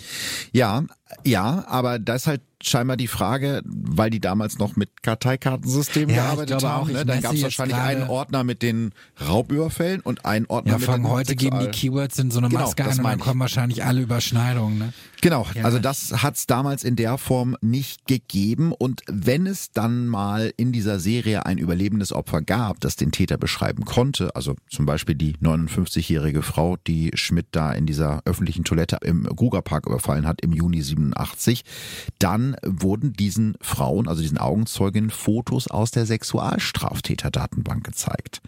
Ja, 0.51 0.83
Ja, 1.23 1.65
aber 1.67 1.99
da 1.99 2.15
ist 2.15 2.27
halt 2.27 2.41
scheinbar 2.65 2.95
die 2.95 3.07
Frage, 3.07 3.61
weil 3.65 4.09
die 4.09 4.21
damals 4.21 4.57
noch 4.57 4.77
mit 4.77 5.03
Karteikartensystemen 5.03 6.15
Ja, 6.15 6.23
gearbeitet 6.27 6.59
glaube 6.59 6.69
haben. 6.73 6.81
auch, 6.83 6.87
ne? 6.93 7.05
Dann 7.05 7.21
gab 7.21 7.33
es 7.33 7.43
wahrscheinlich 7.43 7.75
einen 7.77 8.07
Ordner 8.09 8.45
mit 8.45 8.61
den 8.61 8.91
Raubüberfällen 9.27 9.99
und 9.99 10.25
einen 10.25 10.45
Ordner 10.47 10.73
Ja, 10.73 10.77
mit 10.77 10.87
den 10.87 11.09
heute 11.09 11.35
geben 11.35 11.59
die 11.59 11.65
Sexual- 11.65 11.71
Keywords 11.71 12.19
in 12.19 12.31
so 12.31 12.39
eine 12.39 12.47
Genau, 12.47 12.61
Maske 12.61 12.83
ein 12.85 12.97
und 12.97 13.03
dann 13.03 13.19
kommen 13.19 13.41
wahrscheinlich 13.41 13.83
alle 13.83 14.01
Überschneidungen. 14.01 14.77
Ne? 14.77 14.93
Genau, 15.21 15.45
Ja. 15.55 15.63
also 15.65 15.79
das 15.79 16.23
hat 16.23 16.35
es 16.35 16.47
damals 16.47 16.85
in 16.85 16.95
der 16.95 17.17
Form 17.17 17.57
nicht 17.61 18.07
gegeben. 18.07 18.71
Und 18.71 19.01
wenn 19.11 19.45
es 19.45 19.71
dann 19.71 20.07
mal 20.07 20.53
in 20.55 20.71
dieser 20.71 20.99
Serie 20.99 21.45
ein 21.45 21.57
überlebendes 21.57 22.13
Opfer 22.13 22.41
gab, 22.41 22.79
das 22.79 22.95
den 22.95 23.11
Täter 23.11 23.37
beschreiben 23.37 23.83
konnte, 23.83 24.33
also 24.37 24.55
zum 24.69 24.85
Beispiel 24.85 25.15
die 25.15 25.33
59-jährige 25.41 26.41
Frau, 26.41 26.77
die 26.87 27.11
Schmidt 27.15 27.47
da 27.51 27.71
in 27.73 27.85
dieser 27.85 28.21
öffentlichen 28.25 28.63
Toilette 28.63 28.99
im 29.03 29.23
Grugerpark 29.23 29.85
überfallen 29.85 30.25
hat 30.27 30.41
im 30.41 30.53
Juni 30.53 30.81
87, 31.11 31.63
dann 32.19 32.55
wurden 32.63 33.13
diesen 33.13 33.55
Frauen, 33.61 34.07
also 34.07 34.21
diesen 34.21 34.37
Augenzeuginnen, 34.37 35.09
Fotos 35.09 35.67
aus 35.67 35.91
der 35.91 36.05
Sexualstraftäterdatenbank 36.05 37.83
gezeigt. 37.83 38.41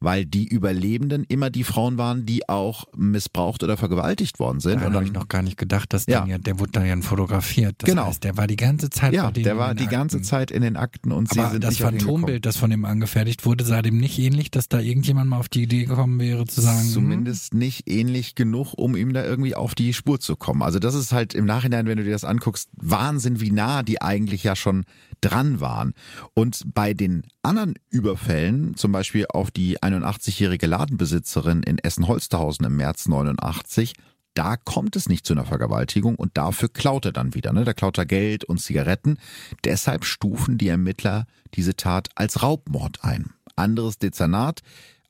Weil 0.00 0.24
die 0.26 0.46
Überlebenden 0.46 1.24
immer 1.24 1.50
die 1.50 1.64
Frauen 1.64 1.98
waren, 1.98 2.24
die 2.24 2.48
auch 2.48 2.84
missbraucht 2.96 3.64
oder 3.64 3.76
vergewaltigt 3.76 4.38
worden 4.38 4.60
sind. 4.60 4.74
Daran 4.76 4.88
Und 4.88 4.94
habe 4.94 5.04
ich 5.06 5.12
noch 5.12 5.26
gar 5.26 5.42
nicht 5.42 5.56
gedacht, 5.56 5.92
dass 5.92 6.06
Ja. 6.06 6.20
der, 6.20 6.30
ja, 6.34 6.38
der 6.38 6.60
wurde 6.60 6.70
dann 6.72 6.86
ja 6.86 6.96
fotografiert. 7.00 7.74
Das 7.78 7.90
Genau. 7.90 8.06
heißt, 8.06 8.22
der 8.22 8.36
war 8.36 8.46
die 8.46 8.54
ganze 8.56 8.90
Zeit 8.90 9.12
Ja, 9.12 9.32
der 9.32 9.52
in 9.54 9.58
war 9.58 9.74
den 9.74 9.78
die 9.78 9.86
ganze 9.90 10.18
Akten. 10.18 10.24
Zeit 10.24 10.50
in 10.52 10.62
den 10.62 10.76
Akten 10.76 11.10
und 11.10 11.28
sie 11.32 11.40
Aber 11.40 11.50
sind 11.50 11.64
das. 11.64 11.78
Phantombild, 11.78 12.46
das 12.46 12.56
von 12.56 12.70
ihm 12.70 12.84
angefertigt 12.84 13.44
wurde, 13.44 13.64
sah 13.64 13.82
dem 13.82 13.98
nicht 13.98 14.18
ähnlich, 14.20 14.50
dass 14.52 14.68
da 14.68 14.78
irgendjemand 14.78 15.30
mal 15.30 15.38
auf 15.38 15.48
die 15.48 15.64
Idee 15.64 15.84
gekommen 15.86 16.20
wäre 16.20 16.44
zu 16.46 16.60
sagen, 16.60 16.80
hm, 16.82 16.88
Zumindest 16.92 17.54
nicht 17.54 17.88
ähnlich 17.90 18.34
genug, 18.36 18.74
um 18.76 18.94
ihm 18.94 19.12
da 19.12 19.24
irgendwie 19.24 19.54
auf 19.56 19.74
die 19.74 19.92
Spur 19.94 20.20
zu 20.20 20.36
kommen. 20.36 20.62
Also 20.62 20.78
das 20.78 20.94
ist 20.94 21.12
halt 21.12 21.34
im 21.34 21.44
Nachhinein, 21.44 21.86
wenn 21.86 21.98
du 21.98 22.04
dir 22.04 22.12
das 22.12 22.24
anguckst, 22.24 22.68
Wahnsinn, 22.76 23.40
wie 23.40 23.50
nah 23.50 23.82
die 23.82 24.00
eigentlich 24.00 24.44
ja 24.44 24.54
schon 24.54 24.84
dran 25.20 25.60
waren. 25.60 25.94
Und 26.34 26.62
bei 26.74 26.94
den 26.94 27.22
anderen 27.42 27.74
Überfällen, 27.90 28.76
zum 28.76 28.92
Beispiel 28.92 29.26
auf 29.28 29.50
die 29.50 29.78
81-jährige 29.78 30.66
Ladenbesitzerin 30.66 31.62
in 31.62 31.78
Essen-Holsterhausen 31.78 32.66
im 32.66 32.76
März 32.76 33.08
89, 33.08 33.94
da 34.34 34.56
kommt 34.56 34.94
es 34.94 35.08
nicht 35.08 35.26
zu 35.26 35.32
einer 35.32 35.46
Vergewaltigung 35.46 36.14
und 36.14 36.36
dafür 36.36 36.68
klaut 36.68 37.04
er 37.06 37.12
dann 37.12 37.34
wieder. 37.34 37.52
Ne? 37.52 37.64
Da 37.64 37.72
klaut 37.72 37.98
er 37.98 38.06
Geld 38.06 38.44
und 38.44 38.60
Zigaretten. 38.60 39.18
Deshalb 39.64 40.04
stufen 40.04 40.58
die 40.58 40.68
Ermittler 40.68 41.26
diese 41.54 41.74
Tat 41.74 42.08
als 42.14 42.42
Raubmord 42.42 43.02
ein. 43.02 43.32
Anderes 43.56 43.98
Dezernat, 43.98 44.60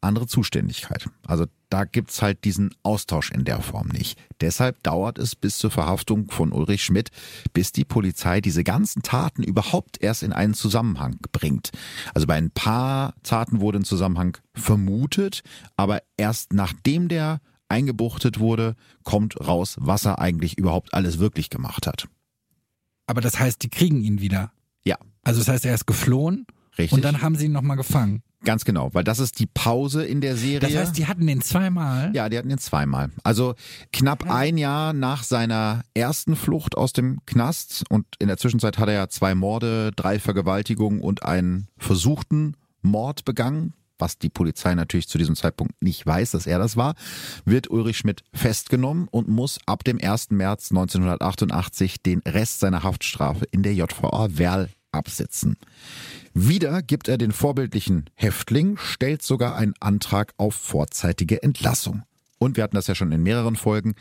andere 0.01 0.27
Zuständigkeit. 0.27 1.09
Also 1.27 1.47
da 1.71 1.85
gibt's 1.85 2.23
halt 2.23 2.45
diesen 2.45 2.75
Austausch 2.83 3.31
in 3.31 3.45
der 3.45 3.61
Form 3.61 3.89
nicht. 3.89 4.19
Deshalb 4.41 4.83
dauert 4.83 5.19
es 5.19 5.35
bis 5.35 5.59
zur 5.59 5.71
Verhaftung 5.71 6.31
von 6.31 6.53
Ulrich 6.53 6.85
Schmidt, 6.85 7.11
bis 7.53 7.73
die 7.73 7.85
Polizei 7.85 8.41
diese 8.41 8.65
ganzen 8.65 9.03
Taten 9.03 9.43
überhaupt 9.43 10.01
erst 10.01 10.23
in 10.23 10.33
einen 10.33 10.55
Zusammenhang 10.55 11.19
bringt. 11.33 11.71
Also 12.15 12.27
bei 12.27 12.35
ein 12.37 12.51
paar 12.51 13.15
Taten 13.23 13.61
wurde 13.61 13.81
ein 13.81 13.85
Zusammenhang 13.85 14.39
vermutet, 14.55 15.43
aber 15.77 16.03
erst 16.17 16.53
nachdem 16.53 17.09
der 17.09 17.41
eingebuchtet 17.69 18.39
wurde, 18.39 18.77
kommt 19.03 19.39
raus, 19.47 19.77
was 19.79 20.07
er 20.07 20.21
eigentlich 20.21 20.57
überhaupt 20.59 20.95
alles 20.95 21.19
wirklich 21.19 21.51
gemacht 21.51 21.87
hat. 21.87 22.09
aber 23.07 23.21
das 23.21 23.39
heißt, 23.39 23.63
die 23.63 23.69
kriegen 23.69 24.01
ihn 24.03 24.21
wieder. 24.21 24.53
Ja, 24.85 24.97
Also 25.23 25.41
das 25.41 25.49
heißt, 25.49 25.67
er 25.67 25.75
ist 25.75 25.87
geflohen 25.87 26.47
richtig. 26.79 26.93
und 26.93 27.03
dann 27.05 27.21
haben 27.21 27.37
sie 27.37 27.47
ihn 27.47 27.53
nochmal 27.53 27.77
gefangen. 27.77 28.23
Ganz 28.45 28.65
genau, 28.65 28.95
weil 28.95 29.05
das 29.05 29.19
ist 29.19 29.41
die 29.41 29.47
Pause 29.47 30.05
in 30.05 30.21
der 30.21 30.37
Serie. 30.37 30.61
Das 30.61 30.75
heißt, 30.75 30.97
die 30.97 31.07
hatten 31.07 31.27
den 31.27 31.43
zweimal. 31.43 32.13
Ja, 32.15 32.29
die 32.29 32.39
hatten 32.39 32.51
ihn 32.51 32.59
zweimal. 32.59 33.11
Also 33.25 33.55
knapp 33.93 34.31
ein 34.31 34.57
Jahr 34.57 34.93
nach 34.93 35.25
seiner 35.25 35.83
ersten 35.95 36.37
Flucht 36.37 36.77
aus 36.77 36.93
dem 36.93 37.19
Knast 37.27 37.85
und 37.91 38.07
in 38.19 38.29
der 38.29 38.37
Zwischenzeit 38.37 38.79
hat 38.79 38.89
er 38.89 38.95
ja 38.95 39.09
zwei 39.09 39.35
Morde, 39.35 39.91
drei 39.95 40.21
Vergewaltigungen 40.21 41.01
und 41.01 41.25
einen 41.25 41.67
versuchten 41.79 42.55
Mord 42.81 43.25
begangen. 43.25 43.75
Was 43.99 44.17
die 44.17 44.31
Polizei 44.31 44.77
natürlich 44.77 45.09
zu 45.09 45.19
diesem 45.19 45.35
Zeitpunkt 45.35 45.83
nicht 45.83 46.07
weiß, 46.07 46.31
dass 46.31 46.47
er 46.47 46.61
das 46.61 46.77
war, 46.77 46.95
wird 47.45 47.69
Ulrich 47.69 47.99
Schmidt 47.99 48.23
festgenommen 48.33 49.09
und 49.11 49.27
muss 49.27 49.59
ab 49.67 49.83
dem 49.83 49.99
1. 50.01 50.31
März 50.31 50.71
1988 50.71 52.01
den 52.03 52.21
Rest 52.21 52.61
seiner 52.61 52.85
Haftstrafe 52.85 53.45
in 53.51 53.65
der 53.65 53.75
JVA 53.75 54.29
Werl 54.39 54.69
absitzen. 54.99 55.57
Wieder 56.35 56.83
gibt 56.83 57.09
er 57.09 57.17
den 57.17 57.33
vorbildlichen 57.33 58.11
Häftling, 58.15 58.77
stellt 58.77 59.23
sogar 59.23 59.57
einen 59.57 59.75
Antrag 59.81 60.35
auf 60.37 60.55
vorzeitige 60.55 61.43
Entlassung. 61.43 62.03
Und 62.39 62.57
wir 62.57 62.63
hatten 62.63 62.77
das 62.77 62.87
ja 62.87 62.95
schon 62.95 63.11
in 63.11 63.23
mehreren 63.23 63.57
Folgen. 63.57 63.95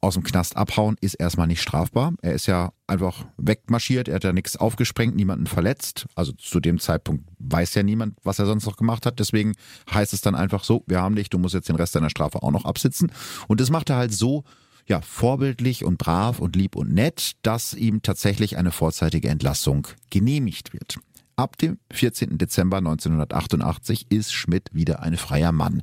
Aus 0.00 0.14
dem 0.14 0.22
Knast 0.22 0.56
abhauen 0.56 0.96
ist 1.00 1.14
erstmal 1.14 1.46
nicht 1.46 1.60
strafbar. 1.60 2.14
Er 2.22 2.32
ist 2.32 2.46
ja 2.46 2.72
einfach 2.86 3.26
wegmarschiert, 3.36 4.08
er 4.08 4.14
hat 4.14 4.24
ja 4.24 4.32
nichts 4.32 4.56
aufgesprengt, 4.56 5.14
niemanden 5.14 5.46
verletzt. 5.46 6.06
Also 6.14 6.32
zu 6.32 6.60
dem 6.60 6.78
Zeitpunkt 6.78 7.28
weiß 7.38 7.74
ja 7.74 7.82
niemand, 7.82 8.16
was 8.22 8.38
er 8.38 8.46
sonst 8.46 8.64
noch 8.64 8.76
gemacht 8.76 9.04
hat. 9.04 9.18
Deswegen 9.18 9.54
heißt 9.92 10.14
es 10.14 10.22
dann 10.22 10.34
einfach 10.34 10.64
so, 10.64 10.84
wir 10.86 11.02
haben 11.02 11.16
dich, 11.16 11.28
du 11.28 11.38
musst 11.38 11.54
jetzt 11.54 11.68
den 11.68 11.76
Rest 11.76 11.94
deiner 11.94 12.10
Strafe 12.10 12.42
auch 12.42 12.50
noch 12.50 12.64
absitzen. 12.64 13.12
Und 13.46 13.60
das 13.60 13.70
macht 13.70 13.90
er 13.90 13.96
halt 13.96 14.14
so, 14.14 14.44
ja, 14.86 15.00
vorbildlich 15.00 15.84
und 15.84 15.98
brav 15.98 16.38
und 16.38 16.56
lieb 16.56 16.76
und 16.76 16.92
nett, 16.92 17.32
dass 17.42 17.74
ihm 17.74 18.02
tatsächlich 18.02 18.56
eine 18.56 18.70
vorzeitige 18.72 19.28
Entlassung 19.28 19.88
genehmigt 20.10 20.72
wird. 20.72 20.98
Ab 21.34 21.56
dem 21.56 21.78
14. 21.92 22.36
Dezember 22.36 22.76
1988 22.76 24.10
ist 24.10 24.32
Schmidt 24.32 24.68
wieder 24.72 25.02
ein 25.02 25.16
freier 25.16 25.50
Mann. 25.50 25.82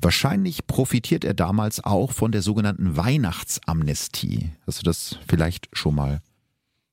Wahrscheinlich 0.00 0.66
profitiert 0.66 1.24
er 1.24 1.34
damals 1.34 1.84
auch 1.84 2.12
von 2.12 2.32
der 2.32 2.40
sogenannten 2.40 2.96
Weihnachtsamnestie. 2.96 4.50
Hast 4.66 4.80
du 4.80 4.84
das 4.84 5.18
vielleicht 5.28 5.68
schon 5.74 5.94
mal 5.94 6.22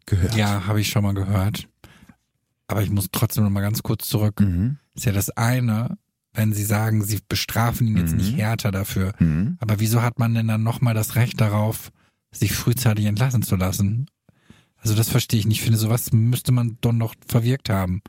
gehört? 0.05 0.35
Ja, 0.35 0.67
habe 0.67 0.81
ich 0.81 0.89
schon 0.89 1.03
mal 1.03 1.13
gehört. 1.13 1.69
Aber 2.67 2.83
ich 2.83 2.89
muss 2.89 3.07
trotzdem 3.11 3.43
noch 3.43 3.51
mal 3.51 3.61
ganz 3.61 3.81
kurz 3.81 4.09
zurück. 4.09 4.41
Mhm. 4.41 4.77
Ist 4.93 5.05
ja 5.05 5.11
das 5.11 5.29
eine, 5.29 5.97
wenn 6.35 6.53
sie 6.53 6.63
sagen, 6.65 7.03
sie 7.03 7.19
bestrafen 7.27 7.87
ihn 7.87 7.97
jetzt 7.97 8.11
Mhm. 8.11 8.17
nicht 8.17 8.37
härter 8.37 8.71
dafür. 8.71 9.13
Mhm. 9.19 9.57
Aber 9.59 9.79
wieso 9.79 10.01
hat 10.01 10.19
man 10.19 10.33
denn 10.33 10.47
dann 10.47 10.63
noch 10.63 10.81
mal 10.81 10.93
das 10.93 11.15
Recht 11.15 11.39
darauf, 11.41 11.91
sich 12.31 12.53
frühzeitig 12.53 13.05
entlassen 13.05 13.41
zu 13.41 13.55
lassen? 13.55 14.07
Also 14.77 14.93
das 14.95 15.09
verstehe 15.09 15.39
ich 15.39 15.47
nicht. 15.47 15.57
Ich 15.57 15.63
finde, 15.63 15.79
sowas 15.79 16.11
müsste 16.11 16.51
man 16.51 16.77
doch 16.81 16.91
noch 16.93 17.15
verwirkt 17.27 17.69
haben. 17.69 18.01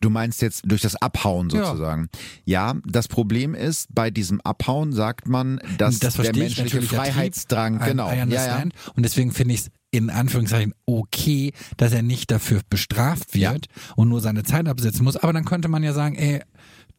Du 0.00 0.10
meinst 0.10 0.42
jetzt 0.42 0.62
durch 0.66 0.82
das 0.82 0.96
Abhauen 0.96 1.48
Ja. 1.50 1.64
sozusagen. 1.66 2.08
Ja, 2.44 2.74
das 2.84 3.08
Problem 3.08 3.54
ist, 3.54 3.86
bei 3.94 4.10
diesem 4.10 4.40
Abhauen 4.42 4.92
sagt 4.92 5.28
man, 5.28 5.60
dass 5.78 5.98
das 5.98 6.14
der 6.16 6.36
menschliche 6.36 6.78
Trieb. 6.80 6.90
Freiheitsdrang, 6.90 7.80
I- 7.80 7.84
genau. 7.86 8.10
Ja, 8.12 8.26
ja. 8.26 8.62
Und 8.94 9.02
deswegen 9.02 9.32
finde 9.32 9.54
ich 9.54 9.60
es 9.60 9.70
in 9.92 10.10
Anführungszeichen 10.10 10.74
okay, 10.86 11.52
dass 11.76 11.92
er 11.92 12.02
nicht 12.02 12.30
dafür 12.32 12.60
bestraft 12.68 13.32
wird 13.34 13.66
und 13.96 14.08
nur 14.08 14.20
seine 14.20 14.42
Zeit 14.42 14.66
absetzen 14.68 15.04
muss. 15.04 15.16
Aber 15.16 15.32
dann 15.32 15.44
könnte 15.44 15.68
man 15.68 15.82
ja 15.84 15.92
sagen, 15.92 16.16
ey, 16.16 16.42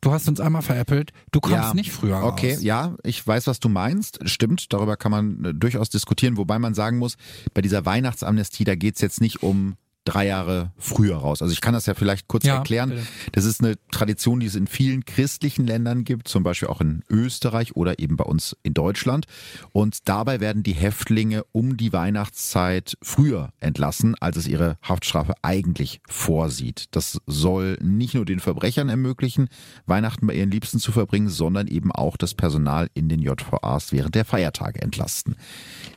du 0.06 0.12
hast 0.12 0.28
uns 0.28 0.40
einmal 0.40 0.62
veräppelt, 0.62 1.12
du 1.32 1.40
kommst 1.42 1.58
Ja, 1.58 1.74
nicht 1.74 1.92
früher 1.92 2.24
Okay, 2.24 2.54
raus. 2.54 2.64
ja, 2.64 2.96
ich 3.04 3.26
weiß, 3.26 3.48
was 3.48 3.60
du 3.60 3.70
meinst. 3.70 4.20
Stimmt, 4.30 4.72
darüber 4.72 4.98
kann 4.98 5.12
man 5.12 5.44
äh, 5.46 5.54
durchaus 5.54 5.90
diskutieren, 5.90 6.38
wobei 6.38 6.60
man 6.60 6.74
sagen 6.74 6.98
muss, 6.98 7.16
bei 7.54 7.62
dieser 7.62 7.86
Weihnachtsamnestie, 7.86 8.64
da 8.64 8.76
geht's 8.76 9.02
jetzt 9.02 9.20
nicht 9.22 9.42
um 9.44 9.76
drei 10.06 10.28
Jahre 10.28 10.72
früher 10.78 11.18
raus. 11.18 11.42
Also 11.42 11.52
ich 11.52 11.62
kann 11.62 11.74
das 11.74 11.88
ja 11.88 11.96
vielleicht 11.96 12.28
kurz 12.28 12.46
Ja, 12.46 12.58
erklären. 12.58 12.92
bitte. 12.92 13.04
Das 13.34 13.44
ist 13.46 13.62
eine 13.62 13.76
Tradition, 13.92 14.40
die 14.40 14.46
es 14.46 14.56
in 14.56 14.68
vielen 14.68 15.04
christlichen 15.04 15.66
Ländern 15.68 16.04
gibt, 16.04 16.28
zum 16.28 16.44
Beispiel 16.44 16.68
auch 16.70 16.80
in 16.80 17.04
Österreich 17.10 17.76
oder 17.76 18.00
eben 18.00 18.16
bei 18.16 18.24
uns 18.24 18.56
in 18.64 18.74
Deutschland. 18.74 19.26
Und 19.74 20.08
dabei 20.08 20.40
werden 20.40 20.62
die 20.64 20.74
Häftlinge 20.74 21.44
um 21.52 21.76
die 21.76 21.92
Weihnachtszeit 21.92 22.98
früher 23.02 23.50
entlassen, 23.60 24.16
als 24.20 24.38
es 24.38 24.48
ihre 24.48 24.78
Haftstrafe 24.82 25.34
eigentlich 25.42 26.00
vorsieht. 26.08 26.86
Das 26.92 27.20
soll 27.26 27.78
nicht 27.82 28.14
nur 28.14 28.26
den 28.26 28.40
Verbrechern 28.40 28.90
ermöglichen, 28.90 29.50
Weihnachten 29.88 30.28
bei 30.28 30.36
ihren 30.36 30.52
Liebsten 30.52 30.80
zu 30.80 30.92
verbringen, 30.92 31.30
sondern 31.30 31.68
eben 31.68 31.92
auch 31.92 32.16
das 32.16 32.36
Personal 32.36 32.90
in 32.94 33.10
den 33.10 33.22
JVAs 33.22 33.92
während 33.92 34.14
der 34.14 34.26
Feiertage 34.26 34.82
entlasten. 34.82 35.36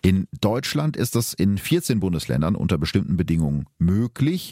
In 0.00 0.26
Deutschland 0.40 0.96
ist 0.96 1.14
das 1.14 1.34
in 1.34 1.58
14 1.58 2.00
Bundesländern 2.00 2.56
unter 2.56 2.78
bestimmten 2.78 3.16
Bedingungen 3.18 3.66
möglich, 3.78 3.97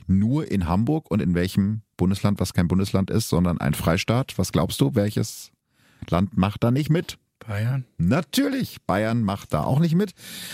nur 0.07 0.51
in 0.51 0.67
Hamburg 0.67 1.11
und 1.11 1.21
in 1.21 1.35
welchem 1.35 1.83
Bundesland, 1.97 2.41
was 2.41 2.53
kein 2.53 2.69
Bundesland 2.69 3.11
ist, 3.11 3.29
sondern 3.29 3.59
ein 3.59 3.75
Freistaat. 3.75 4.39
Was 4.39 4.53
glaubst 4.53 4.81
du, 4.81 4.95
welches 4.95 5.53
Land 6.09 6.37
macht 6.37 6.65
da 6.65 6.71
nicht 6.71 6.91
mit? 6.91 7.19
Bayern? 7.47 7.85
Natürlich, 7.99 8.83
Bayern 8.87 9.23
macht 9.23 9.53
da 9.53 9.63
auch 9.63 9.79
nicht 9.79 9.95
mit. 9.95 10.13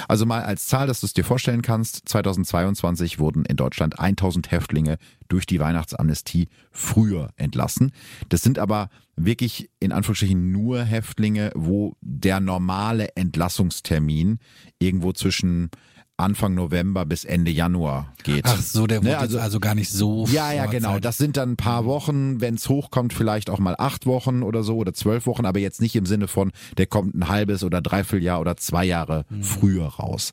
Also 0.08 0.26
mal 0.26 0.42
als 0.42 0.66
Zahl, 0.66 0.86
dass 0.86 1.00
du 1.00 1.06
es 1.06 1.14
dir 1.14 1.24
vorstellen 1.24 1.62
kannst, 1.62 2.08
2022 2.08 3.18
wurden 3.18 3.44
in 3.44 3.56
Deutschland 3.56 3.98
1000 3.98 4.50
Häftlinge 4.50 4.98
durch 5.28 5.46
die 5.46 5.60
Weihnachtsamnestie 5.60 6.48
früher 6.70 7.30
entlassen. 7.36 7.92
Das 8.28 8.42
sind 8.42 8.58
aber 8.58 8.90
wirklich 9.16 9.70
in 9.80 9.92
Anführungsstrichen 9.92 10.50
nur 10.52 10.82
Häftlinge, 10.82 11.52
wo 11.54 11.96
der 12.00 12.40
normale 12.40 13.16
Entlassungstermin 13.16 14.38
irgendwo 14.78 15.12
zwischen 15.12 15.70
Anfang 16.16 16.54
November 16.54 17.04
bis 17.04 17.24
Ende 17.24 17.50
Januar 17.50 18.12
geht. 18.22 18.44
Ach 18.46 18.60
so, 18.60 18.86
der 18.86 19.00
ne, 19.00 19.06
wurde 19.06 19.18
also, 19.18 19.38
also 19.38 19.60
gar 19.60 19.74
nicht 19.74 19.90
so. 19.90 20.26
Ja, 20.30 20.52
ja, 20.52 20.66
genau. 20.66 20.98
Das 20.98 21.18
sind 21.18 21.36
dann 21.36 21.52
ein 21.52 21.56
paar 21.56 21.84
Wochen, 21.84 22.40
wenn 22.40 22.54
es 22.54 22.68
hochkommt, 22.68 23.12
vielleicht 23.12 23.50
auch 23.50 23.58
mal 23.58 23.74
acht 23.78 24.06
Wochen 24.06 24.42
oder 24.42 24.62
so 24.62 24.76
oder 24.76 24.94
zwölf 24.94 25.26
Wochen, 25.26 25.46
aber 25.46 25.58
jetzt 25.58 25.80
nicht 25.80 25.96
im 25.96 26.06
Sinne 26.06 26.28
von, 26.28 26.52
der 26.78 26.86
kommt 26.86 27.14
ein 27.14 27.28
halbes 27.28 27.64
oder 27.64 27.80
dreiviertel 27.80 28.24
Jahr 28.24 28.40
oder 28.40 28.56
zwei 28.56 28.84
Jahre 28.84 29.24
mhm. 29.30 29.42
früher 29.42 29.86
raus. 29.86 30.32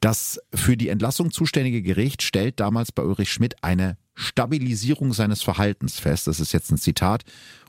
Das 0.00 0.40
für 0.54 0.76
die 0.76 0.88
Entlassung 0.88 1.30
zuständige 1.30 1.82
Gericht 1.82 2.22
stellt 2.22 2.60
damals 2.60 2.92
bei 2.92 3.02
Ulrich 3.02 3.32
Schmidt 3.32 3.62
eine 3.62 3.98
Stabilisierung 4.14 5.12
seines 5.12 5.42
Verhaltens 5.42 5.98
fest. 5.98 6.26
Das 6.26 6.40
ist 6.40 6.52
jetzt 6.52 6.70
ein 6.70 6.78
Zitat. 6.78 7.24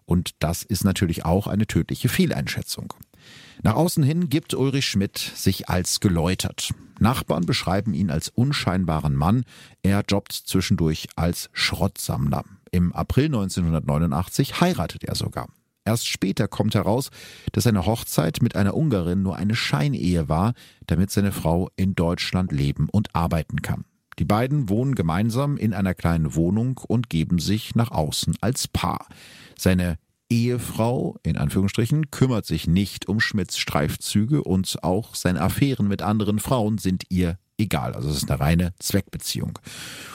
Und 0.06 0.32
das 0.40 0.64
ist 0.64 0.86
natürlich 0.86 1.26
auch 1.26 1.48
eine 1.48 1.68
tödliche 1.68 2.08
Fehleinschätzung. 2.08 2.94
Nach 3.64 3.76
außen 3.76 4.04
hin 4.04 4.30
gibt 4.30 4.54
Ulrich 4.54 4.86
Schmidt 4.86 5.18
sich 5.18 5.70
als 5.70 6.00
geläutert. 6.00 6.74
Nachbarn 7.00 7.46
beschreiben 7.46 7.94
ihn 7.94 8.12
als 8.12 8.30
unscheinbaren 8.30 9.16
Mann. 9.16 9.44
Er 9.84 10.04
jobbt 10.08 10.34
zwischendurch 10.34 11.08
als 11.16 11.50
Schrottsammler. 11.54 12.44
Im 12.72 12.94
April 12.94 13.26
1989 13.26 14.62
heiratet 14.62 15.04
er 15.04 15.16
sogar. 15.16 15.50
Erst 15.86 16.08
später 16.08 16.48
kommt 16.48 16.76
heraus, 16.76 17.10
dass 17.54 17.64
seine 17.64 17.86
Hochzeit 17.86 18.42
mit 18.42 18.56
einer 18.56 18.76
Ungarin 18.76 19.22
nur 19.22 19.38
eine 19.38 19.56
Scheinehe 19.56 20.28
war, 20.28 20.54
damit 20.86 21.12
seine 21.12 21.32
Frau 21.32 21.70
in 21.78 21.96
Deutschland 21.96 22.52
leben 22.52 22.90
und 22.92 23.16
arbeiten 23.16 23.62
kann. 23.62 23.86
Die 24.20 24.26
beiden 24.26 24.68
wohnen 24.68 24.96
gemeinsam 24.96 25.58
in 25.58 25.74
einer 25.74 25.94
kleinen 25.94 26.36
Wohnung 26.36 26.80
und 26.86 27.10
geben 27.10 27.40
sich 27.40 27.76
nach 27.76 27.92
außen 27.92 28.36
als 28.42 28.68
Paar. 28.68 29.08
Seine 29.58 29.98
Ehefrau, 30.30 31.18
in 31.24 31.38
Anführungsstrichen, 31.38 32.12
kümmert 32.12 32.46
sich 32.46 32.68
nicht 32.68 33.08
um 33.08 33.20
Schmidts 33.20 33.58
Streifzüge 33.58 34.44
und 34.44 34.84
auch 34.84 35.16
seine 35.16 35.42
Affären 35.42 35.88
mit 35.88 36.02
anderen 36.02 36.40
Frauen 36.40 36.78
sind 36.78 37.06
ihr 37.10 37.38
egal. 37.58 37.94
Also 37.94 38.10
es 38.10 38.18
ist 38.18 38.30
eine 38.30 38.40
reine 38.40 38.74
Zweckbeziehung. 38.80 39.60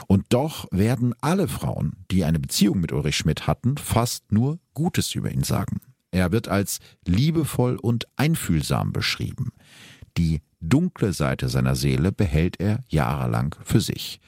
Und 0.07 0.27
doch 0.29 0.67
werden 0.71 1.15
alle 1.21 1.49
Frauen, 1.49 1.97
die 2.11 2.25
eine 2.25 2.39
Beziehung 2.39 2.81
mit 2.81 2.93
Ulrich 2.93 3.17
Schmidt 3.17 3.47
hatten, 3.47 3.77
fast 3.79 4.31
nur 4.33 4.59
Gutes 4.75 5.15
über 5.15 5.31
ihn 5.31 5.43
sagen. 5.43 5.81
Er 6.11 6.31
wird 6.31 6.49
als 6.49 6.79
liebevoll 7.07 7.77
und 7.77 8.07
einfühlsam 8.17 8.93
beschrieben. 8.93 9.53
Die 10.19 10.43
dunkle 10.61 11.13
Seite 11.13 11.49
seiner 11.49 11.75
Seele 11.75 12.13
behält 12.13 12.61
er 12.61 12.81
jahrelang 12.89 13.57
für 13.65 13.81
sich. 13.81 14.21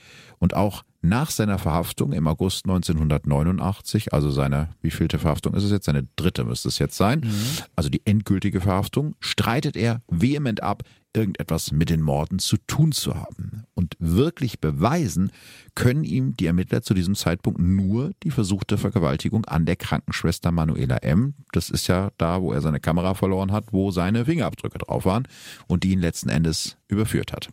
Und 0.45 0.53
auch 0.53 0.85
nach 1.01 1.31
seiner 1.31 1.59
Verhaftung 1.59 2.13
im 2.13 2.27
August 2.27 2.67
1989, 2.67 4.13
also 4.13 4.31
seine, 4.31 4.69
wie 4.83 4.91
vielte 4.91 5.19
Verhaftung 5.19 5.55
ist 5.55 5.65
es 5.65 5.71
jetzt? 5.71 5.87
Seine 5.87 6.07
dritte 6.17 6.45
müsste 6.45 6.69
es 6.69 6.79
jetzt 6.79 6.99
sein. 6.99 7.21
Mhm. 7.21 7.63
Also 7.77 7.89
die 7.89 8.03
endgültige 8.05 8.61
Verhaftung, 8.61 9.17
streitet 9.21 9.75
er 9.75 10.03
vehement 10.07 10.63
ab, 10.63 10.83
irgendetwas 11.15 11.73
mit 11.73 11.89
den 11.89 12.03
Morden 12.03 12.41
zu 12.41 12.59
tun 12.59 12.93
zu 12.93 13.15
haben. 13.15 13.65
Und 13.73 13.97
wirklich 13.99 14.61
beweisen 14.61 15.33
können 15.75 16.05
ihm 16.05 16.37
die 16.37 16.45
Ermittler 16.45 16.83
zu 16.83 16.93
diesem 16.93 17.15
Zeitpunkt 17.15 17.59
nur 17.59 18.11
die 18.23 18.31
versuchte 18.31 18.77
Vergewaltigung 18.77 19.47
an 19.47 19.65
der 19.65 19.77
Krankenschwester 19.77 20.53
Manuela 20.53 20.99
M. 20.99 21.33
Das 21.53 21.71
ist 21.71 21.87
ja 21.87 22.11
da, 22.19 22.43
wo 22.43 22.53
er 22.53 22.61
seine 22.61 22.81
Kamera 22.81 23.15
verloren 23.15 23.51
hat, 23.51 23.73
wo 23.73 23.91
seine 23.93 24.27
Fingerabdrücke 24.27 24.77
drauf 24.77 25.07
waren 25.07 25.27
und 25.69 25.85
die 25.85 25.93
ihn 25.93 26.01
letzten 26.01 26.29
Endes 26.29 26.77
überführt 26.87 27.33
hat. 27.33 27.49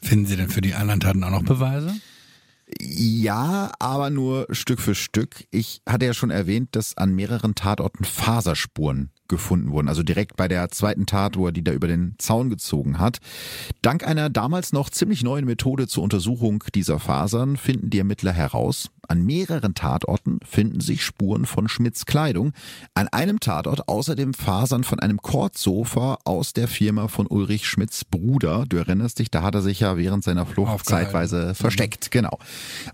Finden 0.00 0.26
Sie 0.26 0.36
denn 0.36 0.48
für 0.48 0.60
die 0.60 0.74
anderen 0.74 0.98
Taten 0.98 1.22
auch 1.22 1.30
noch 1.30 1.44
Beweise? 1.44 1.94
Ja, 2.80 3.72
aber 3.78 4.10
nur 4.10 4.46
Stück 4.50 4.80
für 4.80 4.94
Stück. 4.94 5.46
Ich 5.50 5.82
hatte 5.88 6.06
ja 6.06 6.14
schon 6.14 6.30
erwähnt, 6.30 6.70
dass 6.72 6.96
an 6.96 7.14
mehreren 7.14 7.54
Tatorten 7.54 8.04
Faserspuren 8.04 9.10
gefunden 9.28 9.70
wurden. 9.72 9.88
Also 9.88 10.02
direkt 10.02 10.36
bei 10.36 10.48
der 10.48 10.70
zweiten 10.70 11.06
Tat, 11.06 11.36
wo 11.36 11.46
er 11.46 11.52
die 11.52 11.64
da 11.64 11.72
über 11.72 11.88
den 11.88 12.14
Zaun 12.18 12.50
gezogen 12.50 12.98
hat. 12.98 13.18
Dank 13.82 14.06
einer 14.06 14.30
damals 14.30 14.72
noch 14.72 14.90
ziemlich 14.90 15.22
neuen 15.22 15.44
Methode 15.44 15.86
zur 15.86 16.02
Untersuchung 16.02 16.64
dieser 16.74 16.98
Fasern 16.98 17.56
finden 17.56 17.90
die 17.90 17.98
Ermittler 17.98 18.32
heraus, 18.32 18.90
an 19.08 19.24
mehreren 19.24 19.74
Tatorten 19.74 20.40
finden 20.44 20.80
sich 20.80 21.04
Spuren 21.04 21.46
von 21.46 21.68
Schmidts 21.68 22.06
Kleidung. 22.06 22.52
An 22.94 23.08
einem 23.08 23.40
Tatort 23.40 23.88
außerdem 23.88 24.34
Fasern 24.34 24.84
von 24.84 25.00
einem 25.00 25.20
Kordsofa 25.22 26.18
aus 26.24 26.52
der 26.52 26.68
Firma 26.68 27.08
von 27.08 27.26
Ulrich 27.26 27.66
Schmidts 27.66 28.04
Bruder. 28.04 28.64
Du 28.68 28.76
erinnerst 28.76 29.18
dich, 29.18 29.30
da 29.30 29.42
hat 29.42 29.54
er 29.54 29.62
sich 29.62 29.80
ja 29.80 29.96
während 29.96 30.24
seiner 30.24 30.46
Flucht 30.46 30.86
zeitweise 30.86 31.48
mhm. 31.48 31.54
versteckt. 31.54 32.10
Genau. 32.10 32.38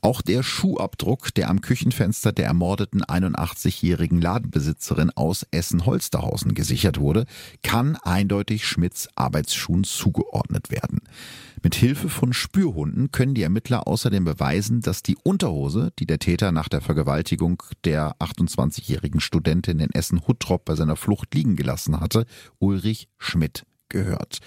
Auch 0.02 0.22
der 0.22 0.42
Schuhabdruck, 0.42 1.34
der 1.34 1.50
am 1.50 1.61
Küchenfenster 1.61 2.32
der 2.32 2.46
ermordeten 2.46 3.02
81-jährigen 3.02 4.20
Ladenbesitzerin 4.20 5.11
aus 5.11 5.46
Essen-Holsterhausen 5.50 6.54
gesichert 6.54 7.00
wurde, 7.00 7.26
kann 7.62 7.96
eindeutig 7.96 8.66
Schmidts 8.66 9.08
Arbeitsschuhen 9.14 9.84
zugeordnet 9.84 10.70
werden. 10.70 11.00
Mit 11.62 11.74
Hilfe 11.74 12.08
von 12.08 12.32
Spürhunden 12.32 13.11
können 13.12 13.34
die 13.34 13.42
Ermittler 13.42 13.86
außerdem 13.86 14.24
beweisen, 14.24 14.80
dass 14.80 15.02
die 15.02 15.16
Unterhose, 15.22 15.92
die 15.98 16.06
der 16.06 16.18
Täter 16.18 16.52
nach 16.52 16.68
der 16.68 16.80
Vergewaltigung 16.80 17.62
der 17.84 18.16
28-jährigen 18.18 19.20
Studentin 19.20 19.78
in 19.78 19.90
Essen-Huttrop 19.90 20.64
bei 20.64 20.74
seiner 20.74 20.96
Flucht 20.96 21.34
liegen 21.34 21.56
gelassen 21.56 22.00
hatte, 22.00 22.24
Ulrich 22.58 23.08
Schmidt 23.18 23.64
gehört. 23.90 24.38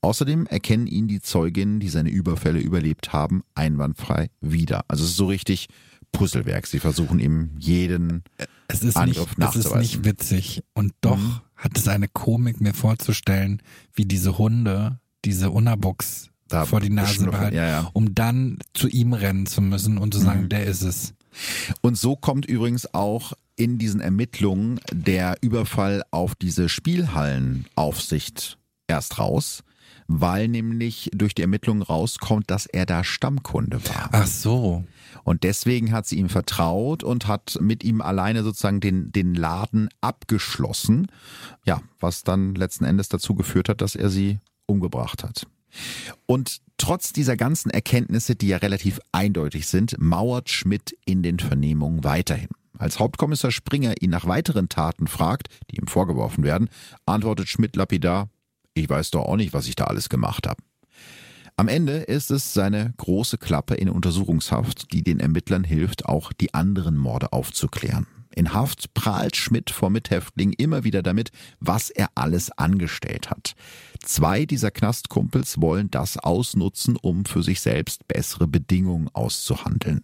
Außerdem 0.00 0.46
erkennen 0.46 0.88
ihn 0.88 1.06
die 1.06 1.20
Zeuginnen, 1.20 1.78
die 1.78 1.88
seine 1.88 2.10
Überfälle 2.10 2.58
überlebt 2.58 3.12
haben, 3.12 3.42
einwandfrei 3.54 4.30
wieder. 4.40 4.84
Also 4.88 5.04
es 5.04 5.10
ist 5.10 5.16
so 5.16 5.26
richtig 5.26 5.68
Puzzlewerk. 6.10 6.66
Sie 6.66 6.80
versuchen 6.80 7.20
ihm 7.20 7.50
jeden 7.58 8.24
es 8.68 8.82
ist 8.82 8.96
Angriff 8.96 9.28
nicht, 9.28 9.38
nachzuweisen. 9.38 9.80
Es 9.80 9.86
ist 9.86 9.94
nicht 9.94 10.04
witzig. 10.04 10.64
Und 10.74 10.94
doch 11.00 11.18
mhm. 11.18 11.40
hat 11.54 11.78
es 11.78 11.86
eine 11.86 12.08
Komik, 12.08 12.60
mir 12.60 12.74
vorzustellen, 12.74 13.62
wie 13.94 14.04
diese 14.04 14.38
Hunde 14.38 14.98
diese 15.24 15.50
Unabox 15.50 16.30
da 16.48 16.64
vor 16.64 16.80
die 16.80 16.90
Nase 16.90 17.24
behalten, 17.24 17.56
ja, 17.56 17.66
ja. 17.66 17.90
um 17.92 18.14
dann 18.14 18.58
zu 18.72 18.88
ihm 18.88 19.12
rennen 19.12 19.46
zu 19.46 19.60
müssen 19.60 19.98
und 19.98 20.14
zu 20.14 20.20
sagen, 20.20 20.42
mhm. 20.42 20.48
der 20.48 20.64
ist 20.64 20.82
es. 20.82 21.14
Und 21.82 21.98
so 21.98 22.16
kommt 22.16 22.46
übrigens 22.46 22.94
auch 22.94 23.32
in 23.56 23.78
diesen 23.78 24.00
Ermittlungen 24.00 24.80
der 24.92 25.36
Überfall 25.40 26.02
auf 26.10 26.34
diese 26.34 26.68
Spielhallenaufsicht 26.68 28.58
erst 28.86 29.18
raus 29.18 29.62
weil 30.08 30.48
nämlich 30.48 31.10
durch 31.14 31.34
die 31.34 31.42
Ermittlungen 31.42 31.82
rauskommt, 31.82 32.50
dass 32.50 32.66
er 32.66 32.86
da 32.86 33.02
Stammkunde 33.02 33.84
war. 33.88 34.08
Ach 34.12 34.26
so. 34.26 34.84
Und 35.24 35.42
deswegen 35.42 35.92
hat 35.92 36.06
sie 36.06 36.18
ihm 36.18 36.28
vertraut 36.28 37.02
und 37.02 37.26
hat 37.26 37.58
mit 37.60 37.82
ihm 37.82 38.00
alleine 38.00 38.44
sozusagen 38.44 38.80
den, 38.80 39.10
den 39.10 39.34
Laden 39.34 39.88
abgeschlossen. 40.00 41.08
Ja, 41.64 41.80
was 41.98 42.22
dann 42.22 42.54
letzten 42.54 42.84
Endes 42.84 43.08
dazu 43.08 43.34
geführt 43.34 43.68
hat, 43.68 43.80
dass 43.80 43.96
er 43.96 44.08
sie 44.08 44.38
umgebracht 44.66 45.24
hat. 45.24 45.46
Und 46.26 46.60
trotz 46.78 47.12
dieser 47.12 47.36
ganzen 47.36 47.70
Erkenntnisse, 47.70 48.36
die 48.36 48.48
ja 48.48 48.58
relativ 48.58 49.00
eindeutig 49.12 49.66
sind, 49.66 49.96
mauert 49.98 50.50
Schmidt 50.50 50.96
in 51.04 51.22
den 51.22 51.38
Vernehmungen 51.38 52.04
weiterhin. 52.04 52.48
Als 52.78 52.98
Hauptkommissar 52.98 53.50
Springer 53.50 53.94
ihn 54.00 54.10
nach 54.10 54.26
weiteren 54.26 54.68
Taten 54.68 55.06
fragt, 55.06 55.48
die 55.70 55.76
ihm 55.76 55.86
vorgeworfen 55.86 56.44
werden, 56.44 56.68
antwortet 57.06 57.48
Schmidt 57.48 57.76
lapidar, 57.76 58.28
ich 58.74 58.88
weiß 58.88 59.10
doch 59.12 59.24
auch 59.24 59.36
nicht, 59.36 59.54
was 59.54 59.66
ich 59.68 59.74
da 59.74 59.84
alles 59.84 60.08
gemacht 60.10 60.46
habe. 60.46 60.62
Am 61.56 61.68
Ende 61.68 61.92
ist 62.00 62.30
es 62.30 62.52
seine 62.52 62.92
große 62.98 63.38
Klappe 63.38 63.74
in 63.74 63.88
Untersuchungshaft, 63.88 64.92
die 64.92 65.02
den 65.02 65.20
Ermittlern 65.20 65.64
hilft, 65.64 66.04
auch 66.04 66.34
die 66.34 66.52
anderen 66.52 66.98
Morde 66.98 67.32
aufzuklären. 67.32 68.06
In 68.36 68.52
Haft 68.52 68.92
prahlt 68.92 69.34
Schmidt 69.34 69.70
vor 69.70 69.88
Mithäftling 69.88 70.52
immer 70.52 70.84
wieder 70.84 71.02
damit, 71.02 71.32
was 71.58 71.88
er 71.88 72.10
alles 72.16 72.50
angestellt 72.50 73.30
hat. 73.30 73.54
Zwei 74.02 74.44
dieser 74.44 74.70
Knastkumpels 74.70 75.58
wollen 75.62 75.90
das 75.90 76.18
ausnutzen, 76.18 76.96
um 76.96 77.24
für 77.24 77.42
sich 77.42 77.62
selbst 77.62 78.06
bessere 78.06 78.46
Bedingungen 78.46 79.08
auszuhandeln. 79.14 80.02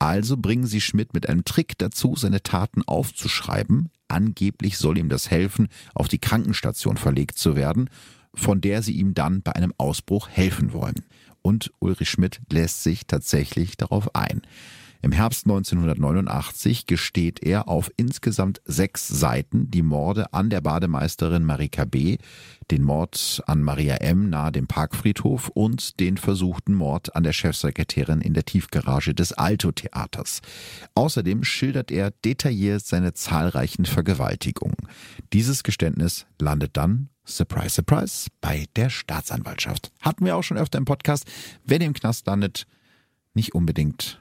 Also 0.00 0.36
bringen 0.36 0.66
sie 0.66 0.80
Schmidt 0.80 1.14
mit 1.14 1.28
einem 1.28 1.44
Trick 1.44 1.78
dazu, 1.78 2.16
seine 2.16 2.42
Taten 2.42 2.82
aufzuschreiben. 2.82 3.90
Angeblich 4.08 4.76
soll 4.76 4.98
ihm 4.98 5.08
das 5.08 5.30
helfen, 5.30 5.68
auf 5.94 6.08
die 6.08 6.18
Krankenstation 6.18 6.96
verlegt 6.96 7.38
zu 7.38 7.54
werden, 7.54 7.90
von 8.34 8.60
der 8.60 8.82
sie 8.82 8.94
ihm 8.94 9.14
dann 9.14 9.42
bei 9.42 9.54
einem 9.54 9.72
Ausbruch 9.78 10.28
helfen 10.28 10.72
wollen. 10.72 11.04
Und 11.42 11.70
Ulrich 11.78 12.10
Schmidt 12.10 12.40
lässt 12.50 12.82
sich 12.82 13.06
tatsächlich 13.06 13.76
darauf 13.76 14.16
ein. 14.16 14.42
Im 15.00 15.12
Herbst 15.12 15.46
1989 15.46 16.86
gesteht 16.86 17.42
er 17.44 17.68
auf 17.68 17.90
insgesamt 17.96 18.60
sechs 18.64 19.06
Seiten 19.06 19.70
die 19.70 19.82
Morde 19.82 20.32
an 20.32 20.50
der 20.50 20.60
Bademeisterin 20.60 21.44
Marika 21.44 21.84
B., 21.84 22.18
den 22.70 22.82
Mord 22.82 23.42
an 23.46 23.62
Maria 23.62 23.96
M. 23.96 24.28
nahe 24.28 24.52
dem 24.52 24.66
Parkfriedhof 24.66 25.48
und 25.48 26.00
den 26.00 26.16
versuchten 26.16 26.74
Mord 26.74 27.14
an 27.16 27.22
der 27.22 27.32
Chefsekretärin 27.32 28.20
in 28.20 28.34
der 28.34 28.44
Tiefgarage 28.44 29.14
des 29.14 29.32
Alto-Theaters. 29.32 30.40
Außerdem 30.94 31.44
schildert 31.44 31.90
er 31.90 32.10
detailliert 32.24 32.84
seine 32.84 33.14
zahlreichen 33.14 33.86
Vergewaltigungen. 33.86 34.76
Dieses 35.32 35.62
Geständnis 35.62 36.26
landet 36.38 36.76
dann 36.76 37.08
Surprise, 37.24 37.74
surprise, 37.74 38.30
bei 38.40 38.66
der 38.74 38.88
Staatsanwaltschaft. 38.88 39.92
Hatten 40.00 40.24
wir 40.24 40.34
auch 40.34 40.42
schon 40.42 40.56
öfter 40.56 40.78
im 40.78 40.86
Podcast. 40.86 41.26
Wer 41.64 41.80
im 41.82 41.92
Knast 41.92 42.26
landet, 42.26 42.66
nicht 43.34 43.54
unbedingt 43.54 44.20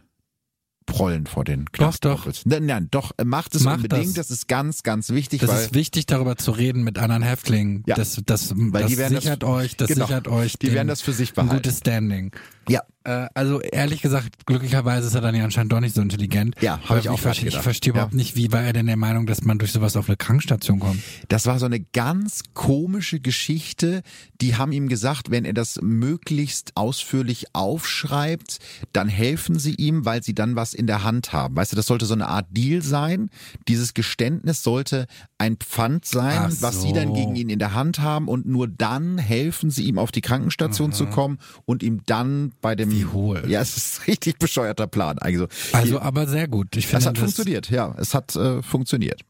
prollen 0.87 1.27
vor 1.27 1.43
den 1.43 1.65
Doch, 1.73 1.97
doch. 1.97 2.27
Nein, 2.45 2.65
nein, 2.65 2.87
doch, 2.89 3.11
macht 3.23 3.53
es 3.53 3.63
Macht 3.63 3.83
unbedingt. 3.83 4.17
das. 4.17 4.29
Das. 4.29 4.31
ist 4.31 4.47
ganz, 4.47 4.81
ganz 4.81 5.11
wichtig. 5.11 5.41
Das 5.41 5.61
ist 5.65 5.75
wichtig, 5.75 6.07
darüber 6.07 6.35
zu 6.37 6.49
reden 6.49 6.83
mit 6.83 6.97
anderen 6.97 7.21
Häftlingen. 7.21 7.83
Ja. 7.85 7.93
Das, 7.95 8.15
das, 8.25 8.53
das 8.55 8.55
das- 8.71 8.89
sichert 8.91 9.43
euch, 9.43 9.77
das 9.77 9.89
genau. 9.89 10.07
sichert 10.07 10.27
euch 10.27 10.57
Die 10.57 10.67
den- 10.67 10.75
werden 10.75 10.87
das 10.87 11.01
für 11.01 11.13
sich 11.13 11.29
ein 11.31 11.35
behalten. 11.35 11.55
gutes 11.57 11.77
Standing. 11.79 12.31
Ja, 12.67 12.81
Äh, 13.07 13.27
also 13.33 13.61
ehrlich 13.61 14.01
gesagt, 14.01 14.45
glücklicherweise 14.45 15.07
ist 15.07 15.15
er 15.15 15.21
dann 15.21 15.33
ja 15.33 15.45
anscheinend 15.45 15.71
doch 15.71 15.79
nicht 15.79 15.95
so 15.95 16.01
intelligent. 16.01 16.55
Ja, 16.61 16.73
hab 16.81 16.89
Weil 16.89 16.99
ich 16.99 17.09
auch 17.09 17.15
ich, 17.15 17.21
verstehe, 17.21 17.47
ich 17.47 17.53
gedacht. 17.53 17.63
verstehe 17.63 17.93
Ja. 17.93 17.99
überhaupt 17.99 18.13
nicht, 18.13 18.35
wie 18.35 18.51
war 18.51 18.61
er 18.61 18.73
denn 18.73 18.85
der 18.87 18.97
Meinung, 18.97 19.25
dass 19.25 19.43
man 19.43 19.57
durch 19.59 19.71
sowas 19.71 19.95
auf 19.95 20.09
eine 20.09 20.17
Krankenstation 20.17 20.79
kommt. 20.79 21.01
Das 21.29 21.45
war 21.45 21.57
so 21.57 21.65
eine 21.65 21.79
ganz 21.79 22.43
komische 22.53 23.19
Geschichte. 23.21 24.01
Die 24.41 24.57
haben 24.57 24.73
ihm 24.73 24.89
gesagt, 24.89 25.31
wenn 25.31 25.45
er 25.45 25.53
das 25.53 25.79
möglichst 25.81 26.75
ausführlich 26.75 27.45
aufschreibt, 27.53 28.57
dann 28.91 29.07
helfen 29.07 29.57
sie 29.57 29.75
ihm, 29.75 30.03
weil 30.05 30.21
sie 30.21 30.35
dann 30.35 30.55
was 30.57 30.73
in 30.73 30.85
der 30.87 31.03
Hand 31.03 31.31
haben. 31.31 31.55
Weißt 31.55 31.71
du, 31.71 31.75
das 31.77 31.85
sollte 31.85 32.05
so 32.05 32.13
eine 32.13 32.27
Art 32.27 32.47
Deal 32.51 32.81
sein. 32.81 33.29
Dieses 33.69 33.93
Geständnis 33.93 34.63
sollte 34.63 35.07
ein 35.37 35.55
Pfand 35.57 36.03
sein, 36.05 36.47
Ach 36.51 36.51
was 36.61 36.81
sie 36.81 36.89
so. 36.89 36.93
dann 36.95 37.13
gegen 37.13 37.35
ihn 37.35 37.49
in 37.49 37.59
der 37.59 37.73
Hand 37.73 37.99
haben 37.99 38.27
und 38.27 38.45
nur 38.45 38.67
dann 38.67 39.17
helfen 39.17 39.69
sie 39.69 39.85
ihm 39.85 39.97
auf 39.97 40.11
die 40.11 40.21
Krankenstation 40.21 40.91
zu 40.91 41.05
kommen 41.05 41.37
und 41.65 41.83
ihm 41.83 42.01
dann 42.05 42.51
bei 42.61 42.75
dem 42.75 42.96
Wie 42.99 43.05
hohl. 43.05 43.43
Ja, 43.47 43.61
es 43.61 43.77
ist 43.77 43.99
ein 43.99 44.03
richtig 44.05 44.39
bescheuerter 44.39 44.87
Plan. 44.87 45.17
Also, 45.19 45.47
Also 45.73 45.99
aber 45.99 46.27
sehr 46.27 46.47
gut. 46.47 46.75
Ich 46.77 46.87
finde 46.87 47.03
das 47.05 47.09
hat 47.09 47.17
funktioniert, 47.17 47.69
ja, 47.69 47.93
es 47.97 48.13
hat 48.13 48.35
äh, 48.35 48.61
funktioniert. 48.61 49.21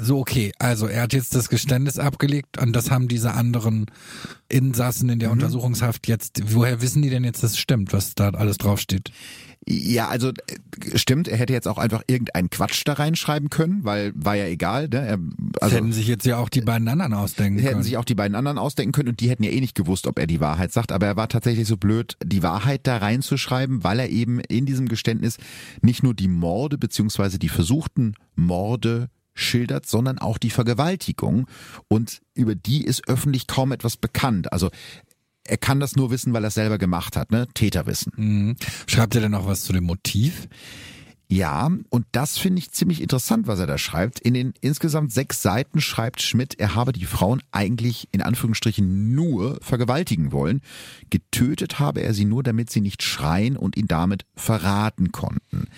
So, 0.00 0.18
okay. 0.18 0.52
Also 0.58 0.86
er 0.86 1.02
hat 1.02 1.12
jetzt 1.12 1.34
das 1.34 1.48
Geständnis 1.48 1.98
abgelegt 1.98 2.58
und 2.60 2.72
das 2.74 2.90
haben 2.90 3.08
diese 3.08 3.32
anderen 3.32 3.86
Insassen 4.48 5.08
in 5.10 5.18
der 5.18 5.28
Mhm. 5.28 5.34
Untersuchungshaft 5.34 6.08
jetzt. 6.08 6.40
Woher 6.54 6.80
wissen 6.82 7.02
die 7.02 7.10
denn 7.10 7.24
jetzt, 7.24 7.42
dass 7.42 7.52
es 7.52 7.58
stimmt, 7.58 7.92
was 7.92 8.14
da 8.14 8.30
alles 8.30 8.58
draufsteht? 8.58 9.12
Ja, 9.66 10.08
also 10.08 10.30
äh, 10.30 10.98
stimmt, 10.98 11.28
er 11.28 11.36
hätte 11.36 11.52
jetzt 11.52 11.68
auch 11.68 11.78
einfach 11.78 12.02
irgendeinen 12.08 12.50
Quatsch 12.50 12.82
da 12.84 12.94
reinschreiben 12.94 13.48
können, 13.48 13.84
weil 13.84 14.12
war 14.14 14.34
ja 14.34 14.46
egal. 14.46 14.88
Ne? 14.88 15.06
Er, 15.06 15.18
Das 15.18 15.62
also 15.62 15.76
hätten 15.76 15.92
sich 15.92 16.08
jetzt 16.08 16.26
ja 16.26 16.38
auch 16.38 16.48
die 16.48 16.62
beiden 16.62 16.88
anderen 16.88 17.14
ausdenken 17.14 17.60
hätten 17.60 17.72
können. 17.74 17.82
sich 17.84 17.96
auch 17.96 18.04
die 18.04 18.16
beiden 18.16 18.34
anderen 18.34 18.58
ausdenken 18.58 18.92
können 18.92 19.10
und 19.10 19.20
die 19.20 19.30
hätten 19.30 19.44
ja 19.44 19.50
eh 19.50 19.60
nicht 19.60 19.76
gewusst, 19.76 20.06
ob 20.06 20.18
er 20.18 20.26
die 20.26 20.40
Wahrheit 20.40 20.72
sagt. 20.72 20.90
Aber 20.90 21.06
er 21.06 21.16
war 21.16 21.28
tatsächlich 21.28 21.68
so 21.68 21.76
blöd, 21.76 22.16
die 22.24 22.42
Wahrheit 22.42 22.86
da 22.86 22.96
reinzuschreiben, 22.96 23.84
weil 23.84 24.00
er 24.00 24.10
eben 24.10 24.40
in 24.40 24.66
diesem 24.66 24.88
Geständnis 24.88 25.36
nicht 25.80 26.02
nur 26.02 26.14
die 26.14 26.28
Morde 26.28 26.76
beziehungsweise 26.76 27.38
die 27.38 27.48
versuchten 27.48 28.14
Morde 28.34 29.08
schildert, 29.34 29.86
sondern 29.86 30.18
auch 30.18 30.38
die 30.38 30.50
Vergewaltigung. 30.50 31.46
Und 31.88 32.20
über 32.34 32.54
die 32.54 32.84
ist 32.84 33.08
öffentlich 33.08 33.46
kaum 33.46 33.72
etwas 33.72 33.96
bekannt. 33.96 34.52
Also 34.52 34.70
er 35.46 35.56
kann 35.56 35.80
das 35.80 35.96
nur 35.96 36.10
wissen, 36.10 36.32
weil 36.32 36.44
er 36.44 36.48
es 36.48 36.54
selber 36.54 36.78
gemacht 36.78 37.16
hat, 37.16 37.30
ne? 37.30 37.48
Täterwissen. 37.54 38.12
Mhm. 38.16 38.56
Schreibt 38.86 39.14
er 39.14 39.22
denn 39.22 39.32
noch 39.32 39.46
was 39.46 39.62
zu 39.62 39.72
dem 39.72 39.84
Motiv? 39.84 40.48
Ja, 41.28 41.70
und 41.88 42.04
das 42.12 42.36
finde 42.36 42.58
ich 42.58 42.72
ziemlich 42.72 43.00
interessant, 43.00 43.46
was 43.46 43.58
er 43.58 43.66
da 43.66 43.78
schreibt. 43.78 44.20
In 44.20 44.34
den 44.34 44.52
insgesamt 44.60 45.14
sechs 45.14 45.40
Seiten 45.40 45.80
schreibt 45.80 46.20
Schmidt, 46.20 46.60
er 46.60 46.74
habe 46.74 46.92
die 46.92 47.06
Frauen 47.06 47.42
eigentlich 47.52 48.06
in 48.12 48.20
Anführungsstrichen 48.20 49.14
nur 49.14 49.58
vergewaltigen 49.62 50.30
wollen. 50.32 50.60
Getötet 51.08 51.78
habe 51.78 52.02
er 52.02 52.12
sie 52.12 52.26
nur, 52.26 52.42
damit 52.42 52.68
sie 52.68 52.82
nicht 52.82 53.02
schreien 53.02 53.56
und 53.56 53.78
ihn 53.78 53.86
damit 53.86 54.26
verraten 54.34 55.10
konnten. 55.10 55.68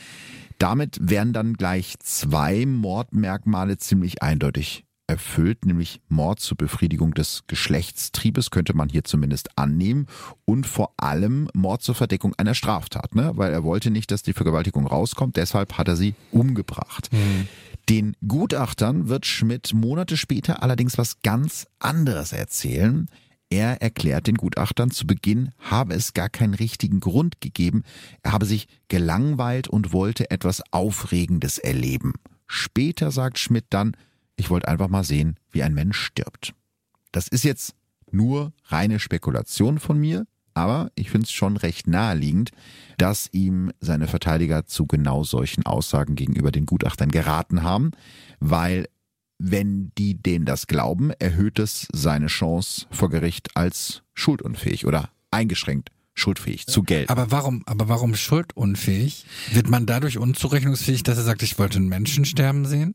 Damit 0.59 0.99
wären 1.01 1.33
dann 1.33 1.55
gleich 1.55 1.95
zwei 2.01 2.67
Mordmerkmale 2.67 3.79
ziemlich 3.79 4.25
eindeutig 4.25 4.85
erfüllt, 5.07 5.67
nämlich 5.67 6.01
Mord 6.09 6.41
zur 6.41 6.57
Befriedigung 6.57 7.15
des 7.15 7.45
Geschlechtstriebes, 7.47 8.51
könnte 8.51 8.75
man 8.75 8.89
hier 8.89 9.05
zumindest 9.05 9.59
annehmen, 9.59 10.07
und 10.45 10.67
vor 10.67 10.95
allem 10.97 11.49
Mord 11.55 11.83
zur 11.83 11.95
Verdeckung 11.95 12.35
einer 12.37 12.55
Straftat, 12.55 13.15
ne? 13.15 13.33
weil 13.35 13.53
er 13.53 13.65
wollte 13.65 13.91
nicht, 13.91 14.11
dass 14.11 14.23
die 14.23 14.33
Vergewaltigung 14.33 14.87
rauskommt, 14.87 15.37
deshalb 15.37 15.77
hat 15.79 15.89
er 15.89 15.97
sie 15.97 16.15
umgebracht. 16.31 17.11
Den 17.89 18.17
Gutachtern 18.27 19.09
wird 19.09 19.27
Schmidt 19.27 19.75
Monate 19.75 20.17
später 20.17 20.63
allerdings 20.63 20.97
was 20.97 21.21
ganz 21.21 21.67
anderes 21.79 22.33
erzählen. 22.33 23.09
Er 23.51 23.83
erklärt 23.83 24.27
den 24.27 24.37
Gutachtern, 24.37 24.91
zu 24.91 25.07
Beginn 25.07 25.51
habe 25.59 25.95
es 25.95 26.15
gar 26.15 26.31
keinen 26.31 26.55
richtigen 26.55 27.01
Grund 27.01 27.41
gegeben. 27.43 27.85
Er 28.23 28.33
habe 28.33 28.47
sich 28.47 28.69
gelangweilt 28.89 29.69
und 29.69 29.93
wollte 29.93 30.31
etwas 30.31 30.63
Aufregendes 30.73 31.59
erleben. 31.59 32.15
Später 32.47 33.11
sagt 33.11 33.39
Schmidt 33.39 33.67
dann, 33.71 33.97
ich 34.37 34.51
wollte 34.51 34.69
einfach 34.69 34.89
mal 34.89 35.05
sehen, 35.05 35.39
wie 35.51 35.63
ein 35.63 35.75
Mensch 35.75 35.99
stirbt. 35.99 36.55
Das 37.13 37.29
ist 37.29 37.45
jetzt 37.45 37.75
nur 38.11 38.53
reine 38.67 38.99
Spekulation 38.99 39.79
von 39.79 39.99
mir, 39.99 40.27
aber 40.55 40.91
ich 40.95 41.11
finde 41.11 41.27
es 41.27 41.33
schon 41.33 41.57
recht 41.57 41.87
naheliegend, 41.87 42.51
dass 42.97 43.29
ihm 43.33 43.73
seine 43.81 44.07
Verteidiger 44.07 44.67
zu 44.67 44.87
genau 44.87 45.25
solchen 45.25 45.67
Aussagen 45.67 46.15
gegenüber 46.15 46.53
den 46.53 46.67
Gutachtern 46.67 47.11
geraten 47.11 47.63
haben, 47.63 47.91
weil 48.41 48.87
wenn 49.39 49.91
die 49.99 50.15
denen 50.23 50.45
das 50.45 50.69
glauben, 50.69 51.11
erhöht 51.19 51.59
es 51.59 51.89
seine 51.93 52.29
Chance 52.29 52.87
vor 52.91 53.11
Gericht 53.11 53.57
als 53.57 54.03
schuldunfähig 54.15 54.87
oder 54.87 55.11
eingeschränkt 55.33 55.91
schuldfähig 56.15 56.67
zu 56.67 56.83
gelten. 56.85 57.11
Aber 57.11 57.33
warum, 57.33 57.65
aber 57.67 57.89
warum 57.89 58.15
schuldunfähig? 58.15 59.27
Wird 59.53 59.69
man 59.69 59.85
dadurch 59.85 60.19
unzurechnungsfähig, 60.19 61.03
dass 61.03 61.19
er 61.19 61.25
sagt, 61.25 61.43
ich 61.43 61.59
wollte 61.59 61.79
einen 61.79 61.89
Menschen 61.89 62.25
sterben 62.25 62.67
sehen? 62.67 62.95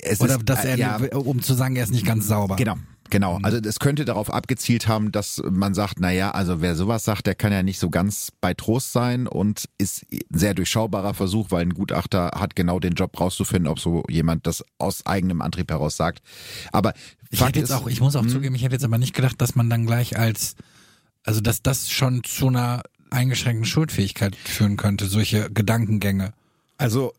Es 0.00 0.20
Oder 0.20 0.36
ist, 0.36 0.42
dass 0.48 0.64
äh, 0.64 0.70
er, 0.70 0.76
ja, 0.76 0.96
um 1.16 1.40
zu 1.42 1.54
sagen, 1.54 1.76
er 1.76 1.84
ist 1.84 1.92
nicht 1.92 2.06
ganz 2.06 2.26
sauber. 2.26 2.56
Genau. 2.56 2.76
Genau, 3.10 3.38
also 3.42 3.56
es 3.56 3.78
könnte 3.78 4.04
darauf 4.04 4.30
abgezielt 4.30 4.86
haben, 4.86 5.12
dass 5.12 5.40
man 5.48 5.72
sagt, 5.72 5.94
na 5.98 6.10
ja, 6.10 6.30
also 6.32 6.60
wer 6.60 6.76
sowas 6.76 7.04
sagt, 7.04 7.26
der 7.26 7.34
kann 7.34 7.52
ja 7.52 7.62
nicht 7.62 7.78
so 7.78 7.88
ganz 7.88 8.30
bei 8.42 8.52
Trost 8.52 8.92
sein 8.92 9.26
und 9.26 9.64
ist 9.78 10.04
ein 10.12 10.20
sehr 10.38 10.52
durchschaubarer 10.52 11.14
Versuch, 11.14 11.50
weil 11.50 11.62
ein 11.62 11.72
Gutachter 11.72 12.32
hat 12.34 12.54
genau 12.54 12.80
den 12.80 12.92
Job 12.92 13.18
rauszufinden, 13.18 13.66
ob 13.66 13.78
so 13.80 14.04
jemand 14.10 14.46
das 14.46 14.62
aus 14.76 15.06
eigenem 15.06 15.40
Antrieb 15.40 15.70
heraus 15.70 15.96
sagt. 15.96 16.20
Aber 16.70 16.92
Ich 17.30 17.38
Fakt 17.38 17.50
hätte 17.50 17.60
jetzt 17.60 17.70
ist, 17.70 17.76
auch, 17.76 17.86
ich 17.86 18.00
muss 18.02 18.14
auch 18.14 18.22
Hm? 18.24 18.28
zugeben, 18.28 18.54
ich 18.54 18.62
hätte 18.62 18.74
jetzt 18.74 18.84
aber 18.84 18.98
nicht 18.98 19.14
gedacht, 19.14 19.40
dass 19.40 19.54
man 19.54 19.70
dann 19.70 19.86
gleich 19.86 20.18
als, 20.18 20.54
also 21.24 21.40
dass 21.40 21.62
das 21.62 21.90
schon 21.90 22.24
zu 22.24 22.48
einer 22.48 22.82
eingeschränkten 23.10 23.64
Schuldfähigkeit 23.64 24.36
führen 24.36 24.76
könnte, 24.76 25.06
solche 25.06 25.50
Gedankengänge. 25.50 26.34
Also 26.76 27.14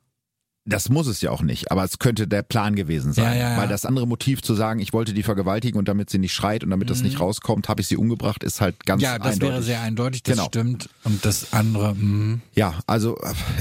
das 0.70 0.90
muss 0.90 1.08
es 1.08 1.22
ja 1.22 1.32
auch 1.32 1.42
nicht, 1.42 1.72
aber 1.72 1.84
es 1.84 2.00
könnte 2.00 2.28
der 2.28 2.42
Plan 2.44 2.76
gewesen 2.76 3.12
sein. 3.14 3.26
Ja, 3.26 3.34
ja, 3.34 3.50
ja. 3.52 3.58
Weil 3.58 3.68
das 3.68 3.86
andere 3.86 4.08
Motiv 4.08 4.42
zu 4.42 4.54
sagen, 4.56 4.80
ich 4.80 4.94
wollte 4.94 5.14
die 5.14 5.24
vergewaltigen 5.24 5.78
und 5.78 5.88
damit 5.88 6.10
sie 6.10 6.18
nicht 6.20 6.34
schreit 6.34 6.64
und 6.64 6.70
damit 6.70 6.90
das 6.90 7.02
nicht 7.02 7.20
rauskommt, 7.20 7.68
habe 7.70 7.82
ich 7.82 7.88
sie 7.88 7.98
umgebracht, 7.98 8.44
ist 8.44 8.62
halt 8.62 8.86
ganz 8.86 9.02
Mhm. 9.02 9.06
ja, 9.06 9.18
das 9.18 9.34
eindeutig. 9.34 9.54
wäre 9.54 9.64
sehr 9.64 9.82
eindeutig, 9.82 10.24
das 10.24 10.36
Genau. 10.38 10.48
stimmt. 10.48 10.90
Und 11.04 11.26
das 11.26 11.54
andere, 11.54 11.96
mh. 11.96 12.40
Ja, 12.56 12.80
also 12.88 13.18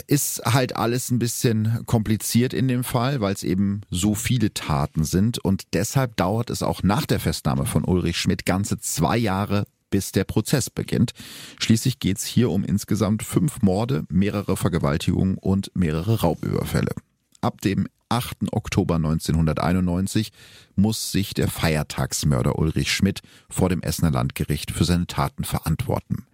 ist 0.07 0.43
halt 0.45 0.77
alles 0.77 1.11
ein 1.11 1.19
bisschen 1.19 1.81
kompliziert 1.87 2.53
in 2.53 2.69
dem 2.69 2.85
Fall, 2.85 3.21
weil 3.21 3.35
es 3.35 3.43
eben 3.43 3.81
so 3.91 4.15
viele 4.15 4.53
Taten 4.55 5.05
sind 5.05 5.39
und 5.39 5.65
deshalb 5.73 6.17
dauert 6.17 6.51
es 6.51 6.63
auch 6.63 6.83
nach 6.83 7.07
der 7.07 7.21
Festnahme 7.21 7.67
von 7.67 7.85
Ulrich 7.85 8.17
Schmidt 8.19 8.47
ganze 8.47 8.79
zwei 8.79 9.17
Jahre, 9.17 9.67
bis 9.91 10.13
der 10.13 10.25
Prozess 10.25 10.71
beginnt. 10.71 11.13
Schließlich 11.59 11.99
geht's 11.99 12.25
hier 12.25 12.51
um 12.51 12.65
insgesamt 12.65 13.23
fünf 13.23 13.63
Morde, 13.63 14.05
mehrere 14.09 14.57
Vergewaltigungen 14.57 15.39
und 15.39 15.71
mehrere 15.75 16.21
Raubüberfälle. 16.21 16.95
Ab 17.41 17.61
dem 17.61 17.89
8. 18.09 18.53
Oktober 18.53 18.97
1991 18.97 20.33
muss 20.77 21.13
sich 21.13 21.35
der 21.35 21.49
Feiertagsmörder 21.49 22.59
Ulrich 22.59 22.93
Schmidt 22.93 23.21
vor 23.51 23.69
dem 23.69 23.83
Essener 23.83 24.11
Landgericht 24.11 24.71
für 24.71 24.85
seine 24.85 25.07
Taten 25.07 25.45
verantworten. 25.45 26.27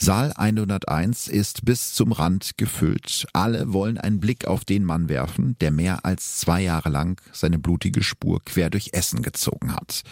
Saal 0.00 0.32
101 0.36 1.26
ist 1.26 1.64
bis 1.64 1.92
zum 1.92 2.12
Rand 2.12 2.56
gefüllt. 2.56 3.26
Alle 3.32 3.72
wollen 3.72 3.98
einen 3.98 4.20
Blick 4.20 4.46
auf 4.46 4.64
den 4.64 4.84
Mann 4.84 5.08
werfen, 5.08 5.56
der 5.60 5.72
mehr 5.72 6.04
als 6.04 6.38
zwei 6.38 6.62
Jahre 6.62 6.88
lang 6.88 7.20
seine 7.32 7.58
blutige 7.58 8.04
Spur 8.04 8.40
quer 8.44 8.70
durch 8.70 8.90
Essen 8.92 9.22
gezogen 9.22 9.74
hat. 9.74 10.02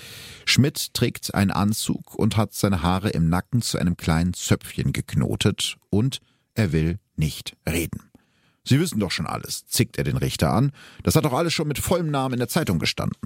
Schmidt 0.44 0.92
trägt 0.92 1.34
einen 1.36 1.52
Anzug 1.52 2.16
und 2.16 2.36
hat 2.36 2.52
seine 2.52 2.82
Haare 2.82 3.10
im 3.10 3.28
Nacken 3.28 3.62
zu 3.62 3.78
einem 3.78 3.96
kleinen 3.96 4.34
Zöpfchen 4.34 4.92
geknotet 4.92 5.76
und 5.88 6.18
er 6.54 6.72
will 6.72 6.98
nicht 7.14 7.56
reden. 7.68 8.10
Sie 8.64 8.80
wissen 8.80 8.98
doch 8.98 9.12
schon 9.12 9.28
alles, 9.28 9.66
zickt 9.66 9.98
er 9.98 10.04
den 10.04 10.16
Richter 10.16 10.52
an. 10.52 10.72
Das 11.04 11.14
hat 11.14 11.24
doch 11.24 11.32
alles 11.32 11.52
schon 11.52 11.68
mit 11.68 11.78
vollem 11.78 12.10
Namen 12.10 12.34
in 12.34 12.40
der 12.40 12.48
Zeitung 12.48 12.80
gestanden. 12.80 13.20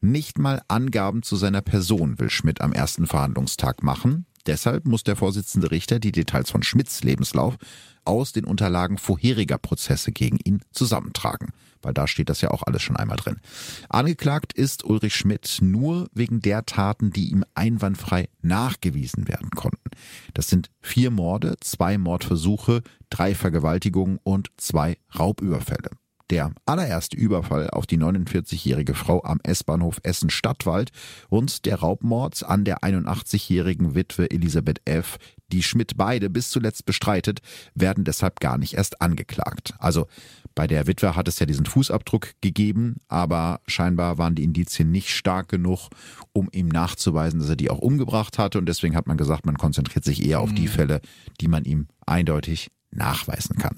Nicht 0.00 0.38
mal 0.38 0.62
Angaben 0.68 1.24
zu 1.24 1.34
seiner 1.34 1.62
Person 1.62 2.20
will 2.20 2.30
Schmidt 2.30 2.60
am 2.60 2.72
ersten 2.72 3.08
Verhandlungstag 3.08 3.82
machen. 3.82 4.24
Deshalb 4.46 4.86
muss 4.86 5.04
der 5.04 5.16
Vorsitzende 5.16 5.70
Richter 5.70 5.98
die 5.98 6.12
Details 6.12 6.50
von 6.50 6.62
Schmidts 6.62 7.02
Lebenslauf 7.02 7.56
aus 8.04 8.32
den 8.32 8.44
Unterlagen 8.44 8.98
vorheriger 8.98 9.58
Prozesse 9.58 10.12
gegen 10.12 10.38
ihn 10.44 10.62
zusammentragen. 10.72 11.52
Weil 11.82 11.94
da 11.94 12.06
steht 12.06 12.28
das 12.28 12.40
ja 12.40 12.50
auch 12.50 12.62
alles 12.62 12.82
schon 12.82 12.96
einmal 12.96 13.16
drin. 13.16 13.40
Angeklagt 13.88 14.52
ist 14.52 14.84
Ulrich 14.84 15.14
Schmidt 15.14 15.58
nur 15.62 16.08
wegen 16.12 16.40
der 16.40 16.66
Taten, 16.66 17.10
die 17.10 17.30
ihm 17.30 17.44
einwandfrei 17.54 18.28
nachgewiesen 18.42 19.28
werden 19.28 19.50
konnten. 19.50 19.90
Das 20.34 20.48
sind 20.48 20.70
vier 20.80 21.10
Morde, 21.10 21.56
zwei 21.60 21.96
Mordversuche, 21.96 22.82
drei 23.08 23.34
Vergewaltigungen 23.34 24.18
und 24.22 24.48
zwei 24.56 24.98
Raubüberfälle. 25.18 25.90
Der 26.30 26.52
allererste 26.64 27.16
Überfall 27.16 27.70
auf 27.70 27.86
die 27.86 27.98
49-jährige 27.98 28.94
Frau 28.94 29.22
am 29.24 29.40
S-Bahnhof 29.42 30.00
Essen-Stadtwald 30.04 30.90
und 31.28 31.66
der 31.66 31.80
Raubmord 31.80 32.44
an 32.44 32.64
der 32.64 32.78
81-jährigen 32.78 33.96
Witwe 33.96 34.30
Elisabeth 34.30 34.80
F., 34.84 35.18
die 35.48 35.64
Schmidt 35.64 35.96
beide 35.96 36.30
bis 36.30 36.50
zuletzt 36.50 36.86
bestreitet, 36.86 37.40
werden 37.74 38.04
deshalb 38.04 38.38
gar 38.38 38.58
nicht 38.58 38.74
erst 38.74 39.02
angeklagt. 39.02 39.74
Also 39.80 40.06
bei 40.54 40.68
der 40.68 40.86
Witwe 40.86 41.16
hat 41.16 41.26
es 41.26 41.40
ja 41.40 41.46
diesen 41.46 41.66
Fußabdruck 41.66 42.28
gegeben, 42.40 42.98
aber 43.08 43.60
scheinbar 43.66 44.16
waren 44.18 44.36
die 44.36 44.44
Indizien 44.44 44.92
nicht 44.92 45.10
stark 45.10 45.48
genug, 45.48 45.88
um 46.32 46.48
ihm 46.52 46.68
nachzuweisen, 46.68 47.40
dass 47.40 47.48
er 47.48 47.56
die 47.56 47.70
auch 47.70 47.78
umgebracht 47.80 48.38
hatte. 48.38 48.58
Und 48.58 48.66
deswegen 48.66 48.94
hat 48.94 49.08
man 49.08 49.16
gesagt, 49.16 49.46
man 49.46 49.58
konzentriert 49.58 50.04
sich 50.04 50.24
eher 50.24 50.38
auf 50.38 50.52
die 50.52 50.68
mhm. 50.68 50.72
Fälle, 50.72 51.00
die 51.40 51.48
man 51.48 51.64
ihm 51.64 51.88
eindeutig 52.06 52.70
nachweisen 52.92 53.56
kann. 53.56 53.74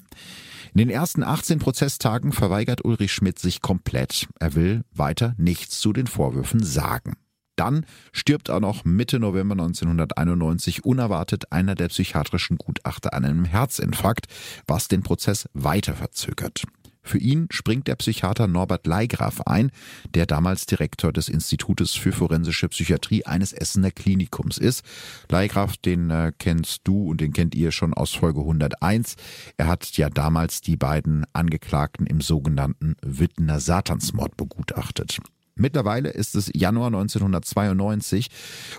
In 0.75 0.79
den 0.79 0.91
ersten 0.91 1.23
18 1.23 1.59
Prozesstagen 1.59 2.33
verweigert 2.33 2.83
Ulrich 2.83 3.13
Schmidt 3.13 3.39
sich 3.39 3.61
komplett. 3.61 4.27
Er 4.41 4.55
will 4.55 4.85
weiter 4.91 5.35
nichts 5.37 5.79
zu 5.81 5.93
den 5.93 6.07
Vorwürfen 6.07 6.63
sagen. 6.65 7.19
Dann 7.57 7.85
stirbt 8.13 8.49
auch 8.49 8.61
noch 8.61 8.87
Mitte 8.87 9.21
November 9.21 9.53
1991 9.53 10.87
unerwartet 10.87 11.53
einer 11.53 11.75
der 11.75 11.89
psychiatrischen 11.89 12.57
Gutachter 12.57 13.13
an 13.13 13.27
einem 13.27 13.45
Herzinfarkt, 13.45 14.29
was 14.67 14.89
den 14.89 15.03
Prozess 15.03 15.47
weiter 15.53 15.93
verzögert. 15.93 16.63
Für 17.03 17.19
ihn 17.19 17.49
springt 17.51 17.89
der 17.89 17.97
Psychiater 17.97 18.47
Norbert 18.47 18.87
Leigraf 18.87 19.41
ein, 19.43 19.71
der 20.15 20.27
damals 20.27 20.67
Direktor 20.67 21.13
des 21.13 21.29
Institutes 21.29 21.95
für 21.95 22.13
forensische 22.13 22.69
Psychiatrie 22.69 23.27
eines 23.27 23.53
Essener 23.53 23.91
Klinikums 23.91 24.57
ist. 24.57 24.85
Leigraf, 25.29 25.77
den 25.77 26.11
äh, 26.11 26.33
kennst 26.39 26.83
du 26.85 27.11
und 27.11 27.21
den 27.21 27.33
kennt 27.33 27.55
ihr 27.55 27.73
schon 27.73 27.93
aus 27.93 28.13
Folge 28.15 28.41
101. 28.41 29.17
Er 29.57 29.67
hat 29.67 29.97
ja 29.97 30.11
damals 30.11 30.61
die 30.61 30.77
beiden 30.77 31.25
Angeklagten 31.33 32.07
im 32.07 32.21
sogenannten 32.21 32.97
Wittener 33.03 33.59
Satansmord 33.59 34.37
begutachtet. 34.37 35.19
Mittlerweile 35.55 36.11
ist 36.11 36.35
es 36.35 36.51
Januar 36.55 36.87
1992 36.87 38.29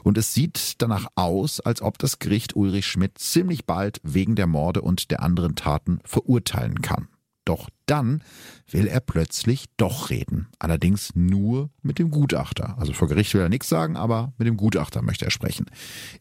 und 0.03 0.17
es 0.17 0.33
sieht 0.33 0.81
danach 0.81 1.07
aus, 1.15 1.59
als 1.59 1.81
ob 1.81 1.99
das 1.99 2.19
Gericht 2.19 2.55
Ulrich 2.55 2.87
Schmidt 2.87 3.19
ziemlich 3.19 3.65
bald 3.65 3.99
wegen 4.03 4.35
der 4.35 4.47
Morde 4.47 4.81
und 4.81 5.11
der 5.11 5.21
anderen 5.21 5.55
Taten 5.55 5.99
verurteilen 6.03 6.81
kann. 6.81 7.07
Doch 7.45 7.69
dann 7.85 8.23
will 8.69 8.87
er 8.87 9.01
plötzlich 9.01 9.65
doch 9.75 10.09
reden. 10.09 10.47
Allerdings 10.59 11.11
nur 11.15 11.69
mit 11.81 11.99
dem 11.99 12.09
Gutachter. 12.09 12.77
Also 12.77 12.93
vor 12.93 13.07
Gericht 13.07 13.33
will 13.33 13.41
er 13.41 13.49
nichts 13.49 13.67
sagen, 13.67 13.97
aber 13.97 14.33
mit 14.37 14.47
dem 14.47 14.55
Gutachter 14.55 15.01
möchte 15.01 15.25
er 15.25 15.31
sprechen. 15.31 15.65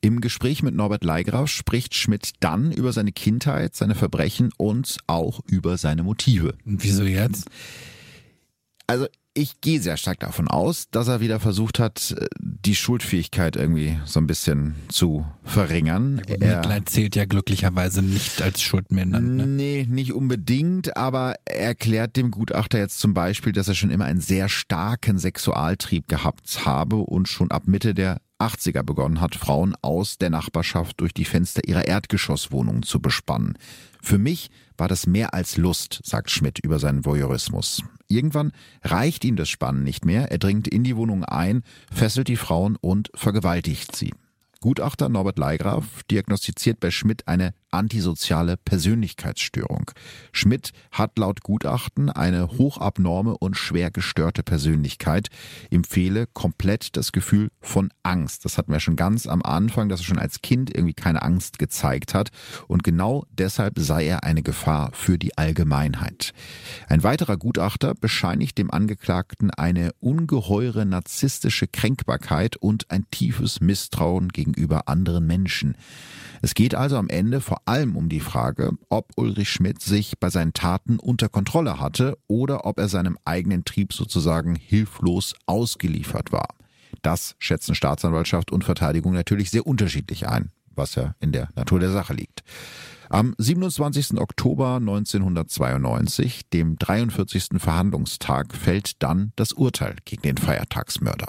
Im 0.01 0.20
Gespräch 0.20 0.62
mit 0.62 0.75
Norbert 0.75 1.05
Leigraf 1.05 1.49
spricht 1.49 1.95
Schmidt 1.95 2.33
dann 2.41 2.73
über 2.73 2.93
seine 2.93 3.12
Kindheit, 3.12 3.77
seine 3.77 3.95
Verbrechen 3.95 4.51
und 4.57 4.99
auch 5.07 5.41
über 5.47 5.77
seine 5.77 6.03
Motive. 6.03 6.55
Und 6.64 6.83
wieso 6.83 7.05
jetzt? 7.05 7.49
Also 8.89 9.07
ich 9.35 9.61
gehe 9.61 9.80
sehr 9.80 9.97
stark 9.97 10.20
davon 10.20 10.49
aus, 10.49 10.89
dass 10.91 11.09
er 11.09 11.20
wieder 11.20 11.41
versucht 11.41 11.78
hat, 11.78 12.14
die 12.39 12.74
Schuldfähigkeit 12.74 13.57
irgendwie 13.57 13.99
so 14.05 14.20
ein 14.20 14.26
bisschen 14.26 14.74
zu 14.89 15.26
verringern. 15.43 16.20
Ja, 16.28 16.57
Mitleid 16.57 16.89
zählt 16.89 17.16
ja 17.16 17.24
glücklicherweise 17.24 18.03
nicht 18.03 18.43
als 18.43 18.61
schuldmindernd. 18.61 19.37
Ne? 19.37 19.47
Nee, 19.47 19.87
nicht 19.89 20.12
unbedingt, 20.12 20.97
aber 20.97 21.37
er 21.47 21.68
erklärt 21.68 22.16
dem 22.16 22.30
Gutachter 22.30 22.78
jetzt 22.78 23.01
zum 23.01 23.14
Beispiel, 23.14 23.53
dass 23.53 23.68
er 23.68 23.74
schon 23.74 23.91
immer 23.91 24.05
einen 24.05 24.20
sehr 24.20 24.49
starken 24.49 25.18
Sexualtrieb 25.18 26.09
gehabt 26.09 26.66
habe 26.66 26.97
und 26.97 27.28
schon 27.28 27.51
ab 27.51 27.62
Mitte 27.66 27.95
der 27.95 28.20
80er 28.39 28.83
begonnen 28.83 29.20
hat, 29.20 29.35
Frauen 29.35 29.74
aus 29.83 30.18
der 30.18 30.30
Nachbarschaft 30.30 31.01
durch 31.01 31.14
die 31.14 31.24
Fenster 31.24 31.62
ihrer 31.66 31.87
Erdgeschosswohnungen 31.87 32.83
zu 32.83 33.01
bespannen. 33.01 33.57
Für 34.03 34.18
mich 34.18 34.51
war 34.83 34.89
das 34.89 35.07
mehr 35.07 35.33
als 35.33 35.57
Lust, 35.59 36.01
sagt 36.03 36.28
Schmidt 36.28 36.59
über 36.59 36.80
seinen 36.80 37.05
Voyeurismus. 37.05 37.85
Irgendwann 38.09 38.51
reicht 38.83 39.24
ihm 39.24 39.37
das 39.37 39.49
Spannen 39.49 39.85
nicht 39.85 40.05
mehr. 40.05 40.33
Er 40.33 40.39
dringt 40.39 40.66
in 40.66 40.83
die 40.83 40.97
Wohnung 40.97 41.24
ein, 41.24 41.62
fesselt 41.93 42.26
die 42.26 42.35
Frauen 42.35 42.74
und 42.80 43.09
vergewaltigt 43.14 43.95
sie. 43.95 44.12
Gutachter 44.61 45.09
Norbert 45.09 45.39
Leigraf 45.39 46.03
diagnostiziert 46.11 46.80
bei 46.80 46.91
Schmidt 46.91 47.28
eine 47.28 47.55
antisoziale 47.73 48.57
Persönlichkeitsstörung. 48.57 49.91
Schmidt 50.33 50.73
hat 50.91 51.18
laut 51.18 51.43
Gutachten 51.43 52.11
eine 52.11 52.49
hochabnorme 52.53 53.37
und 53.39 53.57
schwer 53.57 53.91
gestörte 53.91 54.43
Persönlichkeit, 54.43 55.29
empfehle 55.70 56.27
komplett 56.33 56.97
das 56.97 57.12
Gefühl 57.12 57.51
von 57.61 57.91
Angst. 58.03 58.45
Das 58.45 58.59
hatten 58.59 58.73
wir 58.73 58.81
schon 58.81 58.97
ganz 58.97 59.27
am 59.27 59.43
Anfang, 59.43 59.89
dass 59.89 60.01
er 60.01 60.05
schon 60.05 60.18
als 60.18 60.43
Kind 60.43 60.75
irgendwie 60.75 60.95
keine 60.95 61.23
Angst 61.23 61.59
gezeigt 61.59 62.14
hat 62.14 62.31
und 62.68 62.85
genau 62.85 63.25
deshalb 63.31 63.79
sei 63.79 64.07
er 64.07 64.25
eine 64.25 64.43
Gefahr 64.43 64.91
für 64.93 65.18
die 65.18 65.37
Allgemeinheit. 65.39 66.33
Ein 66.89 67.03
weiterer 67.03 67.37
Gutachter 67.37 67.95
bescheinigt 67.95 68.59
dem 68.59 68.70
Angeklagten 68.70 69.51
eine 69.51 69.93
ungeheure 70.01 70.85
narzisstische 70.85 71.66
Kränkbarkeit 71.66 72.57
und 72.57 72.91
ein 72.91 73.07
tiefes 73.11 73.61
Misstrauen 73.61 74.29
gegenüber 74.29 74.89
anderen 74.89 75.27
Menschen. 75.27 75.77
Es 76.43 76.55
geht 76.55 76.75
also 76.75 76.97
am 76.97 77.09
Ende 77.09 77.41
vor 77.41 77.62
allem 77.65 77.97
um 77.97 78.09
die 78.09 78.21
Frage, 78.21 78.73
ob 78.89 79.11
Ulrich 79.17 79.51
Schmidt 79.51 79.81
sich 79.81 80.19
bei 80.19 80.31
seinen 80.31 80.53
Taten 80.53 80.99
unter 80.99 81.29
Kontrolle 81.29 81.81
hatte 81.81 82.19
oder 82.27 82.67
ob 82.67 82.79
er 82.79 82.89
seinem 82.89 83.19
eigenen 83.25 83.65
Trieb 83.65 83.93
sozusagen 83.93 84.55
hilflos 84.55 85.35
ausgeliefert 85.47 86.33
war. 86.33 86.49
Das 87.03 87.35
schätzen 87.39 87.75
Staatsanwaltschaft 87.75 88.53
und 88.53 88.65
Verteidigung 88.65 89.13
natürlich 89.13 89.51
sehr 89.51 89.67
unterschiedlich 89.67 90.29
ein, 90.29 90.51
was 90.75 90.95
ja 90.95 91.15
in 91.21 91.33
der 91.33 91.49
Natur 91.55 91.81
der 91.81 91.91
Sache 91.91 92.15
liegt. 92.15 92.43
Am 93.09 93.35
27. 93.37 94.19
Oktober 94.19 94.77
1992, 94.77 96.49
dem 96.49 96.79
43. 96.79 97.59
Verhandlungstag, 97.59 98.55
fällt 98.55 99.03
dann 99.03 99.33
das 99.37 99.53
Urteil 99.53 99.97
gegen 100.07 100.23
den 100.23 100.39
Feiertagsmörder. 100.39 101.27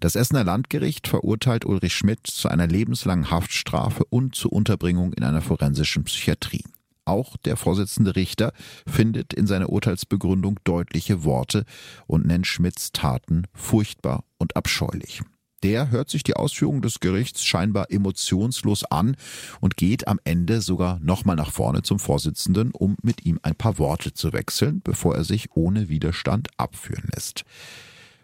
Das 0.00 0.16
Essener 0.16 0.44
Landgericht 0.44 1.08
verurteilt 1.08 1.64
Ulrich 1.64 1.94
Schmidt 1.94 2.26
zu 2.26 2.48
einer 2.48 2.66
lebenslangen 2.66 3.30
Haftstrafe 3.30 4.04
und 4.04 4.34
zur 4.34 4.52
Unterbringung 4.52 5.12
in 5.12 5.24
einer 5.24 5.42
forensischen 5.42 6.04
Psychiatrie. 6.04 6.64
Auch 7.04 7.38
der 7.38 7.56
Vorsitzende 7.56 8.16
Richter 8.16 8.52
findet 8.86 9.32
in 9.32 9.46
seiner 9.46 9.70
Urteilsbegründung 9.70 10.60
deutliche 10.64 11.24
Worte 11.24 11.64
und 12.06 12.26
nennt 12.26 12.46
Schmidts 12.46 12.92
Taten 12.92 13.44
furchtbar 13.54 14.24
und 14.36 14.56
abscheulich. 14.56 15.22
Der 15.62 15.90
hört 15.90 16.08
sich 16.08 16.22
die 16.22 16.36
Ausführungen 16.36 16.82
des 16.82 17.00
Gerichts 17.00 17.44
scheinbar 17.44 17.90
emotionslos 17.90 18.84
an 18.84 19.16
und 19.60 19.76
geht 19.76 20.06
am 20.06 20.20
Ende 20.22 20.60
sogar 20.60 21.00
nochmal 21.00 21.34
nach 21.34 21.50
vorne 21.50 21.82
zum 21.82 21.98
Vorsitzenden, 21.98 22.70
um 22.70 22.96
mit 23.02 23.24
ihm 23.26 23.40
ein 23.42 23.56
paar 23.56 23.78
Worte 23.78 24.12
zu 24.12 24.32
wechseln, 24.32 24.82
bevor 24.84 25.16
er 25.16 25.24
sich 25.24 25.48
ohne 25.54 25.88
Widerstand 25.88 26.48
abführen 26.58 27.08
lässt. 27.12 27.44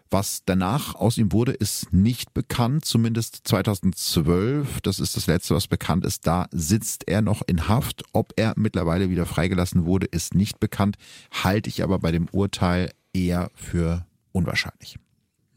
Was 0.09 0.43
danach 0.45 0.95
aus 0.95 1.17
ihm 1.17 1.31
wurde, 1.31 1.51
ist 1.51 1.91
nicht 1.91 2.33
bekannt, 2.33 2.85
zumindest 2.85 3.41
2012. 3.43 4.81
Das 4.81 4.99
ist 4.99 5.17
das 5.17 5.27
letzte, 5.27 5.55
was 5.55 5.67
bekannt 5.67 6.05
ist. 6.05 6.27
Da 6.27 6.47
sitzt 6.51 7.07
er 7.07 7.21
noch 7.21 7.41
in 7.47 7.67
Haft. 7.67 8.03
Ob 8.13 8.33
er 8.35 8.53
mittlerweile 8.55 9.09
wieder 9.09 9.25
freigelassen 9.25 9.85
wurde, 9.85 10.05
ist 10.05 10.35
nicht 10.35 10.59
bekannt. 10.59 10.97
Halte 11.43 11.69
ich 11.69 11.83
aber 11.83 11.99
bei 11.99 12.11
dem 12.11 12.27
Urteil 12.31 12.91
eher 13.13 13.49
für 13.55 14.05
unwahrscheinlich. 14.31 14.97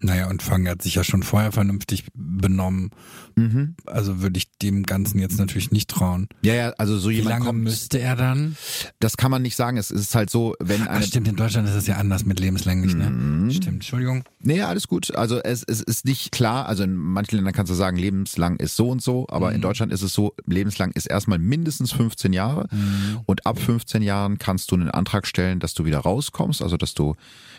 Naja, 0.00 0.28
und 0.28 0.42
Fang 0.42 0.68
hat 0.68 0.82
sich 0.82 0.94
ja 0.94 1.02
schon 1.02 1.24
vorher 1.24 1.50
vernünftig 1.50 2.06
benommen. 2.14 2.90
Mhm. 3.34 3.74
Also 3.86 4.20
würde 4.22 4.38
ich 4.38 4.48
dem 4.58 4.84
Ganzen 4.84 5.18
jetzt 5.18 5.38
natürlich 5.38 5.72
nicht 5.72 5.90
trauen. 5.90 6.28
Ja, 6.42 6.54
ja, 6.54 6.70
also 6.78 6.98
so 6.98 7.10
Wie 7.10 7.14
jemand 7.14 7.30
lange 7.30 7.44
kommt, 7.46 7.62
müsste 7.64 7.98
er 7.98 8.14
dann? 8.14 8.56
Das 9.00 9.16
kann 9.16 9.30
man 9.30 9.42
nicht 9.42 9.56
sagen. 9.56 9.76
Es 9.76 9.90
ist 9.90 10.14
halt 10.14 10.30
so, 10.30 10.54
wenn 10.60 10.86
eine. 10.86 11.00
Ach, 11.00 11.02
stimmt, 11.02 11.26
in 11.26 11.34
Deutschland 11.36 11.68
ist 11.68 11.74
es 11.74 11.86
ja 11.88 11.96
anders 11.96 12.24
mit 12.24 12.38
lebenslänglich, 12.38 12.94
ne? 12.94 13.10
Mhm. 13.10 13.50
Stimmt, 13.50 13.74
Entschuldigung. 13.74 14.22
Nee, 14.40 14.62
alles 14.62 14.86
gut. 14.86 15.14
Also 15.16 15.40
es, 15.42 15.64
es 15.64 15.82
ist 15.82 16.04
nicht 16.04 16.30
klar, 16.30 16.66
also 16.66 16.84
in 16.84 16.94
manchen 16.94 17.36
Ländern 17.36 17.54
kannst 17.54 17.70
du 17.70 17.74
sagen, 17.74 17.96
lebenslang 17.96 18.56
ist 18.56 18.76
so 18.76 18.90
und 18.90 19.02
so, 19.02 19.26
aber 19.28 19.48
mhm. 19.48 19.56
in 19.56 19.60
Deutschland 19.62 19.92
ist 19.92 20.02
es 20.02 20.12
so, 20.12 20.34
lebenslang 20.46 20.92
ist 20.92 21.06
erstmal 21.06 21.38
mindestens 21.38 21.92
15 21.92 22.32
Jahre 22.32 22.68
mhm. 22.70 23.20
und 23.26 23.46
ab 23.46 23.58
15 23.58 24.02
Jahren 24.02 24.38
kannst 24.38 24.70
du 24.70 24.76
einen 24.76 24.90
Antrag 24.90 25.26
stellen, 25.26 25.58
dass 25.58 25.74
du 25.74 25.84
wieder 25.84 25.98
rauskommst, 25.98 26.62
also 26.62 26.76
dass 26.76 26.94
du 26.94 27.16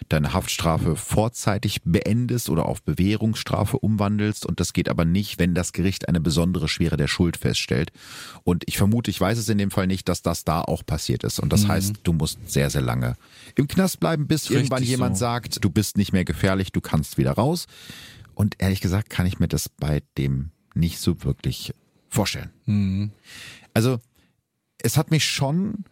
deine 0.07 0.31
Haftstrafe 0.33 0.95
vorzeitig 0.95 1.81
beendest 1.83 2.28
oder 2.49 2.65
auf 2.65 2.81
Bewährungsstrafe 2.83 3.79
umwandelst 3.79 4.45
und 4.45 4.59
das 4.59 4.73
geht 4.73 4.89
aber 4.89 5.05
nicht, 5.05 5.39
wenn 5.39 5.55
das 5.55 5.73
Gericht 5.73 6.07
eine 6.07 6.19
besondere 6.19 6.67
Schwere 6.67 6.97
der 6.97 7.07
Schuld 7.07 7.37
feststellt. 7.37 7.91
Und 8.43 8.63
ich 8.67 8.77
vermute, 8.77 9.11
ich 9.11 9.19
weiß 9.19 9.37
es 9.37 9.49
in 9.49 9.57
dem 9.57 9.71
Fall 9.71 9.87
nicht, 9.87 10.07
dass 10.07 10.21
das 10.21 10.43
da 10.43 10.61
auch 10.61 10.85
passiert 10.85 11.23
ist 11.23 11.39
und 11.39 11.51
das 11.51 11.63
mhm. 11.63 11.69
heißt, 11.69 11.93
du 12.03 12.13
musst 12.13 12.39
sehr, 12.49 12.69
sehr 12.69 12.81
lange 12.81 13.15
im 13.55 13.67
Knast 13.67 13.99
bleiben, 13.99 14.27
bis 14.27 14.43
Richtig 14.43 14.57
irgendwann 14.57 14.83
jemand 14.83 15.17
so. 15.17 15.21
sagt, 15.21 15.63
du 15.63 15.69
bist 15.69 15.97
nicht 15.97 16.13
mehr 16.13 16.25
gefährlich 16.25 16.71
du 16.71 16.81
kannst 16.81 17.17
wieder 17.17 17.31
raus. 17.31 17.67
Und 18.35 18.55
ehrlich 18.59 18.81
gesagt 18.81 19.09
kann 19.09 19.25
ich 19.25 19.39
mir 19.39 19.47
das 19.47 19.67
bei 19.67 20.01
dem 20.17 20.51
nicht 20.73 20.99
so 20.99 21.23
wirklich 21.23 21.73
vorstellen. 22.07 22.49
Mhm. 22.65 23.11
Also 23.73 23.99
es 24.81 24.97
hat 24.97 25.11
mich 25.11 25.25
schon 25.25 25.83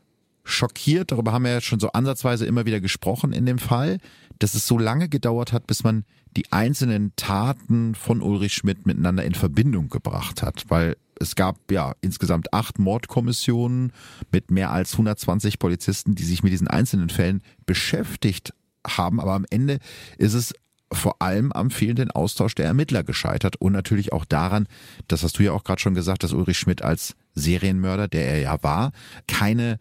schockiert, 0.43 1.11
darüber 1.11 1.33
haben 1.33 1.43
wir 1.43 1.51
ja 1.51 1.61
schon 1.61 1.79
so 1.79 1.91
ansatzweise 1.91 2.45
immer 2.45 2.65
wieder 2.65 2.79
gesprochen 2.79 3.33
in 3.33 3.45
dem 3.45 3.59
Fall, 3.59 3.97
dass 4.39 4.53
es 4.55 4.65
so 4.65 4.77
lange 4.77 5.09
gedauert 5.09 5.51
hat, 5.51 5.67
bis 5.67 5.83
man 5.83 6.05
die 6.37 6.51
einzelnen 6.51 7.13
Taten 7.15 7.95
von 7.95 8.21
Ulrich 8.21 8.53
Schmidt 8.53 8.85
miteinander 8.85 9.25
in 9.25 9.33
Verbindung 9.33 9.89
gebracht 9.89 10.43
hat, 10.43 10.65
weil 10.69 10.95
es 11.19 11.35
gab 11.35 11.71
ja 11.71 11.95
insgesamt 12.01 12.53
acht 12.53 12.77
Mordkommissionen 12.77 13.91
mit 14.31 14.51
mehr 14.51 14.71
als 14.71 14.93
120 14.93 15.57
Polizisten, 15.57 16.13
die 16.13 16.23
sich 16.23 16.43
mit 16.43 16.53
diesen 16.53 16.67
einzelnen 16.67 17.09
Fällen 17.09 17.41
beschäftigt 17.65 18.53
haben, 18.85 19.19
aber 19.19 19.33
am 19.33 19.45
Ende 19.49 19.79
ist 20.19 20.35
es 20.35 20.53
vor 20.93 21.21
allem 21.21 21.51
am 21.51 21.71
fehlenden 21.71 22.11
Austausch 22.11 22.53
der 22.53 22.67
Ermittler 22.67 23.03
gescheitert 23.03 23.55
und 23.57 23.73
natürlich 23.73 24.13
auch 24.13 24.23
daran, 24.23 24.67
das 25.07 25.23
hast 25.23 25.39
du 25.39 25.43
ja 25.43 25.51
auch 25.53 25.63
gerade 25.63 25.81
schon 25.81 25.95
gesagt, 25.95 26.23
dass 26.23 26.33
Ulrich 26.33 26.59
Schmidt 26.59 26.83
als 26.83 27.15
Serienmörder, 27.33 28.07
der 28.07 28.27
er 28.27 28.39
ja 28.39 28.63
war, 28.63 28.91
keine 29.27 29.79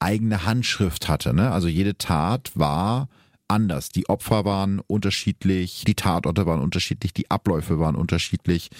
eigene 0.00 0.46
Handschrift 0.46 1.06
hatte. 1.06 1.34
Ne? 1.34 1.52
Also 1.52 1.68
jede 1.68 1.98
Tat 1.98 2.50
war 2.54 3.08
anders. 3.48 3.88
Die 3.88 4.08
Opfer 4.08 4.44
waren 4.44 4.80
unterschiedlich, 4.80 5.84
die 5.86 5.94
Tatorte 5.94 6.46
waren 6.46 6.60
unterschiedlich, 6.60 7.12
die 7.12 7.30
Abläufe 7.30 7.80
waren 7.80 7.96
unterschiedlich. 7.96 8.70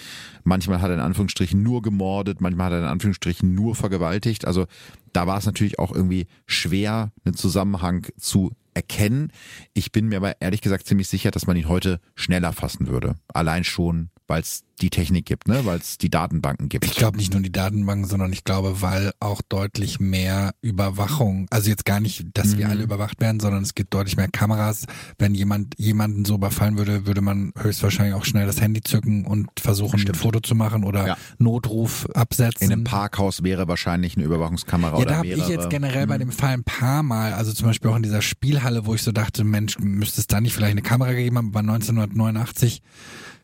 Manchmal 0.43 0.81
hat 0.81 0.89
er 0.89 0.95
in 0.95 1.01
Anführungsstrichen 1.01 1.61
nur 1.61 1.81
gemordet, 1.81 2.41
manchmal 2.41 2.67
hat 2.67 2.73
er 2.73 2.79
in 2.79 2.85
Anführungsstrichen 2.85 3.53
nur 3.53 3.75
vergewaltigt. 3.75 4.45
Also 4.45 4.67
da 5.13 5.27
war 5.27 5.37
es 5.37 5.45
natürlich 5.45 5.79
auch 5.79 5.91
irgendwie 5.91 6.27
schwer, 6.45 7.11
einen 7.25 7.35
Zusammenhang 7.35 8.07
zu 8.17 8.51
erkennen. 8.73 9.31
Ich 9.73 9.91
bin 9.91 10.07
mir 10.07 10.17
aber 10.17 10.41
ehrlich 10.41 10.61
gesagt 10.61 10.87
ziemlich 10.87 11.07
sicher, 11.07 11.31
dass 11.31 11.47
man 11.47 11.57
ihn 11.57 11.67
heute 11.67 11.99
schneller 12.15 12.53
fassen 12.53 12.87
würde. 12.87 13.15
Allein 13.33 13.63
schon, 13.63 14.09
weil 14.29 14.41
es 14.41 14.63
die 14.81 14.89
Technik 14.89 15.25
gibt, 15.25 15.47
ne? 15.47 15.65
weil 15.65 15.79
es 15.79 15.97
die 15.97 16.09
Datenbanken 16.09 16.69
gibt. 16.69 16.85
Ich 16.85 16.95
glaube 16.95 17.17
nicht 17.17 17.33
nur 17.33 17.41
die 17.41 17.51
Datenbanken, 17.51 18.07
sondern 18.07 18.31
ich 18.31 18.43
glaube, 18.43 18.81
weil 18.81 19.11
auch 19.19 19.41
deutlich 19.41 19.99
mehr 19.99 20.53
Überwachung, 20.61 21.47
also 21.49 21.69
jetzt 21.69 21.83
gar 21.83 21.99
nicht, 21.99 22.25
dass 22.33 22.53
mhm. 22.53 22.57
wir 22.59 22.69
alle 22.69 22.83
überwacht 22.83 23.19
werden, 23.19 23.39
sondern 23.39 23.63
es 23.63 23.75
gibt 23.75 23.93
deutlich 23.93 24.15
mehr 24.15 24.29
Kameras. 24.29 24.85
Wenn 25.17 25.35
jemand 25.35 25.73
jemanden 25.77 26.23
so 26.25 26.35
überfallen 26.35 26.77
würde, 26.77 27.05
würde 27.05 27.21
man 27.21 27.51
höchstwahrscheinlich 27.57 28.15
auch 28.15 28.23
schnell 28.23 28.45
das 28.45 28.61
Handy 28.61 28.81
zücken 28.81 29.25
und 29.25 29.49
versuchen, 29.59 29.99
Stimmt. 29.99 30.15
ein 30.15 30.19
Foto 30.19 30.39
zu 30.39 30.55
machen 30.55 30.83
oder 30.83 31.07
ja. 31.07 31.17
Notruf 31.39 32.07
absetzen. 32.13 32.67
In 32.67 32.71
einem 32.71 32.83
Parkhaus 32.83 33.43
wäre 33.43 33.67
wahrscheinlich 33.67 34.15
eine 34.15 34.25
Überwachungskamera 34.25 34.93
ja, 34.93 34.97
oder 34.97 35.05
da 35.05 35.17
habe 35.17 35.27
ich 35.27 35.47
jetzt 35.47 35.69
generell 35.69 36.05
mhm. 36.05 36.09
bei 36.09 36.17
dem 36.19 36.31
Fall 36.31 36.53
ein 36.53 36.63
paar 36.63 37.03
Mal, 37.03 37.33
also 37.33 37.51
zum 37.51 37.67
Beispiel 37.67 37.91
auch 37.91 37.97
in 37.97 38.03
dieser 38.03 38.21
Spielhalle, 38.21 38.85
wo 38.85 38.93
ich 38.93 39.01
so 39.01 39.11
dachte, 39.11 39.43
Mensch, 39.43 39.77
müsste 39.79 40.21
es 40.21 40.27
da 40.27 40.39
nicht 40.39 40.53
vielleicht 40.53 40.71
eine 40.71 40.81
Kamera 40.81 41.11
gegeben 41.11 41.37
haben, 41.37 41.53
war 41.53 41.61
1989 41.61 42.81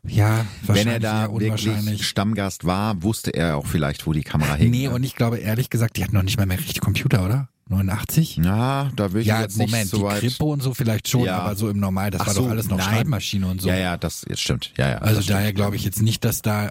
ja, 0.08 0.46
Wenn 0.66 0.88
er 0.88 1.00
da 1.00 1.30
wirklich 1.32 2.08
Stammgast 2.08 2.66
war, 2.66 3.02
wusste 3.04 3.32
er 3.32 3.58
auch 3.58 3.68
vielleicht, 3.68 4.06
wo 4.08 4.14
die 4.14 4.24
Kamera 4.24 4.56
hängt. 4.56 4.72
Nee, 4.72 4.88
und 4.88 5.04
ich 5.04 5.16
glaube 5.16 5.38
ehrlich 5.38 5.70
gesagt, 5.70 5.98
die 5.98 6.04
hatten 6.04 6.16
noch 6.16 6.24
nicht 6.24 6.38
mal 6.38 6.46
mehr 6.46 6.60
richtig 6.60 6.82
Computer, 6.82 7.26
oder? 7.26 7.50
89? 7.70 8.38
Ja, 8.38 8.92
da 8.96 9.12
will 9.14 9.22
ich 9.22 9.28
ja, 9.28 9.42
jetzt 9.42 9.58
Moment, 9.58 9.74
nicht 9.74 9.90
so 9.90 10.04
weit. 10.04 10.22
die 10.22 10.28
Kripo 10.28 10.54
und 10.54 10.62
so 10.62 10.74
vielleicht 10.74 11.08
schon, 11.08 11.24
ja. 11.24 11.40
aber 11.40 11.56
so 11.56 11.68
im 11.70 11.80
Normal, 11.80 12.12
das 12.12 12.22
Ach 12.22 12.28
war 12.28 12.34
so, 12.36 12.42
doch 12.44 12.50
alles 12.52 12.68
noch 12.68 12.78
nein. 12.78 12.88
Schreibmaschine 12.88 13.48
und 13.48 13.62
so. 13.62 13.70
Ja, 13.70 13.76
ja, 13.76 13.98
das 13.98 14.26
stimmt. 14.36 14.72
Ja, 14.78 14.90
ja. 14.90 14.98
Also 15.00 15.22
daher 15.22 15.52
glaube 15.52 15.76
ich 15.76 15.84
jetzt 15.84 16.02
nicht, 16.02 16.24
dass 16.24 16.44
da 16.44 16.70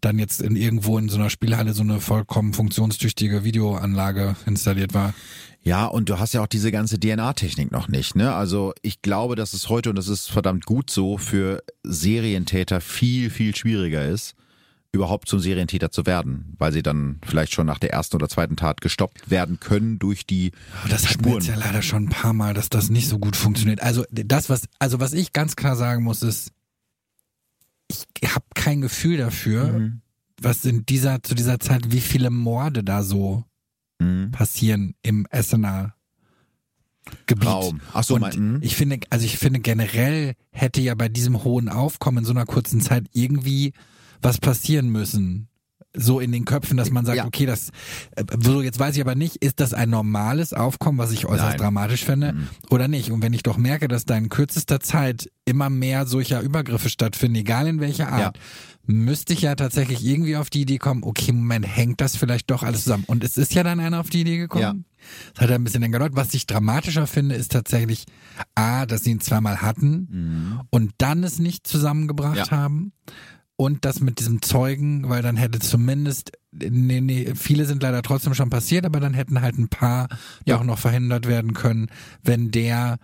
dann 0.00 0.18
jetzt 0.18 0.40
in 0.40 0.56
irgendwo 0.56 0.98
in 0.98 1.08
so 1.08 1.18
einer 1.18 1.30
Spielhalle 1.30 1.72
so 1.72 1.82
eine 1.82 2.00
vollkommen 2.00 2.52
funktionstüchtige 2.52 3.44
Videoanlage 3.44 4.36
installiert 4.46 4.94
war. 4.94 5.14
Ja, 5.64 5.86
und 5.86 6.10
du 6.10 6.18
hast 6.18 6.34
ja 6.34 6.42
auch 6.42 6.46
diese 6.46 6.70
ganze 6.70 7.00
DNA-Technik 7.00 7.72
noch 7.72 7.88
nicht. 7.88 8.16
Ne? 8.16 8.34
Also 8.34 8.74
ich 8.82 9.00
glaube, 9.00 9.34
dass 9.34 9.54
es 9.54 9.70
heute, 9.70 9.88
und 9.88 9.96
das 9.96 10.08
ist 10.08 10.30
verdammt 10.30 10.66
gut 10.66 10.90
so, 10.90 11.16
für 11.16 11.64
Serientäter 11.82 12.82
viel, 12.82 13.30
viel 13.30 13.56
schwieriger 13.56 14.06
ist, 14.06 14.34
überhaupt 14.92 15.26
zum 15.26 15.40
Serientäter 15.40 15.90
zu 15.90 16.04
werden, 16.04 16.54
weil 16.58 16.72
sie 16.72 16.82
dann 16.82 17.18
vielleicht 17.26 17.54
schon 17.54 17.66
nach 17.66 17.78
der 17.78 17.94
ersten 17.94 18.16
oder 18.16 18.28
zweiten 18.28 18.56
Tat 18.56 18.82
gestoppt 18.82 19.30
werden 19.30 19.58
können 19.58 19.98
durch 19.98 20.26
die 20.26 20.52
das 20.88 21.08
Spuren. 21.08 21.38
Das 21.38 21.46
ja 21.46 21.56
leider 21.56 21.80
schon 21.80 22.04
ein 22.04 22.10
paar 22.10 22.34
Mal, 22.34 22.52
dass 22.52 22.68
das 22.68 22.90
nicht 22.90 23.08
so 23.08 23.18
gut 23.18 23.34
funktioniert. 23.34 23.82
Also 23.82 24.04
das, 24.10 24.50
was, 24.50 24.68
also 24.78 25.00
was 25.00 25.14
ich 25.14 25.32
ganz 25.32 25.56
klar 25.56 25.76
sagen 25.76 26.04
muss, 26.04 26.22
ist, 26.22 26.52
ich 27.88 28.34
habe 28.34 28.44
kein 28.54 28.82
Gefühl 28.82 29.16
dafür, 29.16 29.64
mhm. 29.64 30.02
was 30.40 30.66
in 30.66 30.84
dieser, 30.84 31.22
zu 31.22 31.34
dieser 31.34 31.58
Zeit, 31.58 31.90
wie 31.90 32.00
viele 32.00 32.28
Morde 32.28 32.84
da 32.84 33.02
so 33.02 33.44
mhm. 33.98 34.30
passieren 34.30 34.94
im 35.02 35.26
Essener 35.30 35.94
Gebiet. 37.26 37.48
Raum. 37.48 37.80
Ach 37.92 38.04
so, 38.04 38.18
mein, 38.18 38.54
mhm. 38.54 38.58
ich 38.62 38.76
finde, 38.76 38.98
also 39.10 39.26
ich 39.26 39.38
finde 39.38 39.60
generell 39.60 40.34
hätte 40.50 40.80
ja 40.80 40.94
bei 40.94 41.08
diesem 41.08 41.44
hohen 41.44 41.68
Aufkommen 41.68 42.18
in 42.18 42.24
so 42.24 42.32
einer 42.32 42.46
kurzen 42.46 42.80
Zeit 42.80 43.04
irgendwie 43.12 43.72
was 44.22 44.38
passieren 44.38 44.88
müssen. 44.88 45.48
So 45.96 46.18
in 46.18 46.32
den 46.32 46.44
Köpfen, 46.44 46.76
dass 46.76 46.90
man 46.90 47.04
sagt, 47.04 47.18
ja. 47.18 47.24
okay, 47.24 47.46
das, 47.46 47.70
äh, 48.16 48.24
so 48.40 48.62
jetzt 48.62 48.80
weiß 48.80 48.96
ich 48.96 49.00
aber 49.00 49.14
nicht, 49.14 49.36
ist 49.36 49.60
das 49.60 49.74
ein 49.74 49.90
normales 49.90 50.52
Aufkommen, 50.52 50.98
was 50.98 51.12
ich 51.12 51.26
äußerst 51.26 51.50
Nein. 51.50 51.58
dramatisch 51.58 52.04
finde, 52.04 52.32
mhm. 52.32 52.48
oder 52.68 52.88
nicht? 52.88 53.12
Und 53.12 53.22
wenn 53.22 53.32
ich 53.32 53.44
doch 53.44 53.58
merke, 53.58 53.86
dass 53.86 54.04
da 54.04 54.16
in 54.16 54.28
kürzester 54.28 54.80
Zeit 54.80 55.30
immer 55.44 55.70
mehr 55.70 56.06
solcher 56.06 56.40
Übergriffe 56.40 56.88
stattfinden, 56.88 57.36
egal 57.36 57.68
in 57.68 57.78
welcher 57.78 58.08
Art, 58.08 58.36
ja 58.36 58.42
müsste 58.86 59.32
ich 59.32 59.42
ja 59.42 59.54
tatsächlich 59.54 60.04
irgendwie 60.04 60.36
auf 60.36 60.50
die 60.50 60.62
Idee 60.62 60.78
kommen, 60.78 61.02
okay, 61.04 61.32
Moment, 61.32 61.66
hängt 61.66 62.00
das 62.00 62.16
vielleicht 62.16 62.50
doch 62.50 62.62
alles 62.62 62.84
zusammen? 62.84 63.04
Und 63.06 63.24
es 63.24 63.36
ist 63.36 63.54
ja 63.54 63.62
dann 63.62 63.80
einer 63.80 64.00
auf 64.00 64.10
die 64.10 64.20
Idee 64.20 64.38
gekommen. 64.38 64.62
Ja. 64.62 64.74
Das 65.34 65.42
hat 65.42 65.50
ja 65.50 65.56
ein 65.56 65.64
bisschen 65.64 65.82
länger 65.82 65.98
gedauert. 65.98 66.16
Was 66.16 66.34
ich 66.34 66.46
dramatischer 66.46 67.06
finde, 67.06 67.34
ist 67.34 67.52
tatsächlich 67.52 68.04
A, 68.54 68.86
dass 68.86 69.04
sie 69.04 69.10
ihn 69.10 69.20
zweimal 69.20 69.62
hatten 69.62 70.08
mhm. 70.10 70.60
und 70.70 70.92
dann 70.98 71.22
es 71.24 71.38
nicht 71.38 71.66
zusammengebracht 71.66 72.36
ja. 72.36 72.50
haben. 72.50 72.92
Und 73.56 73.84
das 73.84 74.00
mit 74.00 74.18
diesem 74.18 74.42
Zeugen, 74.42 75.08
weil 75.08 75.22
dann 75.22 75.36
hätte 75.36 75.60
zumindest, 75.60 76.32
nee, 76.50 77.00
nee, 77.00 77.34
viele 77.36 77.66
sind 77.66 77.84
leider 77.84 78.02
trotzdem 78.02 78.34
schon 78.34 78.50
passiert, 78.50 78.84
aber 78.84 78.98
dann 78.98 79.14
hätten 79.14 79.40
halt 79.40 79.56
ein 79.56 79.68
paar 79.68 80.08
ja 80.44 80.58
auch 80.58 80.64
noch 80.64 80.78
verhindert 80.78 81.28
werden 81.28 81.54
können, 81.54 81.86
wenn 82.24 82.50
der 82.50 82.98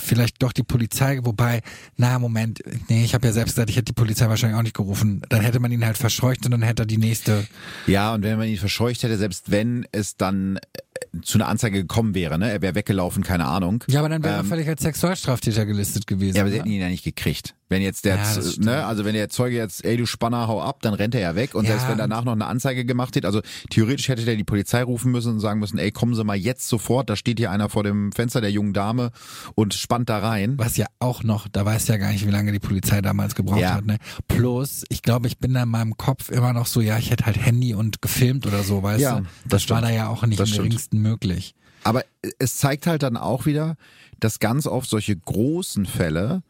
vielleicht 0.00 0.42
doch 0.42 0.52
die 0.52 0.62
Polizei, 0.62 1.20
wobei, 1.22 1.62
na 1.96 2.18
Moment, 2.18 2.60
nee, 2.88 3.04
ich 3.04 3.14
habe 3.14 3.26
ja 3.26 3.32
selbst 3.32 3.54
gesagt, 3.54 3.70
ich 3.70 3.76
hätte 3.76 3.86
die 3.86 3.92
Polizei 3.92 4.28
wahrscheinlich 4.28 4.58
auch 4.58 4.62
nicht 4.62 4.76
gerufen. 4.76 5.22
Dann 5.28 5.40
hätte 5.40 5.60
man 5.60 5.72
ihn 5.72 5.84
halt 5.84 5.98
verscheucht 5.98 6.44
und 6.44 6.50
dann 6.52 6.62
hätte 6.62 6.82
er 6.82 6.86
die 6.86 6.98
nächste. 6.98 7.46
Ja, 7.86 8.14
und 8.14 8.22
wenn 8.22 8.38
man 8.38 8.48
ihn 8.48 8.56
verscheucht 8.56 9.02
hätte, 9.02 9.16
selbst 9.18 9.50
wenn 9.50 9.86
es 9.92 10.16
dann 10.16 10.56
äh, 10.56 11.20
zu 11.22 11.38
einer 11.38 11.48
Anzeige 11.48 11.80
gekommen 11.80 12.14
wäre, 12.14 12.38
ne? 12.38 12.50
Er 12.50 12.62
wäre 12.62 12.74
weggelaufen, 12.74 13.22
keine 13.22 13.46
Ahnung. 13.46 13.84
Ja, 13.88 14.00
aber 14.00 14.08
dann 14.08 14.22
wäre 14.22 14.34
ähm, 14.34 14.40
er 14.40 14.44
völlig 14.44 14.68
als 14.68 14.82
Sexualstraftäter 14.82 15.66
gelistet 15.66 16.06
gewesen. 16.06 16.36
Ja, 16.36 16.42
aber 16.42 16.50
sie 16.50 16.58
hätten 16.58 16.70
ihn 16.70 16.80
ja 16.80 16.88
nicht 16.88 17.04
gekriegt. 17.04 17.54
Wenn 17.68 17.82
jetzt 17.82 18.04
der, 18.04 18.16
ja, 18.16 18.40
ne, 18.58 18.84
also 18.84 19.04
wenn 19.04 19.14
der 19.14 19.30
Zeuge 19.30 19.56
jetzt, 19.56 19.84
ey 19.84 19.96
du 19.96 20.06
Spanner, 20.06 20.48
hau 20.48 20.60
ab, 20.60 20.82
dann 20.82 20.94
rennt 20.94 21.14
er 21.14 21.20
ja 21.20 21.34
weg. 21.34 21.54
Und 21.54 21.64
ja. 21.64 21.70
selbst 21.70 21.88
wenn 21.88 21.98
danach 21.98 22.24
noch 22.24 22.32
eine 22.32 22.46
Anzeige 22.46 22.84
gemacht 22.84 23.14
wird, 23.14 23.24
also 23.24 23.40
theoretisch 23.70 24.08
hätte 24.08 24.24
der 24.24 24.36
die 24.36 24.44
Polizei 24.44 24.82
rufen 24.82 25.10
müssen 25.12 25.32
und 25.32 25.40
sagen 25.40 25.60
müssen, 25.60 25.78
ey, 25.78 25.90
kommen 25.90 26.14
Sie 26.14 26.24
mal 26.24 26.36
jetzt 26.36 26.68
sofort, 26.68 27.08
da 27.08 27.16
steht 27.16 27.38
hier 27.38 27.50
einer 27.50 27.68
vor 27.68 27.82
dem 27.82 28.12
Fenster 28.12 28.40
der 28.40 28.50
jungen 28.50 28.74
Dame 28.74 29.10
und 29.54 29.72
spannt 29.74 30.10
da 30.10 30.18
rein. 30.18 30.58
Was 30.58 30.76
ja 30.76 30.86
auch 30.98 31.22
noch, 31.22 31.48
da 31.48 31.64
weiß 31.64 31.88
ja 31.88 31.96
gar 31.96 32.12
nicht, 32.12 32.26
wie 32.26 32.30
lange 32.30 32.52
die 32.52 32.58
Polizei 32.58 33.00
damals 33.00 33.34
gebraucht 33.34 33.60
ja. 33.60 33.74
hat. 33.74 33.86
Ne? 33.86 33.98
Plus, 34.28 34.84
ich 34.88 35.02
glaube, 35.02 35.26
ich 35.26 35.38
bin 35.38 35.54
da 35.54 35.62
in 35.62 35.68
meinem 35.70 35.96
Kopf 35.96 36.30
immer 36.30 36.52
noch 36.52 36.66
so, 36.66 36.80
ja, 36.80 36.98
ich 36.98 37.10
hätte 37.10 37.26
halt 37.26 37.38
Handy 37.38 37.74
und 37.74 38.02
gefilmt 38.02 38.46
oder 38.46 38.62
so, 38.62 38.82
weißt 38.82 39.00
ja, 39.00 39.20
du? 39.20 39.26
Das, 39.48 39.62
das 39.62 39.70
war 39.70 39.80
da 39.80 39.90
ja 39.90 40.08
auch 40.08 40.26
nicht 40.26 40.38
das 40.38 40.50
im 40.50 40.56
geringsten 40.56 40.98
möglich. 40.98 41.54
Aber 41.82 42.02
es 42.38 42.56
zeigt 42.56 42.86
halt 42.86 43.02
dann 43.02 43.16
auch 43.16 43.46
wieder, 43.46 43.76
dass 44.20 44.38
ganz 44.38 44.66
oft 44.66 44.88
solche 44.88 45.16
großen 45.16 45.86
Fälle 45.86 46.42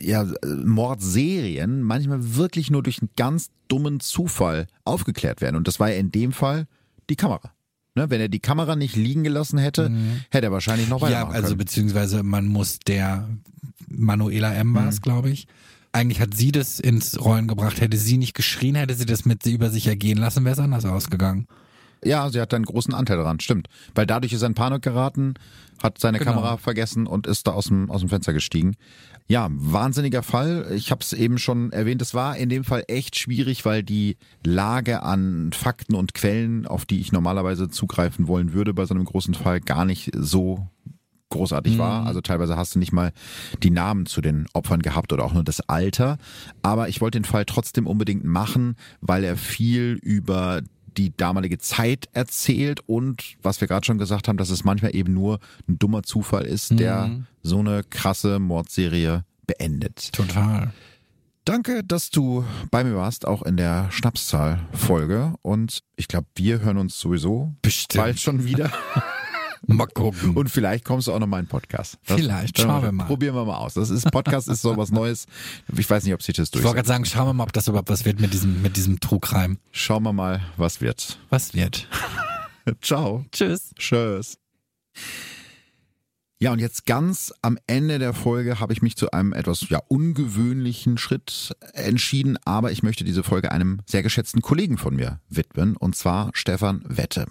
ja, 0.00 0.26
Mordserien 0.64 1.82
manchmal 1.82 2.36
wirklich 2.36 2.70
nur 2.70 2.82
durch 2.82 3.00
einen 3.00 3.10
ganz 3.16 3.50
dummen 3.68 4.00
Zufall 4.00 4.66
aufgeklärt 4.84 5.40
werden. 5.40 5.56
Und 5.56 5.68
das 5.68 5.80
war 5.80 5.90
ja 5.90 5.96
in 5.96 6.10
dem 6.10 6.32
Fall 6.32 6.66
die 7.10 7.16
Kamera. 7.16 7.52
Ne, 7.96 8.10
wenn 8.10 8.20
er 8.20 8.28
die 8.28 8.40
Kamera 8.40 8.74
nicht 8.74 8.96
liegen 8.96 9.22
gelassen 9.22 9.56
hätte, 9.56 9.88
mhm. 9.88 10.22
hätte 10.30 10.46
er 10.46 10.52
wahrscheinlich 10.52 10.88
noch 10.88 11.00
weitermachen 11.00 11.30
Ja, 11.30 11.34
also 11.34 11.48
können. 11.48 11.58
beziehungsweise 11.58 12.24
man 12.24 12.46
muss 12.46 12.80
der 12.80 13.28
Manuela 13.86 14.52
M. 14.52 14.74
war 14.74 14.88
es, 14.88 14.96
mhm. 14.96 15.02
glaube 15.02 15.30
ich. 15.30 15.46
Eigentlich 15.92 16.20
hat 16.20 16.34
sie 16.34 16.50
das 16.50 16.80
ins 16.80 17.24
Rollen 17.24 17.46
gebracht. 17.46 17.80
Hätte 17.80 17.96
sie 17.96 18.16
nicht 18.16 18.34
geschrien, 18.34 18.74
hätte 18.74 18.94
sie 18.94 19.06
das 19.06 19.24
mit 19.24 19.46
über 19.46 19.70
sich 19.70 19.86
ergehen 19.86 20.18
lassen, 20.18 20.44
wäre 20.44 20.54
es 20.54 20.58
anders 20.58 20.84
ausgegangen. 20.84 21.46
Ja, 22.04 22.28
sie 22.30 22.40
hat 22.40 22.52
einen 22.54 22.64
großen 22.64 22.94
Anteil 22.94 23.16
daran, 23.16 23.40
stimmt. 23.40 23.68
Weil 23.94 24.06
dadurch 24.06 24.32
ist 24.32 24.42
er 24.42 24.48
in 24.48 24.54
Panik 24.54 24.82
geraten, 24.82 25.34
hat 25.82 25.98
seine 25.98 26.18
genau. 26.18 26.32
Kamera 26.32 26.56
vergessen 26.56 27.06
und 27.06 27.26
ist 27.26 27.46
da 27.46 27.52
aus 27.52 27.66
dem, 27.66 27.90
aus 27.90 28.00
dem 28.00 28.08
Fenster 28.08 28.32
gestiegen. 28.32 28.76
Ja, 29.26 29.48
wahnsinniger 29.50 30.22
Fall. 30.22 30.66
Ich 30.74 30.90
habe 30.90 31.00
es 31.00 31.14
eben 31.14 31.38
schon 31.38 31.72
erwähnt. 31.72 32.02
Es 32.02 32.12
war 32.12 32.36
in 32.36 32.50
dem 32.50 32.62
Fall 32.62 32.84
echt 32.88 33.16
schwierig, 33.16 33.64
weil 33.64 33.82
die 33.82 34.18
Lage 34.44 35.02
an 35.02 35.50
Fakten 35.52 35.94
und 35.94 36.12
Quellen, 36.12 36.66
auf 36.66 36.84
die 36.84 37.00
ich 37.00 37.10
normalerweise 37.10 37.70
zugreifen 37.70 38.28
wollen 38.28 38.52
würde 38.52 38.74
bei 38.74 38.84
so 38.84 38.94
einem 38.94 39.04
großen 39.04 39.34
Fall, 39.34 39.60
gar 39.60 39.86
nicht 39.86 40.10
so 40.14 40.68
großartig 41.30 41.78
war. 41.78 42.02
Mhm. 42.02 42.06
Also 42.06 42.20
teilweise 42.20 42.56
hast 42.56 42.74
du 42.74 42.78
nicht 42.78 42.92
mal 42.92 43.12
die 43.62 43.70
Namen 43.70 44.06
zu 44.06 44.20
den 44.20 44.46
Opfern 44.52 44.82
gehabt 44.82 45.12
oder 45.12 45.24
auch 45.24 45.32
nur 45.32 45.42
das 45.42 45.60
Alter. 45.68 46.18
Aber 46.62 46.88
ich 46.88 47.00
wollte 47.00 47.18
den 47.18 47.24
Fall 47.24 47.44
trotzdem 47.44 47.86
unbedingt 47.86 48.24
machen, 48.24 48.76
weil 49.00 49.24
er 49.24 49.36
viel 49.36 49.98
über 50.02 50.62
die 50.96 51.16
damalige 51.16 51.58
Zeit 51.58 52.08
erzählt 52.12 52.80
und 52.86 53.36
was 53.42 53.60
wir 53.60 53.68
gerade 53.68 53.84
schon 53.84 53.98
gesagt 53.98 54.28
haben, 54.28 54.36
dass 54.36 54.50
es 54.50 54.64
manchmal 54.64 54.94
eben 54.94 55.12
nur 55.12 55.38
ein 55.68 55.78
dummer 55.78 56.02
Zufall 56.02 56.44
ist, 56.44 56.78
der 56.78 57.06
mhm. 57.06 57.26
so 57.42 57.58
eine 57.58 57.82
krasse 57.84 58.38
Mordserie 58.38 59.24
beendet. 59.46 60.12
Total. 60.12 60.72
Danke, 61.44 61.84
dass 61.84 62.08
du 62.08 62.44
bei 62.70 62.84
mir 62.84 62.96
warst, 62.96 63.26
auch 63.26 63.42
in 63.42 63.58
der 63.58 63.90
Schnapszahl-Folge. 63.90 65.34
Und 65.42 65.80
ich 65.96 66.08
glaube, 66.08 66.26
wir 66.36 66.60
hören 66.60 66.78
uns 66.78 66.98
sowieso 66.98 67.52
Bestimmt. 67.60 68.02
bald 68.02 68.20
schon 68.20 68.44
wieder. 68.44 68.72
Mal 69.66 69.86
gucken. 69.86 70.36
Und 70.36 70.48
vielleicht 70.48 70.84
kommst 70.84 71.08
du 71.08 71.12
auch 71.12 71.18
noch 71.18 71.26
mal 71.26 71.40
in 71.40 71.46
Podcast. 71.46 71.98
Das, 72.06 72.20
vielleicht, 72.20 72.58
schauen 72.58 72.82
wir 72.82 72.92
mal. 72.92 73.04
Probieren 73.04 73.34
wir 73.34 73.44
mal 73.44 73.56
aus. 73.56 73.74
Das 73.74 73.90
ist, 73.90 74.10
Podcast 74.10 74.48
ist 74.48 74.62
so 74.62 74.76
was 74.76 74.90
Neues. 74.90 75.26
Ich 75.76 75.88
weiß 75.88 76.04
nicht, 76.04 76.14
ob 76.14 76.22
sich 76.22 76.34
das 76.36 76.50
durch. 76.50 76.60
Ich 76.60 76.64
wollte 76.64 76.76
gerade 76.76 76.88
sagen, 76.88 77.04
schauen 77.04 77.28
wir 77.28 77.32
mal, 77.32 77.44
ob 77.44 77.52
das 77.52 77.68
überhaupt 77.68 77.90
was 77.90 78.04
wird 78.04 78.20
mit 78.20 78.32
diesem, 78.32 78.62
mit 78.62 78.76
diesem 78.76 79.00
Trugreim. 79.00 79.58
Schauen 79.72 80.02
wir 80.02 80.12
mal, 80.12 80.40
was 80.56 80.80
wird. 80.80 81.18
Was 81.30 81.54
wird. 81.54 81.88
Ciao. 82.80 83.24
Tschüss. 83.32 83.74
Tschüss. 83.76 84.38
Ja, 86.44 86.52
und 86.52 86.58
jetzt 86.58 86.84
ganz 86.84 87.32
am 87.40 87.56
Ende 87.66 87.98
der 87.98 88.12
Folge 88.12 88.60
habe 88.60 88.74
ich 88.74 88.82
mich 88.82 88.96
zu 88.96 89.10
einem 89.12 89.32
etwas 89.32 89.66
ja 89.70 89.80
ungewöhnlichen 89.88 90.98
Schritt 90.98 91.56
entschieden, 91.72 92.36
aber 92.44 92.70
ich 92.70 92.82
möchte 92.82 93.02
diese 93.02 93.22
Folge 93.22 93.50
einem 93.50 93.80
sehr 93.86 94.02
geschätzten 94.02 94.42
Kollegen 94.42 94.76
von 94.76 94.94
mir 94.94 95.20
widmen, 95.30 95.74
und 95.74 95.96
zwar 95.96 96.28
Stefan 96.34 96.84
Wette. 96.86 97.24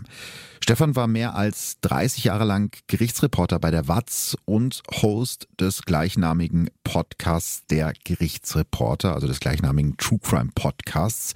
Stefan 0.63 0.95
war 0.95 1.07
mehr 1.07 1.35
als 1.35 1.81
30 1.81 2.23
Jahre 2.23 2.45
lang 2.45 2.73
Gerichtsreporter 2.87 3.59
bei 3.59 3.69
der 3.69 3.89
WAZ 3.89 4.37
und 4.45 4.81
Host 5.01 5.49
des 5.59 5.81
gleichnamigen 5.81 6.69
Podcasts 6.85 7.67
der 7.67 7.91
Gerichtsreporter, 8.05 9.13
also 9.13 9.27
des 9.27 9.41
gleichnamigen 9.41 9.97
True 9.97 10.19
Crime 10.23 10.51
Podcasts. 10.55 11.33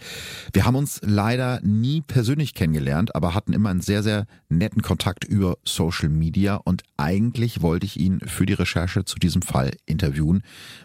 Wir 0.53 0.63
haben 0.63 0.77
uns 0.77 1.01
leider 1.03 1.59
nie 1.61 1.99
persönlich 1.99 2.53
kennengelernt, 2.53 3.15
aber 3.15 3.33
hatten 3.33 3.51
immer 3.51 3.69
einen 3.69 3.81
sehr, 3.81 4.01
sehr 4.01 4.27
netten 4.47 4.81
Kontakt 4.81 5.25
über 5.25 5.57
Social 5.65 6.07
Media 6.07 6.55
und 6.55 6.83
eigentlich 6.95 7.61
wollte 7.67 7.85
ich 7.85 7.99
ihn 7.99 8.21
für 8.21 8.45
die 8.45 8.53
Recherche 8.53 9.03
zu 9.03 9.19
diesem 9.19 9.41
Fall 9.41 9.75
interviewen, 9.85 10.41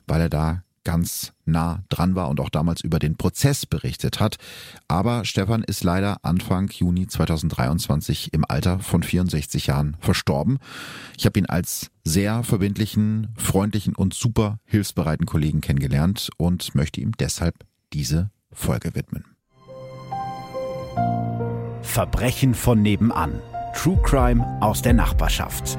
weil 0.09 0.20
er 0.20 0.28
da 0.28 0.64
ganz 0.83 1.33
nah 1.45 1.85
dran 1.89 2.16
war 2.16 2.28
und 2.28 2.41
auch 2.41 2.51
damals 2.51 2.80
über 2.80 2.99
den 2.99 3.16
Prozess 3.16 3.66
berichtet 3.66 4.18
hat. 4.18 4.37
Aber 4.89 5.24
Stefan 5.24 5.62
ist 5.62 5.85
leider 5.85 6.24
Anfang 6.24 6.68
Juni 6.70 7.07
2023 7.07 8.33
im 8.33 8.45
Alter 8.45 8.80
von 8.80 9.05
64 9.05 9.68
Jahren 9.68 9.97
verstorben. 10.01 10.59
Ich 11.16 11.24
habe 11.24 11.39
ihn 11.39 11.47
als 11.47 11.93
sehr 12.03 12.43
verbindlichen, 12.43 13.28
freundlichen 13.37 13.95
und 13.95 14.12
super 14.12 14.59
hilfsbereiten 14.64 15.24
Kollegen 15.24 15.61
kennengelernt 15.61 16.30
und 16.37 16.74
möchte 16.74 17.01
ihm 17.01 17.12
deshalb 17.12 17.55
diese 17.93 18.33
Folge 18.51 18.97
widmen. 18.97 19.24
Verbrechen 21.83 22.55
von 22.55 22.83
nebenan. 22.83 23.41
True 23.72 24.01
Crime 24.03 24.59
aus 24.61 24.83
der 24.83 24.95
Nachbarschaft. 24.95 25.78